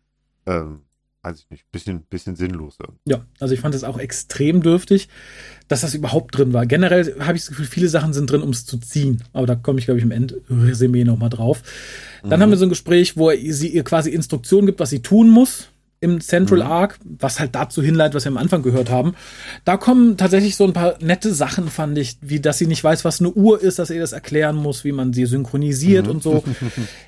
Ähm, 0.46 0.82
weiß 1.22 1.39
ich 1.39 1.50
nicht, 1.50 1.72
bisschen, 1.72 2.02
bisschen 2.04 2.36
sinnlos. 2.36 2.78
Irgendwie. 2.80 3.00
Ja, 3.06 3.26
also 3.39 3.54
ich 3.54 3.60
fand 3.60 3.76
es 3.76 3.84
auch 3.84 4.00
extrem 4.00 4.62
dürftig, 4.62 5.10
dass 5.68 5.82
das 5.82 5.94
überhaupt 5.94 6.38
drin 6.38 6.54
war. 6.54 6.65
Generell 6.65 7.20
habe 7.20 7.38
ich 7.38 7.44
das 7.44 7.50
Gefühl, 7.50 7.65
viele 7.65 7.89
Sachen 7.89 8.13
sind 8.13 8.32
drin, 8.32 8.42
um 8.42 8.50
es 8.50 8.65
zu 8.65 8.78
ziehen. 8.78 9.24
Aber 9.34 9.46
da 9.46 9.56
komme 9.56 9.80
ich, 9.80 9.86
glaube 9.86 10.00
ich, 10.00 10.06
im 10.06 10.12
Endresümee 10.12 11.04
nochmal 11.04 11.30
drauf. 11.30 11.62
Dann 12.22 12.39
mhm. 12.39 12.44
haben 12.44 12.50
wir 12.52 12.58
so 12.58 12.65
ein 12.65 12.70
Gespräch, 12.70 13.18
wo 13.18 13.30
er 13.30 13.54
sie 13.54 13.70
ihr 13.70 13.84
quasi 13.84 14.10
Instruktionen 14.12 14.65
gibt, 14.65 14.80
was 14.80 14.89
sie 14.89 15.02
tun 15.02 15.30
muss 15.30 15.69
im 16.02 16.22
Central 16.22 16.60
mhm. 16.60 16.72
Arc, 16.72 17.00
was 17.04 17.40
halt 17.40 17.56
dazu 17.56 17.82
hinleitet, 17.82 18.16
was 18.16 18.26
wir 18.26 18.32
am 18.32 18.38
Anfang 18.38 18.62
gehört 18.62 18.90
haben. 18.90 19.16
Da 19.66 19.78
kommen 19.78 20.16
tatsächlich 20.18 20.56
so 20.56 20.64
ein 20.64 20.74
paar 20.74 20.96
nette 21.02 21.34
Sachen, 21.34 21.68
fand 21.68 21.98
ich, 21.98 22.18
wie 22.22 22.40
dass 22.40 22.58
sie 22.58 22.68
nicht 22.68 22.84
weiß, 22.84 23.04
was 23.04 23.20
eine 23.20 23.32
Uhr 23.32 23.62
ist, 23.62 23.80
dass 23.80 23.90
er 23.90 24.00
das 24.00 24.14
erklären 24.14 24.56
muss, 24.56 24.84
wie 24.84 24.94
man 24.94 25.14
sie 25.14 25.26
synchronisiert 25.26 26.06
mhm. 26.06 26.12
und 26.12 26.24
so. 26.24 26.44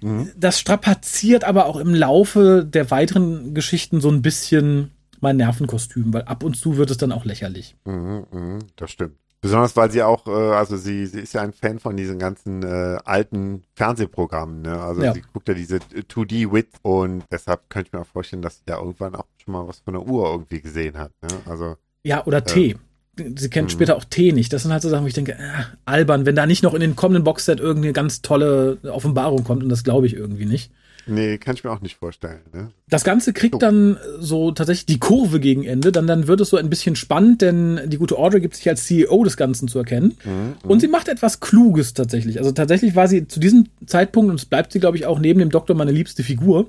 Mhm. 0.01 0.32
Das 0.36 0.60
strapaziert 0.60 1.43
aber 1.43 1.65
auch 1.65 1.77
im 1.77 1.93
Laufe 1.93 2.65
der 2.67 2.89
weiteren 2.91 3.54
Geschichten 3.54 4.01
so 4.01 4.10
ein 4.10 4.21
bisschen 4.21 4.91
mein 5.19 5.38
Nervenkostüm, 5.38 6.13
weil 6.13 6.23
ab 6.23 6.43
und 6.43 6.56
zu 6.56 6.77
wird 6.77 6.91
es 6.91 6.97
dann 6.97 7.12
auch 7.12 7.25
lächerlich. 7.25 7.75
Mhm, 7.86 8.25
mh, 8.32 8.60
das 8.75 8.91
stimmt. 8.91 9.15
Besonders 9.41 9.75
weil 9.75 9.89
sie 9.89 10.04
auch, 10.04 10.27
äh, 10.27 10.54
also 10.54 10.77
sie, 10.77 11.08
sie 11.08 11.21
ist 11.21 11.34
ja 11.34 11.41
ein 11.41 11.51
Fan 11.51 11.80
von 11.80 11.97
diesen 11.97 12.19
ganzen 12.19 12.62
äh, 12.62 12.99
alten 13.04 13.63
Fernsehprogrammen, 13.73 14.62
ne? 14.62 14.80
Also 14.80 15.01
ja. 15.01 15.13
sie 15.13 15.21
guckt 15.34 15.47
ja 15.47 15.56
diese 15.56 15.77
2D-Wit 15.77 16.67
und 16.84 17.23
deshalb 17.32 17.67
könnte 17.67 17.88
ich 17.88 17.93
mir 17.93 18.01
auch 18.01 18.08
vorstellen, 18.08 18.43
dass 18.43 18.58
sie 18.58 18.65
da 18.67 18.77
irgendwann 18.77 19.15
auch 19.15 19.25
schon 19.43 19.54
mal 19.54 19.67
was 19.67 19.80
von 19.80 19.95
der 19.95 20.06
Uhr 20.06 20.32
irgendwie 20.32 20.62
gesehen 20.62 20.95
hat. 20.99 21.12
Ne? 21.23 21.30
Also 21.49 21.75
ja, 22.04 22.23
oder 22.25 22.38
äh, 22.38 22.43
T. 22.43 22.75
Sie 23.17 23.49
kennt 23.49 23.69
mh. 23.69 23.73
später 23.73 23.97
auch 23.97 24.06
T 24.06 24.32
nicht. 24.32 24.54
Das 24.54 24.62
sind 24.62 24.71
halt 24.71 24.84
so 24.84 24.89
Sachen, 24.89 25.04
wo 25.04 25.08
ich 25.08 25.13
denke, 25.13 25.34
äh, 25.34 25.63
albern, 25.86 26.25
wenn 26.27 26.36
da 26.36 26.45
nicht 26.45 26.63
noch 26.63 26.75
in 26.75 26.82
den 26.82 26.95
kommenden 26.95 27.23
Boxset 27.23 27.60
irgendeine 27.60 27.93
ganz 27.93 28.21
tolle 28.21 28.77
Offenbarung 28.84 29.43
kommt 29.43 29.63
und 29.63 29.69
das 29.69 29.84
glaube 29.84 30.06
ich 30.06 30.13
irgendwie 30.13 30.45
nicht. 30.45 30.71
Nee, 31.07 31.37
kann 31.37 31.55
ich 31.55 31.63
mir 31.63 31.71
auch 31.71 31.81
nicht 31.81 31.97
vorstellen. 31.97 32.41
Ne? 32.53 32.71
Das 32.87 33.03
Ganze 33.03 33.33
kriegt 33.33 33.55
so. 33.55 33.59
dann 33.59 33.97
so 34.19 34.51
tatsächlich 34.51 34.85
die 34.85 34.99
Kurve 34.99 35.39
gegen 35.39 35.63
Ende. 35.63 35.91
Dann, 35.91 36.07
dann 36.07 36.27
wird 36.27 36.41
es 36.41 36.49
so 36.49 36.57
ein 36.57 36.69
bisschen 36.69 36.95
spannend, 36.95 37.41
denn 37.41 37.81
die 37.87 37.97
gute 37.97 38.17
Audrey 38.17 38.41
gibt 38.41 38.55
sich 38.55 38.69
als 38.69 38.85
CEO 38.85 39.23
des 39.23 39.37
Ganzen 39.37 39.67
zu 39.67 39.79
erkennen. 39.79 40.17
Mhm, 40.23 40.69
und 40.69 40.79
sie 40.79 40.87
macht 40.87 41.07
etwas 41.07 41.39
Kluges 41.39 41.93
tatsächlich. 41.93 42.39
Also 42.39 42.51
tatsächlich 42.51 42.95
war 42.95 43.07
sie 43.07 43.27
zu 43.27 43.39
diesem 43.39 43.67
Zeitpunkt, 43.85 44.29
und 44.29 44.39
es 44.39 44.45
bleibt 44.45 44.71
sie, 44.71 44.79
glaube 44.79 44.97
ich, 44.97 45.05
auch 45.05 45.19
neben 45.19 45.39
dem 45.39 45.49
Doktor 45.49 45.75
meine 45.75 45.91
liebste 45.91 46.23
Figur. 46.23 46.67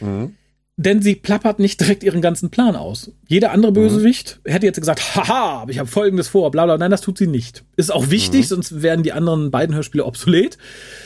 Mhm 0.00 0.34
denn 0.80 1.02
sie 1.02 1.14
plappert 1.14 1.58
nicht 1.58 1.78
direkt 1.78 2.02
ihren 2.02 2.22
ganzen 2.22 2.48
Plan 2.48 2.74
aus. 2.74 3.12
Jeder 3.28 3.52
andere 3.52 3.70
Bösewicht 3.70 4.40
mhm. 4.44 4.50
hätte 4.50 4.64
jetzt 4.64 4.80
gesagt, 4.80 5.14
haha, 5.14 5.66
ich 5.68 5.78
habe 5.78 5.86
folgendes 5.88 6.28
vor, 6.28 6.50
bla 6.50 6.64
bla. 6.64 6.78
Nein, 6.78 6.90
das 6.90 7.02
tut 7.02 7.18
sie 7.18 7.26
nicht. 7.26 7.64
Ist 7.76 7.92
auch 7.92 8.08
wichtig, 8.08 8.46
mhm. 8.46 8.46
sonst 8.46 8.80
werden 8.80 9.02
die 9.02 9.12
anderen 9.12 9.50
beiden 9.50 9.74
Hörspiele 9.74 10.06
obsolet. 10.06 10.56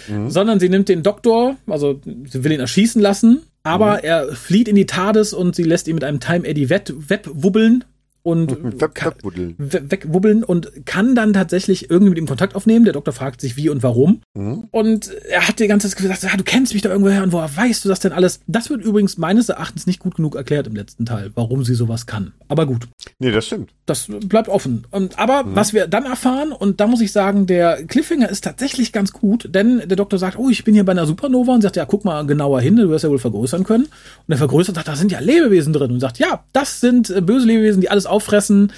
Mhm. 0.06 0.30
Sondern 0.30 0.60
sie 0.60 0.68
nimmt 0.68 0.88
den 0.88 1.02
Doktor, 1.02 1.56
also 1.66 2.00
sie 2.04 2.44
will 2.44 2.52
ihn 2.52 2.60
erschießen 2.60 3.02
lassen, 3.02 3.42
aber 3.64 3.94
mhm. 3.94 4.00
er 4.04 4.32
flieht 4.36 4.68
in 4.68 4.76
die 4.76 4.86
TARDIS 4.86 5.32
und 5.32 5.56
sie 5.56 5.64
lässt 5.64 5.88
ihn 5.88 5.96
mit 5.96 6.04
einem 6.04 6.20
Time 6.20 6.46
Eddy 6.46 6.70
Web 6.70 7.28
wubbeln 7.32 7.84
und 8.24 8.80
wegwubbeln. 8.80 9.54
wegwubbeln 9.58 10.44
und 10.44 10.86
kann 10.86 11.14
dann 11.14 11.34
tatsächlich 11.34 11.90
irgendwie 11.90 12.08
mit 12.08 12.18
ihm 12.18 12.26
Kontakt 12.26 12.56
aufnehmen. 12.56 12.86
Der 12.86 12.94
Doktor 12.94 13.12
fragt 13.12 13.42
sich 13.42 13.58
wie 13.58 13.68
und 13.68 13.82
warum. 13.82 14.22
Mhm. 14.34 14.64
Und 14.70 15.12
er 15.28 15.46
hat 15.46 15.58
die 15.58 15.66
ganze 15.66 15.90
Zeit 15.90 15.98
gesagt, 15.98 16.22
ja, 16.22 16.34
du 16.34 16.42
kennst 16.42 16.72
mich 16.72 16.80
da 16.80 16.88
irgendwoher 16.88 17.22
und 17.22 17.32
woher 17.32 17.54
weißt 17.54 17.84
du 17.84 17.90
das 17.90 18.00
denn 18.00 18.12
alles? 18.12 18.40
Das 18.46 18.70
wird 18.70 18.82
übrigens 18.82 19.18
meines 19.18 19.50
Erachtens 19.50 19.86
nicht 19.86 19.98
gut 19.98 20.14
genug 20.14 20.36
erklärt 20.36 20.66
im 20.66 20.74
letzten 20.74 21.04
Teil, 21.04 21.32
warum 21.34 21.64
sie 21.64 21.74
sowas 21.74 22.06
kann. 22.06 22.32
Aber 22.48 22.64
gut. 22.64 22.88
Nee, 23.18 23.30
das 23.30 23.46
stimmt. 23.46 23.70
Das 23.84 24.08
bleibt 24.08 24.48
offen. 24.48 24.86
Und, 24.90 25.18
aber 25.18 25.44
mhm. 25.44 25.54
was 25.54 25.74
wir 25.74 25.86
dann 25.86 26.06
erfahren, 26.06 26.52
und 26.52 26.80
da 26.80 26.86
muss 26.86 27.02
ich 27.02 27.12
sagen, 27.12 27.46
der 27.46 27.84
Cliffhanger 27.84 28.30
ist 28.30 28.42
tatsächlich 28.42 28.92
ganz 28.92 29.12
gut, 29.12 29.54
denn 29.54 29.82
der 29.84 29.98
Doktor 29.98 30.18
sagt, 30.18 30.38
oh, 30.38 30.48
ich 30.48 30.64
bin 30.64 30.72
hier 30.72 30.84
bei 30.84 30.92
einer 30.92 31.04
Supernova 31.04 31.54
und 31.54 31.60
sagt, 31.60 31.76
ja, 31.76 31.84
guck 31.84 32.06
mal 32.06 32.24
genauer 32.26 32.62
hin, 32.62 32.76
du 32.76 32.88
wirst 32.88 33.04
ja 33.04 33.10
wohl 33.10 33.18
vergrößern 33.18 33.64
können. 33.64 33.84
Und 33.84 34.32
er 34.32 34.38
vergrößert 34.38 34.76
sagt, 34.76 34.88
da 34.88 34.96
sind 34.96 35.12
ja 35.12 35.20
Lebewesen 35.20 35.74
drin 35.74 35.92
und 35.92 36.00
sagt, 36.00 36.18
ja, 36.18 36.44
das 36.54 36.80
sind 36.80 37.10
äh, 37.10 37.20
böse 37.20 37.46
Lebewesen, 37.46 37.82
die 37.82 37.90
alles 37.90 38.06
auffressen. 38.14 38.72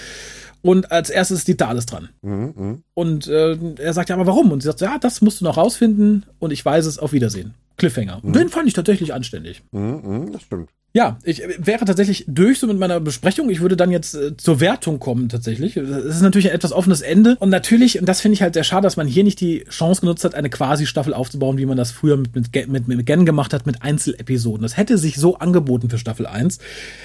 Und 0.62 0.90
als 0.90 1.11
erstes 1.11 1.40
ist 1.40 1.49
die 1.49 1.57
Thales 1.57 1.87
dran. 1.87 2.09
Mhm, 2.22 2.55
mh. 2.57 2.79
Und 2.94 3.29
äh, 3.29 3.57
er 3.79 3.92
sagt, 3.92 4.09
ja, 4.09 4.16
aber 4.16 4.27
warum? 4.27 4.51
Und 4.51 4.62
sie 4.62 4.66
sagt, 4.66 4.81
ja, 4.81 4.99
das 4.99 5.20
musst 5.20 5.40
du 5.40 5.44
noch 5.44 5.57
rausfinden 5.57 6.27
und 6.40 6.51
ich 6.51 6.64
weiß 6.64 6.87
es, 6.87 6.99
auf 6.99 7.12
Wiedersehen. 7.12 7.55
Cliffhanger. 7.77 8.20
Mhm. 8.22 8.33
Den 8.33 8.49
fand 8.49 8.66
ich 8.66 8.75
tatsächlich 8.75 9.14
anständig. 9.14 9.62
Mhm, 9.70 10.01
mh, 10.03 10.31
das 10.33 10.42
stimmt. 10.42 10.70
Ja, 10.92 11.18
ich 11.25 11.42
wäre 11.59 11.85
tatsächlich 11.85 12.25
durch 12.27 12.59
so 12.59 12.66
mit 12.66 12.79
meiner 12.79 13.01
Besprechung. 13.01 13.51
Ich 13.51 13.61
würde 13.61 13.77
dann 13.77 13.90
jetzt 13.90 14.14
äh, 14.14 14.35
zur 14.37 14.61
Wertung 14.61 14.99
kommen 14.99 15.29
tatsächlich. 15.29 15.77
Es 15.77 16.16
ist 16.16 16.22
natürlich 16.22 16.49
ein 16.49 16.55
etwas 16.55 16.72
offenes 16.72 17.03
Ende. 17.03 17.37
Und 17.38 17.51
natürlich, 17.51 18.01
und 18.01 18.07
das 18.09 18.22
finde 18.22 18.33
ich 18.33 18.40
halt 18.40 18.55
sehr 18.55 18.64
schade, 18.64 18.85
dass 18.85 18.96
man 18.96 19.07
hier 19.07 19.22
nicht 19.22 19.40
die 19.42 19.64
Chance 19.68 20.01
genutzt 20.01 20.25
hat, 20.25 20.35
eine 20.35 20.49
Quasi-Staffel 20.49 21.12
aufzubauen, 21.12 21.59
wie 21.59 21.66
man 21.66 21.77
das 21.77 21.90
früher 21.90 22.16
mit, 22.16 22.35
mit, 22.35 22.68
mit, 22.68 22.88
mit 22.88 23.07
Gen 23.07 23.27
gemacht 23.27 23.53
hat, 23.53 23.66
mit 23.66 23.83
Einzelepisoden. 23.83 24.62
Das 24.62 24.79
hätte 24.79 24.96
sich 24.96 25.16
so 25.16 25.37
angeboten 25.37 25.90
für 25.90 25.99
Staffel 25.99 26.27
1. 26.27 26.59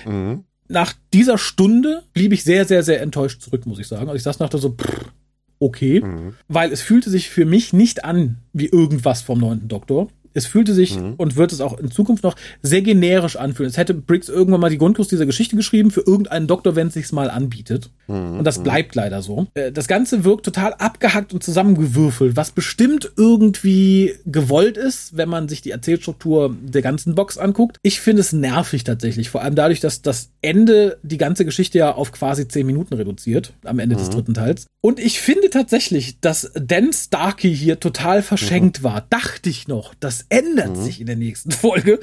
Mhm 0.05 0.45
nach 0.71 0.93
dieser 1.13 1.37
Stunde 1.37 2.03
blieb 2.13 2.33
ich 2.33 2.43
sehr, 2.43 2.65
sehr, 2.65 2.83
sehr 2.83 3.01
enttäuscht 3.01 3.41
zurück, 3.41 3.65
muss 3.65 3.79
ich 3.79 3.87
sagen. 3.87 4.07
Also 4.07 4.15
ich 4.15 4.23
saß 4.23 4.39
nach 4.39 4.49
da 4.49 4.57
so, 4.57 4.69
pff, 4.69 5.11
okay, 5.59 6.01
mhm. 6.01 6.35
weil 6.47 6.71
es 6.71 6.81
fühlte 6.81 7.09
sich 7.09 7.29
für 7.29 7.45
mich 7.45 7.73
nicht 7.73 8.03
an 8.03 8.37
wie 8.53 8.67
irgendwas 8.67 9.21
vom 9.21 9.39
neunten 9.39 9.67
Doktor. 9.67 10.07
Es 10.33 10.45
fühlte 10.45 10.73
sich 10.73 10.97
mhm. 10.97 11.13
und 11.17 11.35
wird 11.35 11.51
es 11.51 11.61
auch 11.61 11.77
in 11.77 11.91
Zukunft 11.91 12.23
noch 12.23 12.35
sehr 12.61 12.81
generisch 12.81 13.35
anfühlen. 13.35 13.69
Es 13.69 13.77
hätte 13.77 13.93
Briggs 13.93 14.29
irgendwann 14.29 14.61
mal 14.61 14.69
die 14.69 14.77
Grundkurs 14.77 15.07
dieser 15.07 15.25
Geschichte 15.25 15.55
geschrieben 15.55 15.91
für 15.91 16.01
irgendeinen 16.01 16.47
Doktor, 16.47 16.75
wenn 16.75 16.87
es 16.87 16.93
sich 16.93 17.11
mal 17.11 17.29
anbietet. 17.29 17.89
Mhm. 18.07 18.39
Und 18.39 18.43
das 18.43 18.59
mhm. 18.59 18.63
bleibt 18.63 18.95
leider 18.95 19.21
so. 19.21 19.47
Äh, 19.53 19.71
das 19.71 19.87
Ganze 19.87 20.23
wirkt 20.23 20.45
total 20.45 20.73
abgehackt 20.75 21.33
und 21.33 21.43
zusammengewürfelt, 21.43 22.35
was 22.35 22.51
bestimmt 22.51 23.11
irgendwie 23.17 24.13
gewollt 24.25 24.77
ist, 24.77 25.17
wenn 25.17 25.29
man 25.29 25.47
sich 25.47 25.61
die 25.61 25.71
Erzählstruktur 25.71 26.55
der 26.61 26.81
ganzen 26.81 27.15
Box 27.15 27.37
anguckt. 27.37 27.77
Ich 27.83 27.99
finde 27.99 28.21
es 28.21 28.33
nervig 28.33 28.83
tatsächlich, 28.83 29.29
vor 29.29 29.41
allem 29.41 29.55
dadurch, 29.55 29.79
dass 29.79 30.01
das 30.01 30.29
Ende 30.41 30.97
die 31.03 31.17
ganze 31.17 31.45
Geschichte 31.45 31.77
ja 31.77 31.93
auf 31.93 32.11
quasi 32.11 32.47
zehn 32.47 32.65
Minuten 32.65 32.93
reduziert, 32.93 33.53
am 33.63 33.79
Ende 33.79 33.95
des 33.95 34.07
mhm. 34.07 34.13
dritten 34.13 34.33
Teils. 34.33 34.65
Und 34.81 34.99
ich 34.99 35.19
finde 35.19 35.49
tatsächlich, 35.49 36.19
dass 36.19 36.51
Dan 36.55 36.91
Starkey 36.91 37.55
hier 37.55 37.79
total 37.79 38.23
verschenkt 38.23 38.79
mhm. 38.79 38.83
war. 38.83 39.05
Dachte 39.09 39.49
ich 39.49 39.67
noch. 39.67 39.93
Das 40.21 40.37
ändert 40.37 40.75
mhm. 40.75 40.83
sich 40.83 40.99
in 41.01 41.07
der 41.07 41.15
nächsten 41.15 41.51
Folge, 41.51 41.99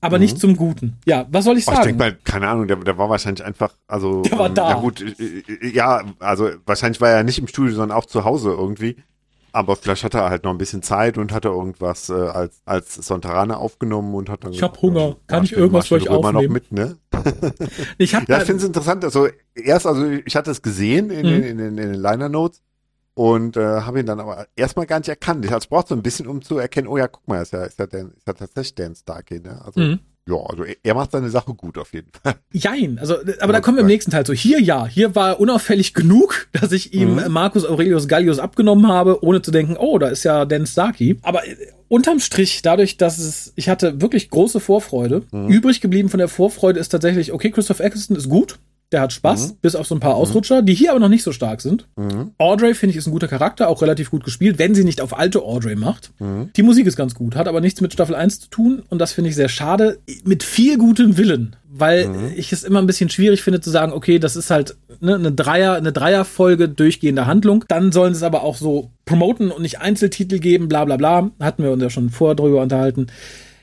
aber 0.00 0.16
mhm. 0.16 0.22
nicht 0.22 0.38
zum 0.38 0.56
Guten. 0.56 0.96
Ja, 1.06 1.26
was 1.30 1.44
soll 1.44 1.58
ich 1.58 1.64
sagen? 1.64 1.78
Oh, 1.78 1.80
ich 1.80 1.86
denke 1.86 1.98
mal, 1.98 2.16
keine 2.24 2.48
Ahnung, 2.48 2.68
der, 2.68 2.76
der 2.76 2.98
war 2.98 3.08
wahrscheinlich 3.10 3.44
einfach, 3.44 3.74
also. 3.86 4.22
Der 4.22 4.38
war 4.38 4.48
ähm, 4.48 4.54
da. 4.54 4.70
Ja, 4.70 4.80
gut, 4.80 5.02
äh, 5.02 5.42
äh, 5.48 5.68
ja, 5.70 6.02
also 6.18 6.50
wahrscheinlich 6.66 7.00
war 7.00 7.10
er 7.10 7.24
nicht 7.24 7.38
im 7.38 7.48
Studio, 7.48 7.74
sondern 7.74 7.96
auch 7.96 8.06
zu 8.06 8.24
Hause 8.24 8.50
irgendwie. 8.50 8.96
Aber 9.50 9.76
vielleicht 9.76 10.04
hat 10.04 10.14
er 10.14 10.28
halt 10.28 10.44
noch 10.44 10.50
ein 10.50 10.58
bisschen 10.58 10.82
Zeit 10.82 11.16
und 11.16 11.32
hat 11.32 11.46
er 11.46 11.52
irgendwas 11.52 12.10
äh, 12.10 12.12
als, 12.12 12.60
als 12.66 12.94
Sontaraner 12.94 13.58
aufgenommen 13.58 14.14
und 14.14 14.28
hat 14.28 14.44
dann. 14.44 14.52
Ich 14.52 14.62
habe 14.62 14.80
Hunger. 14.80 15.16
Kann 15.26 15.42
ich 15.44 15.52
irgendwas 15.52 15.88
für 15.88 15.94
euch 15.94 16.08
aufnehmen? 16.08 16.44
noch 16.44 16.52
mit, 16.52 16.70
ne? 16.70 16.98
ich 17.98 18.14
hab 18.14 18.28
ja, 18.28 18.38
ich 18.38 18.44
finde 18.44 18.62
es 18.62 18.66
interessant. 18.68 19.04
Also 19.04 19.28
erst, 19.54 19.86
also 19.86 20.04
ich 20.06 20.36
hatte 20.36 20.50
es 20.50 20.60
gesehen 20.60 21.10
in, 21.10 21.26
mhm. 21.26 21.42
in, 21.42 21.58
in, 21.58 21.58
in 21.58 21.76
den 21.76 21.94
Liner 21.94 22.28
Notes 22.28 22.62
und 23.18 23.56
äh, 23.56 23.80
habe 23.80 23.98
ihn 23.98 24.06
dann 24.06 24.20
aber 24.20 24.46
erstmal 24.54 24.86
gar 24.86 25.00
nicht 25.00 25.08
erkannt. 25.08 25.44
Ich 25.44 25.52
also, 25.52 25.68
brauchte 25.68 25.88
so 25.88 25.96
ein 25.96 26.02
bisschen, 26.02 26.28
um 26.28 26.40
zu 26.40 26.56
erkennen, 26.56 26.86
oh 26.86 26.96
ja, 26.96 27.08
guck 27.08 27.26
mal, 27.26 27.42
ist 27.42 27.52
ja, 27.52 27.64
ist 27.64 27.76
ja, 27.76 27.88
Dan, 27.88 28.12
ist 28.16 28.28
ja 28.28 28.32
tatsächlich 28.32 28.76
Dan 28.76 28.94
Starkey, 28.94 29.40
ne? 29.40 29.60
Also 29.64 29.80
mhm. 29.80 29.98
Ja, 30.28 30.36
also 30.36 30.64
er 30.82 30.94
macht 30.94 31.10
seine 31.10 31.30
Sache 31.30 31.54
gut 31.54 31.78
auf 31.78 31.94
jeden 31.94 32.10
Fall. 32.12 32.34
Jein, 32.52 32.98
also 33.00 33.16
aber 33.40 33.52
da 33.52 33.60
kommen 33.60 33.78
wir 33.78 33.80
im 33.80 33.88
nächsten 33.88 34.12
Teil 34.12 34.24
zu. 34.24 34.34
Hier 34.34 34.60
ja, 34.60 34.86
hier 34.86 35.16
war 35.16 35.40
unauffällig 35.40 35.94
genug, 35.94 36.46
dass 36.52 36.70
ich 36.70 36.94
ihm 36.94 37.16
mhm. 37.16 37.32
Marcus 37.32 37.64
Aurelius 37.64 38.06
Gallius 38.06 38.38
abgenommen 38.38 38.86
habe, 38.86 39.24
ohne 39.24 39.42
zu 39.42 39.50
denken, 39.50 39.76
oh, 39.76 39.98
da 39.98 40.08
ist 40.08 40.22
ja 40.22 40.44
Dan 40.44 40.66
Starkey. 40.66 41.18
Aber 41.22 41.44
äh, 41.44 41.56
unterm 41.88 42.20
Strich, 42.20 42.62
dadurch, 42.62 42.98
dass 42.98 43.18
es, 43.18 43.52
ich 43.56 43.68
hatte 43.68 44.00
wirklich 44.00 44.30
große 44.30 44.60
Vorfreude. 44.60 45.24
Mhm. 45.32 45.48
Übrig 45.48 45.80
geblieben 45.80 46.08
von 46.08 46.18
der 46.18 46.28
Vorfreude 46.28 46.78
ist 46.78 46.90
tatsächlich, 46.90 47.32
okay, 47.32 47.50
Christoph 47.50 47.80
Eccleston 47.80 48.16
ist 48.16 48.28
gut. 48.28 48.60
Der 48.90 49.02
hat 49.02 49.12
Spaß, 49.12 49.48
mhm. 49.48 49.56
bis 49.60 49.76
auf 49.76 49.86
so 49.86 49.94
ein 49.94 50.00
paar 50.00 50.14
mhm. 50.14 50.22
Ausrutscher, 50.22 50.62
die 50.62 50.72
hier 50.72 50.92
aber 50.92 51.00
noch 51.00 51.10
nicht 51.10 51.22
so 51.22 51.32
stark 51.32 51.60
sind. 51.60 51.86
Mhm. 51.96 52.30
Audrey, 52.38 52.74
finde 52.74 52.92
ich, 52.92 52.96
ist 52.96 53.06
ein 53.06 53.12
guter 53.12 53.28
Charakter, 53.28 53.68
auch 53.68 53.82
relativ 53.82 54.10
gut 54.10 54.24
gespielt, 54.24 54.58
wenn 54.58 54.74
sie 54.74 54.84
nicht 54.84 55.02
auf 55.02 55.18
alte 55.18 55.42
Audrey 55.42 55.76
macht. 55.76 56.12
Mhm. 56.18 56.50
Die 56.56 56.62
Musik 56.62 56.86
ist 56.86 56.96
ganz 56.96 57.14
gut, 57.14 57.36
hat 57.36 57.48
aber 57.48 57.60
nichts 57.60 57.82
mit 57.82 57.92
Staffel 57.92 58.14
1 58.14 58.40
zu 58.40 58.48
tun 58.48 58.82
und 58.88 58.98
das 58.98 59.12
finde 59.12 59.28
ich 59.28 59.36
sehr 59.36 59.50
schade. 59.50 59.98
Mit 60.24 60.42
viel 60.42 60.78
gutem 60.78 61.18
Willen, 61.18 61.54
weil 61.68 62.08
mhm. 62.08 62.32
ich 62.34 62.50
es 62.50 62.64
immer 62.64 62.78
ein 62.78 62.86
bisschen 62.86 63.10
schwierig 63.10 63.42
finde 63.42 63.60
zu 63.60 63.68
sagen, 63.68 63.92
okay, 63.92 64.18
das 64.18 64.36
ist 64.36 64.50
halt 64.50 64.76
ne, 65.00 65.16
eine 65.16 65.32
Dreier, 65.32 65.74
eine 65.74 65.92
Dreierfolge 65.92 66.70
durchgehende 66.70 67.26
Handlung. 67.26 67.66
Dann 67.68 67.92
sollen 67.92 68.14
sie 68.14 68.18
es 68.18 68.22
aber 68.22 68.42
auch 68.42 68.56
so 68.56 68.90
promoten 69.04 69.50
und 69.50 69.60
nicht 69.60 69.80
Einzeltitel 69.80 70.38
geben, 70.38 70.68
bla 70.68 70.86
bla 70.86 70.96
bla. 70.96 71.30
Hatten 71.40 71.62
wir 71.62 71.72
uns 71.72 71.82
ja 71.82 71.90
schon 71.90 72.08
vorher 72.08 72.36
drüber 72.36 72.62
unterhalten. 72.62 73.08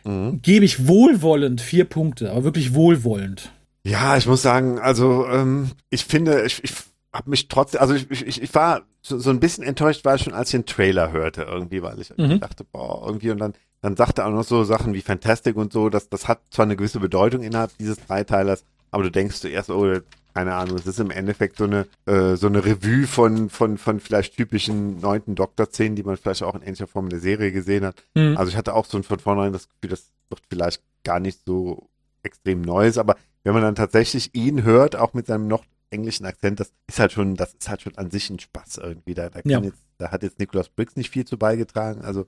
Mhm. 0.03 0.41
Gebe 0.43 0.65
ich 0.65 0.87
wohlwollend 0.87 1.61
vier 1.61 1.85
Punkte, 1.85 2.31
aber 2.31 2.43
wirklich 2.43 2.75
wohlwollend. 2.75 3.51
Ja, 3.85 4.17
ich 4.17 4.25
muss 4.25 4.41
sagen, 4.41 4.79
also 4.79 5.27
ähm, 5.27 5.71
ich 5.89 6.05
finde, 6.05 6.43
ich, 6.45 6.63
ich 6.63 6.73
habe 7.13 7.29
mich 7.29 7.47
trotzdem, 7.47 7.81
also 7.81 7.93
ich, 7.93 8.09
ich, 8.09 8.41
ich 8.41 8.55
war 8.55 8.81
so, 9.01 9.19
so 9.19 9.29
ein 9.29 9.39
bisschen 9.39 9.63
enttäuscht, 9.63 10.03
war 10.03 10.15
ich 10.15 10.23
schon, 10.23 10.33
als 10.33 10.49
ich 10.49 10.59
den 10.59 10.65
Trailer 10.65 11.11
hörte 11.11 11.43
irgendwie, 11.43 11.83
weil 11.83 11.99
ich 11.99 12.11
mhm. 12.17 12.39
dachte, 12.39 12.63
boah, 12.63 13.03
irgendwie 13.05 13.29
und 13.29 13.37
dann 13.37 13.53
dann 13.85 13.95
sagte 13.95 14.23
er 14.23 14.27
auch 14.27 14.31
noch 14.31 14.43
so 14.43 14.63
Sachen 14.63 14.95
wie 14.95 15.01
Fantastic 15.01 15.55
und 15.55 15.71
so, 15.71 15.89
dass 15.89 16.09
das 16.09 16.27
hat 16.27 16.41
zwar 16.49 16.65
eine 16.65 16.75
gewisse 16.75 16.99
Bedeutung 16.99 17.43
innerhalb 17.43 17.77
dieses 17.77 18.03
Dreiteilers, 18.03 18.65
aber 18.89 19.03
du 19.03 19.11
denkst 19.11 19.35
zuerst, 19.41 19.69
oh, 19.69 19.99
keine 20.33 20.55
Ahnung, 20.55 20.75
es 20.75 20.87
ist 20.87 20.99
im 20.99 21.11
Endeffekt 21.11 21.57
so 21.57 21.65
eine 21.65 21.85
äh, 22.07 22.35
so 22.35 22.47
eine 22.47 22.65
Revue 22.65 23.05
von 23.05 23.51
von 23.51 23.77
von 23.77 23.99
vielleicht 23.99 24.35
typischen 24.35 24.99
neunten 24.99 25.35
Doktor-Szenen, 25.35 25.95
die 25.95 26.01
man 26.01 26.17
vielleicht 26.17 26.41
auch 26.41 26.55
in 26.55 26.63
ähnlicher 26.63 26.87
Form 26.87 27.05
in 27.05 27.11
der 27.11 27.19
Serie 27.19 27.51
gesehen 27.51 27.85
hat. 27.85 28.01
Mhm. 28.15 28.35
Also 28.35 28.49
ich 28.49 28.57
hatte 28.57 28.73
auch 28.73 28.85
so 28.87 28.99
von 29.03 29.19
vornherein 29.19 29.53
das 29.53 29.69
Gefühl, 29.69 29.91
das 29.91 30.11
wird 30.29 30.41
vielleicht 30.49 30.81
gar 31.03 31.19
nicht 31.19 31.41
so 31.45 31.87
extrem 32.23 32.63
Neues, 32.63 32.97
aber 32.97 33.15
wenn 33.45 33.53
man 33.53 33.61
dann 33.61 33.75
tatsächlich 33.75 34.33
ihn 34.33 34.63
hört, 34.63 34.95
auch 34.95 35.13
mit 35.13 35.27
seinem 35.27 35.47
noch 35.47 35.63
englischen 35.91 36.25
Akzent, 36.25 36.59
das 36.59 36.73
ist 36.87 36.99
halt 36.99 37.13
schon, 37.13 37.35
das 37.35 37.53
ist 37.53 37.69
halt 37.69 37.81
schon 37.81 37.95
an 37.95 38.11
sich 38.11 38.29
ein 38.29 38.39
Spaß 38.39 38.79
irgendwie. 38.79 39.13
Da, 39.13 39.29
da, 39.29 39.39
ja. 39.45 39.61
jetzt, 39.61 39.83
da 39.99 40.11
hat 40.11 40.23
jetzt 40.23 40.39
Nicholas 40.39 40.67
Briggs 40.67 40.95
nicht 40.95 41.11
viel 41.11 41.25
zu 41.25 41.37
beigetragen, 41.37 42.01
also 42.01 42.25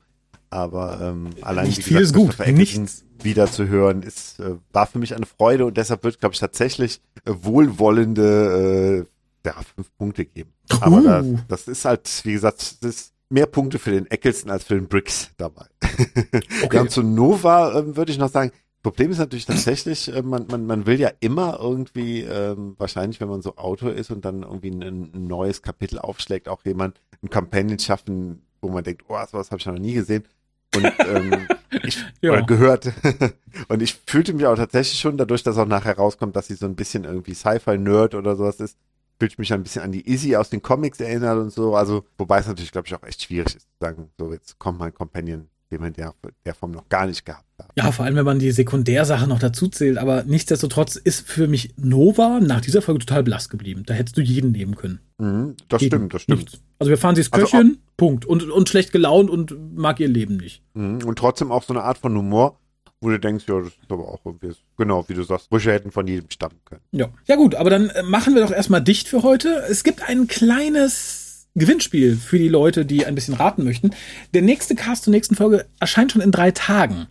aber 0.50 1.00
ähm, 1.02 1.32
allein 1.42 1.68
nicht 1.68 1.84
viel 1.84 1.98
ist 1.98 2.14
gut, 2.14 2.38
nichts 2.48 3.04
wieder 3.22 3.52
zu 3.52 3.68
hören, 3.68 4.04
ist 4.04 4.40
äh, 4.40 4.56
war 4.72 4.88
für 4.88 5.00
mich 5.00 5.14
eine 5.14 5.26
Freude 5.26 5.66
und 5.66 5.76
deshalb 5.76 6.04
wird, 6.04 6.20
glaube 6.20 6.34
ich, 6.34 6.40
tatsächlich 6.40 7.02
äh, 7.26 7.34
wohlwollende 7.42 9.06
äh, 9.44 9.48
ja, 9.48 9.56
fünf 9.76 9.90
Punkte 9.98 10.24
geben. 10.24 10.54
Uh. 10.72 10.78
Aber 10.82 11.02
das, 11.02 11.26
das 11.48 11.68
ist 11.68 11.86
halt, 11.86 12.22
wie 12.24 12.34
gesagt, 12.34 12.84
das 12.84 12.90
ist 12.90 13.14
mehr 13.30 13.48
Punkte 13.48 13.80
für 13.80 13.92
den 13.92 14.06
Eccleston 14.06 14.52
als 14.52 14.64
für 14.64 14.76
den 14.76 14.88
Briggs 14.88 15.32
dabei. 15.38 15.66
Okay. 16.64 16.80
Und 16.80 16.92
zu 16.92 17.04
Nova 17.04 17.80
äh, 17.80 17.96
würde 17.96 18.12
ich 18.12 18.18
noch 18.18 18.30
sagen, 18.30 18.52
Problem 18.84 19.12
ist 19.12 19.18
natürlich 19.18 19.46
tatsächlich, 19.46 20.14
äh, 20.14 20.22
man, 20.22 20.48
man, 20.48 20.66
man 20.66 20.86
will 20.86 21.00
ja 21.00 21.12
immer 21.20 21.60
irgendwie, 21.60 22.22
ähm, 22.22 22.76
wahrscheinlich, 22.78 23.20
wenn 23.20 23.30
man 23.30 23.42
so 23.42 23.58
Autor 23.58 23.92
ist 23.94 24.12
und 24.12 24.24
dann 24.24 24.44
irgendwie 24.44 24.72
ein, 24.72 24.82
ein 25.14 25.28
neues 25.28 25.62
Kapitel 25.62 26.00
aufschlägt, 26.00 26.48
auch 26.48 26.64
jemand 26.64 27.02
ein 27.24 27.30
Companion 27.30 27.80
schaffen, 27.80 28.44
wo 28.62 28.70
man 28.70 28.84
denkt, 28.84 29.04
oh, 29.08 29.18
sowas 29.30 29.52
habe 29.52 29.60
ich 29.60 29.66
noch 29.66 29.78
nie 29.78 29.94
gesehen. 29.94 30.24
Und 30.76 30.86
ähm, 31.08 31.48
ich 31.84 32.04
ja. 32.22 32.42
gehört. 32.42 32.92
und 33.68 33.82
ich 33.82 33.96
fühlte 34.06 34.34
mich 34.34 34.46
auch 34.46 34.56
tatsächlich 34.56 35.00
schon, 35.00 35.18
dadurch, 35.18 35.44
dass 35.44 35.58
auch 35.58 35.66
nachher 35.66 35.98
rauskommt, 35.98 36.36
dass 36.36 36.48
sie 36.48 36.56
so 36.56 36.66
ein 36.66 36.76
bisschen 36.76 37.04
irgendwie 37.04 37.34
Sci-Fi-Nerd 37.34 38.16
oder 38.16 38.36
sowas 38.36 38.60
ist, 38.60 38.78
fühlt 39.20 39.34
ich 39.34 39.40
mich 39.40 39.52
ein 39.54 39.64
bisschen 39.64 39.82
an 39.82 39.92
die 39.92 40.10
Izzy 40.10 40.36
aus 40.36 40.50
den 40.50 40.62
Comics 40.62 41.00
erinnert 41.00 41.38
und 41.38 41.52
so. 41.52 41.76
Also, 41.76 42.06
wobei 42.18 42.40
es 42.40 42.48
natürlich, 42.48 42.72
glaube 42.72 42.88
ich, 42.88 42.96
auch 42.96 43.04
echt 43.04 43.24
schwierig 43.24 43.56
ist 43.56 43.62
zu 43.62 43.78
sagen, 43.80 44.10
so 44.18 44.32
jetzt 44.32 44.60
kommt 44.60 44.80
mein 44.80 44.94
Companion 44.94 45.50
den 45.72 45.82
man 45.82 45.94
der, 45.94 46.14
der 46.46 46.54
Form 46.54 46.72
noch 46.72 46.88
gar 46.90 47.06
nicht 47.06 47.26
gehabt 47.26 47.46
hat. 47.60 47.72
Ja, 47.76 47.92
vor 47.92 48.06
allem, 48.06 48.16
wenn 48.16 48.26
man 48.26 48.40
die 48.40 48.52
Sekundärsache 48.52 49.28
noch 49.28 49.40
dazu 49.40 49.68
zählt. 49.68 49.98
Aber 49.98 50.24
nichtsdestotrotz 50.24 50.96
ist 50.96 51.28
für 51.28 51.48
mich 51.48 51.74
Nova 51.78 52.40
nach 52.42 52.62
dieser 52.62 52.82
Folge 52.82 53.00
total 53.00 53.24
blass 53.24 53.50
geblieben. 53.50 53.84
Da 53.86 53.94
hättest 53.94 54.18
du 54.18 54.22
jeden 54.22 54.52
nehmen 54.52 54.76
können. 54.76 55.00
Mhm, 55.18 55.56
das 55.68 55.82
jeden. 55.82 55.98
stimmt, 55.98 56.14
das 56.14 56.22
stimmt. 56.24 56.40
Nichts. 56.40 56.62
Also 56.80 56.90
wir 56.90 56.98
fahren 56.98 57.16
sie 57.16 57.22
ins 57.22 57.32
Köchin, 57.32 57.60
also 57.60 57.80
Punkt. 57.98 58.26
Und, 58.26 58.44
und 58.50 58.70
schlecht 58.70 58.92
gelaunt 58.92 59.30
und 59.30 59.76
mag 59.76 60.00
ihr 60.00 60.08
Leben 60.08 60.38
nicht. 60.38 60.62
Mhm, 60.74 61.00
und 61.06 61.18
trotzdem 61.18 61.52
auch 61.52 61.64
so 61.64 61.74
eine 61.74 61.84
Art 61.84 61.98
von 61.98 62.16
Humor, 62.16 62.60
wo 63.02 63.10
du 63.10 63.20
denkst, 63.20 63.46
ja, 63.48 63.60
das 63.60 63.68
ist 63.68 63.92
aber 63.92 64.08
auch 64.08 64.22
irgendwie, 64.26 64.54
genau, 64.78 65.08
wie 65.08 65.14
du 65.14 65.24
sagst, 65.24 65.50
Brüche 65.50 65.72
hätten 65.72 65.92
von 65.92 66.08
jedem 66.08 66.30
stammen 66.32 66.60
können. 66.66 66.82
Ja. 66.92 67.10
Ja 67.28 67.36
gut, 67.36 67.56
aber 67.56 67.70
dann 67.70 67.90
äh, 67.90 68.04
machen 68.04 68.36
wir 68.36 68.42
doch 68.42 68.52
erstmal 68.52 68.82
dicht 68.82 69.08
für 69.08 69.24
heute. 69.24 69.64
Es 69.70 69.84
gibt 69.84 70.08
ein 70.08 70.28
kleines 70.28 71.27
Gewinnspiel 71.58 72.16
für 72.16 72.38
die 72.38 72.50
Leute, 72.50 72.86
die 72.86 73.06
ein 73.06 73.16
bisschen 73.16 73.34
raten 73.34 73.64
möchten. 73.64 73.92
Der 74.34 74.42
nächste 74.42 74.76
Cast 74.76 75.04
zur 75.04 75.12
nächsten 75.12 75.36
Folge 75.36 75.66
erscheint 75.80 76.12
schon 76.12 76.22
in 76.22 76.32
drei 76.32 76.52
Tagen. 76.52 77.08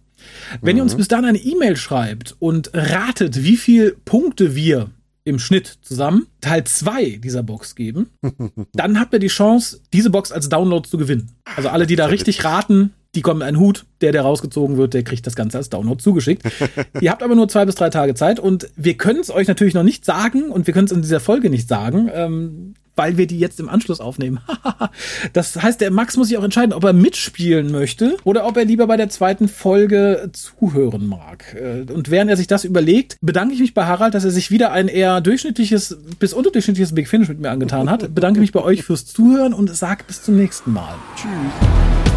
Wenn 0.61 0.75
mhm. 0.75 0.79
ihr 0.79 0.83
uns 0.85 0.95
mhm. 0.95 0.99
bis 0.99 1.09
dahin 1.09 1.25
eine 1.25 1.39
E-Mail 1.39 1.77
schreibt 1.77 2.37
und 2.39 2.71
ratet, 2.75 3.43
wie 3.43 3.57
viel 3.57 3.97
Punkte 4.05 4.55
wir 4.55 4.91
im 5.25 5.39
Schnitt 5.41 5.79
zusammen 5.83 6.27
Teil 6.41 6.65
2 6.65 7.21
dieser 7.23 7.43
Box 7.43 7.75
geben, 7.75 8.11
dann 8.73 9.01
habt 9.01 9.13
ihr 9.13 9.19
die 9.19 9.27
Chance, 9.27 9.81
diese 9.93 10.11
Box 10.11 10.31
als 10.31 10.49
Download 10.49 10.89
zu 10.89 10.99
gewinnen. 10.99 11.33
Also 11.57 11.69
alle, 11.69 11.87
die 11.87 11.97
da 11.97 12.07
richtig 12.07 12.45
raten, 12.45 12.93
die 13.17 13.23
kommen 13.23 13.41
in 13.41 13.49
einen 13.49 13.59
Hut, 13.59 13.87
der, 14.03 14.13
der 14.13 14.23
rausgezogen 14.23 14.77
wird, 14.77 14.95
der 14.95 15.03
kriegt 15.03 15.27
das 15.27 15.35
Ganze 15.35 15.59
als 15.59 15.71
Download 15.71 16.01
zugeschickt. 16.01 16.45
ihr 17.01 17.11
habt 17.11 17.23
aber 17.23 17.35
nur 17.35 17.49
zwei 17.49 17.65
bis 17.65 17.75
drei 17.75 17.91
Tage 17.91 18.15
Zeit 18.15 18.39
und 18.39 18.69
wir 18.77 18.97
können 18.97 19.21
es 19.21 19.31
euch 19.31 19.49
natürlich 19.49 19.75
noch 19.75 19.83
nicht 19.83 20.05
sagen 20.05 20.51
und 20.51 20.67
wir 20.67 20.75
können 20.75 20.87
es 20.87 20.93
in 20.93 21.03
dieser 21.03 21.21
Folge 21.21 21.51
nicht 21.51 21.69
sagen. 21.69 22.09
Ähm, 22.13 22.75
weil 22.97 23.17
wir 23.17 23.27
die 23.27 23.39
jetzt 23.39 23.61
im 23.61 23.69
Anschluss 23.69 24.01
aufnehmen. 24.01 24.41
das 25.33 25.61
heißt, 25.63 25.81
der 25.81 25.91
Max 25.91 26.17
muss 26.17 26.29
sich 26.29 26.39
auch 26.39 26.45
entscheiden, 26.45 26.73
ob 26.73 26.85
er 26.85 26.93
mitspielen 26.93 27.71
möchte 27.71 28.17
oder 28.25 28.47
ob 28.47 28.57
er 28.57 28.65
lieber 28.65 28.87
bei 28.87 28.97
der 28.97 29.09
zweiten 29.09 29.49
Folge 29.49 30.31
zuhören 30.33 31.07
mag. 31.07 31.55
Äh, 31.55 31.93
und 31.93 32.11
während 32.11 32.31
er 32.31 32.37
sich 32.37 32.47
das 32.47 32.65
überlegt, 32.65 33.19
bedanke 33.21 33.55
ich 33.55 33.61
mich 33.61 33.75
bei 33.75 33.85
Harald, 33.85 34.15
dass 34.15 34.25
er 34.25 34.31
sich 34.31 34.51
wieder 34.51 34.73
ein 34.73 34.89
eher 34.89 35.21
durchschnittliches 35.21 35.99
bis 36.19 36.33
unterdurchschnittliches 36.33 36.95
Big 36.95 37.09
Finish 37.09 37.29
mit 37.29 37.41
mir 37.41 37.51
angetan 37.51 37.91
hat. 37.91 38.15
Bedanke 38.15 38.41
mich 38.41 38.53
bei 38.53 38.63
euch 38.63 38.83
fürs 38.83 39.07
Zuhören 39.07 39.53
und 39.53 39.75
sage 39.75 40.05
bis 40.07 40.23
zum 40.23 40.37
nächsten 40.37 40.73
Mal. 40.73 40.95
Tschüss. 41.17 42.16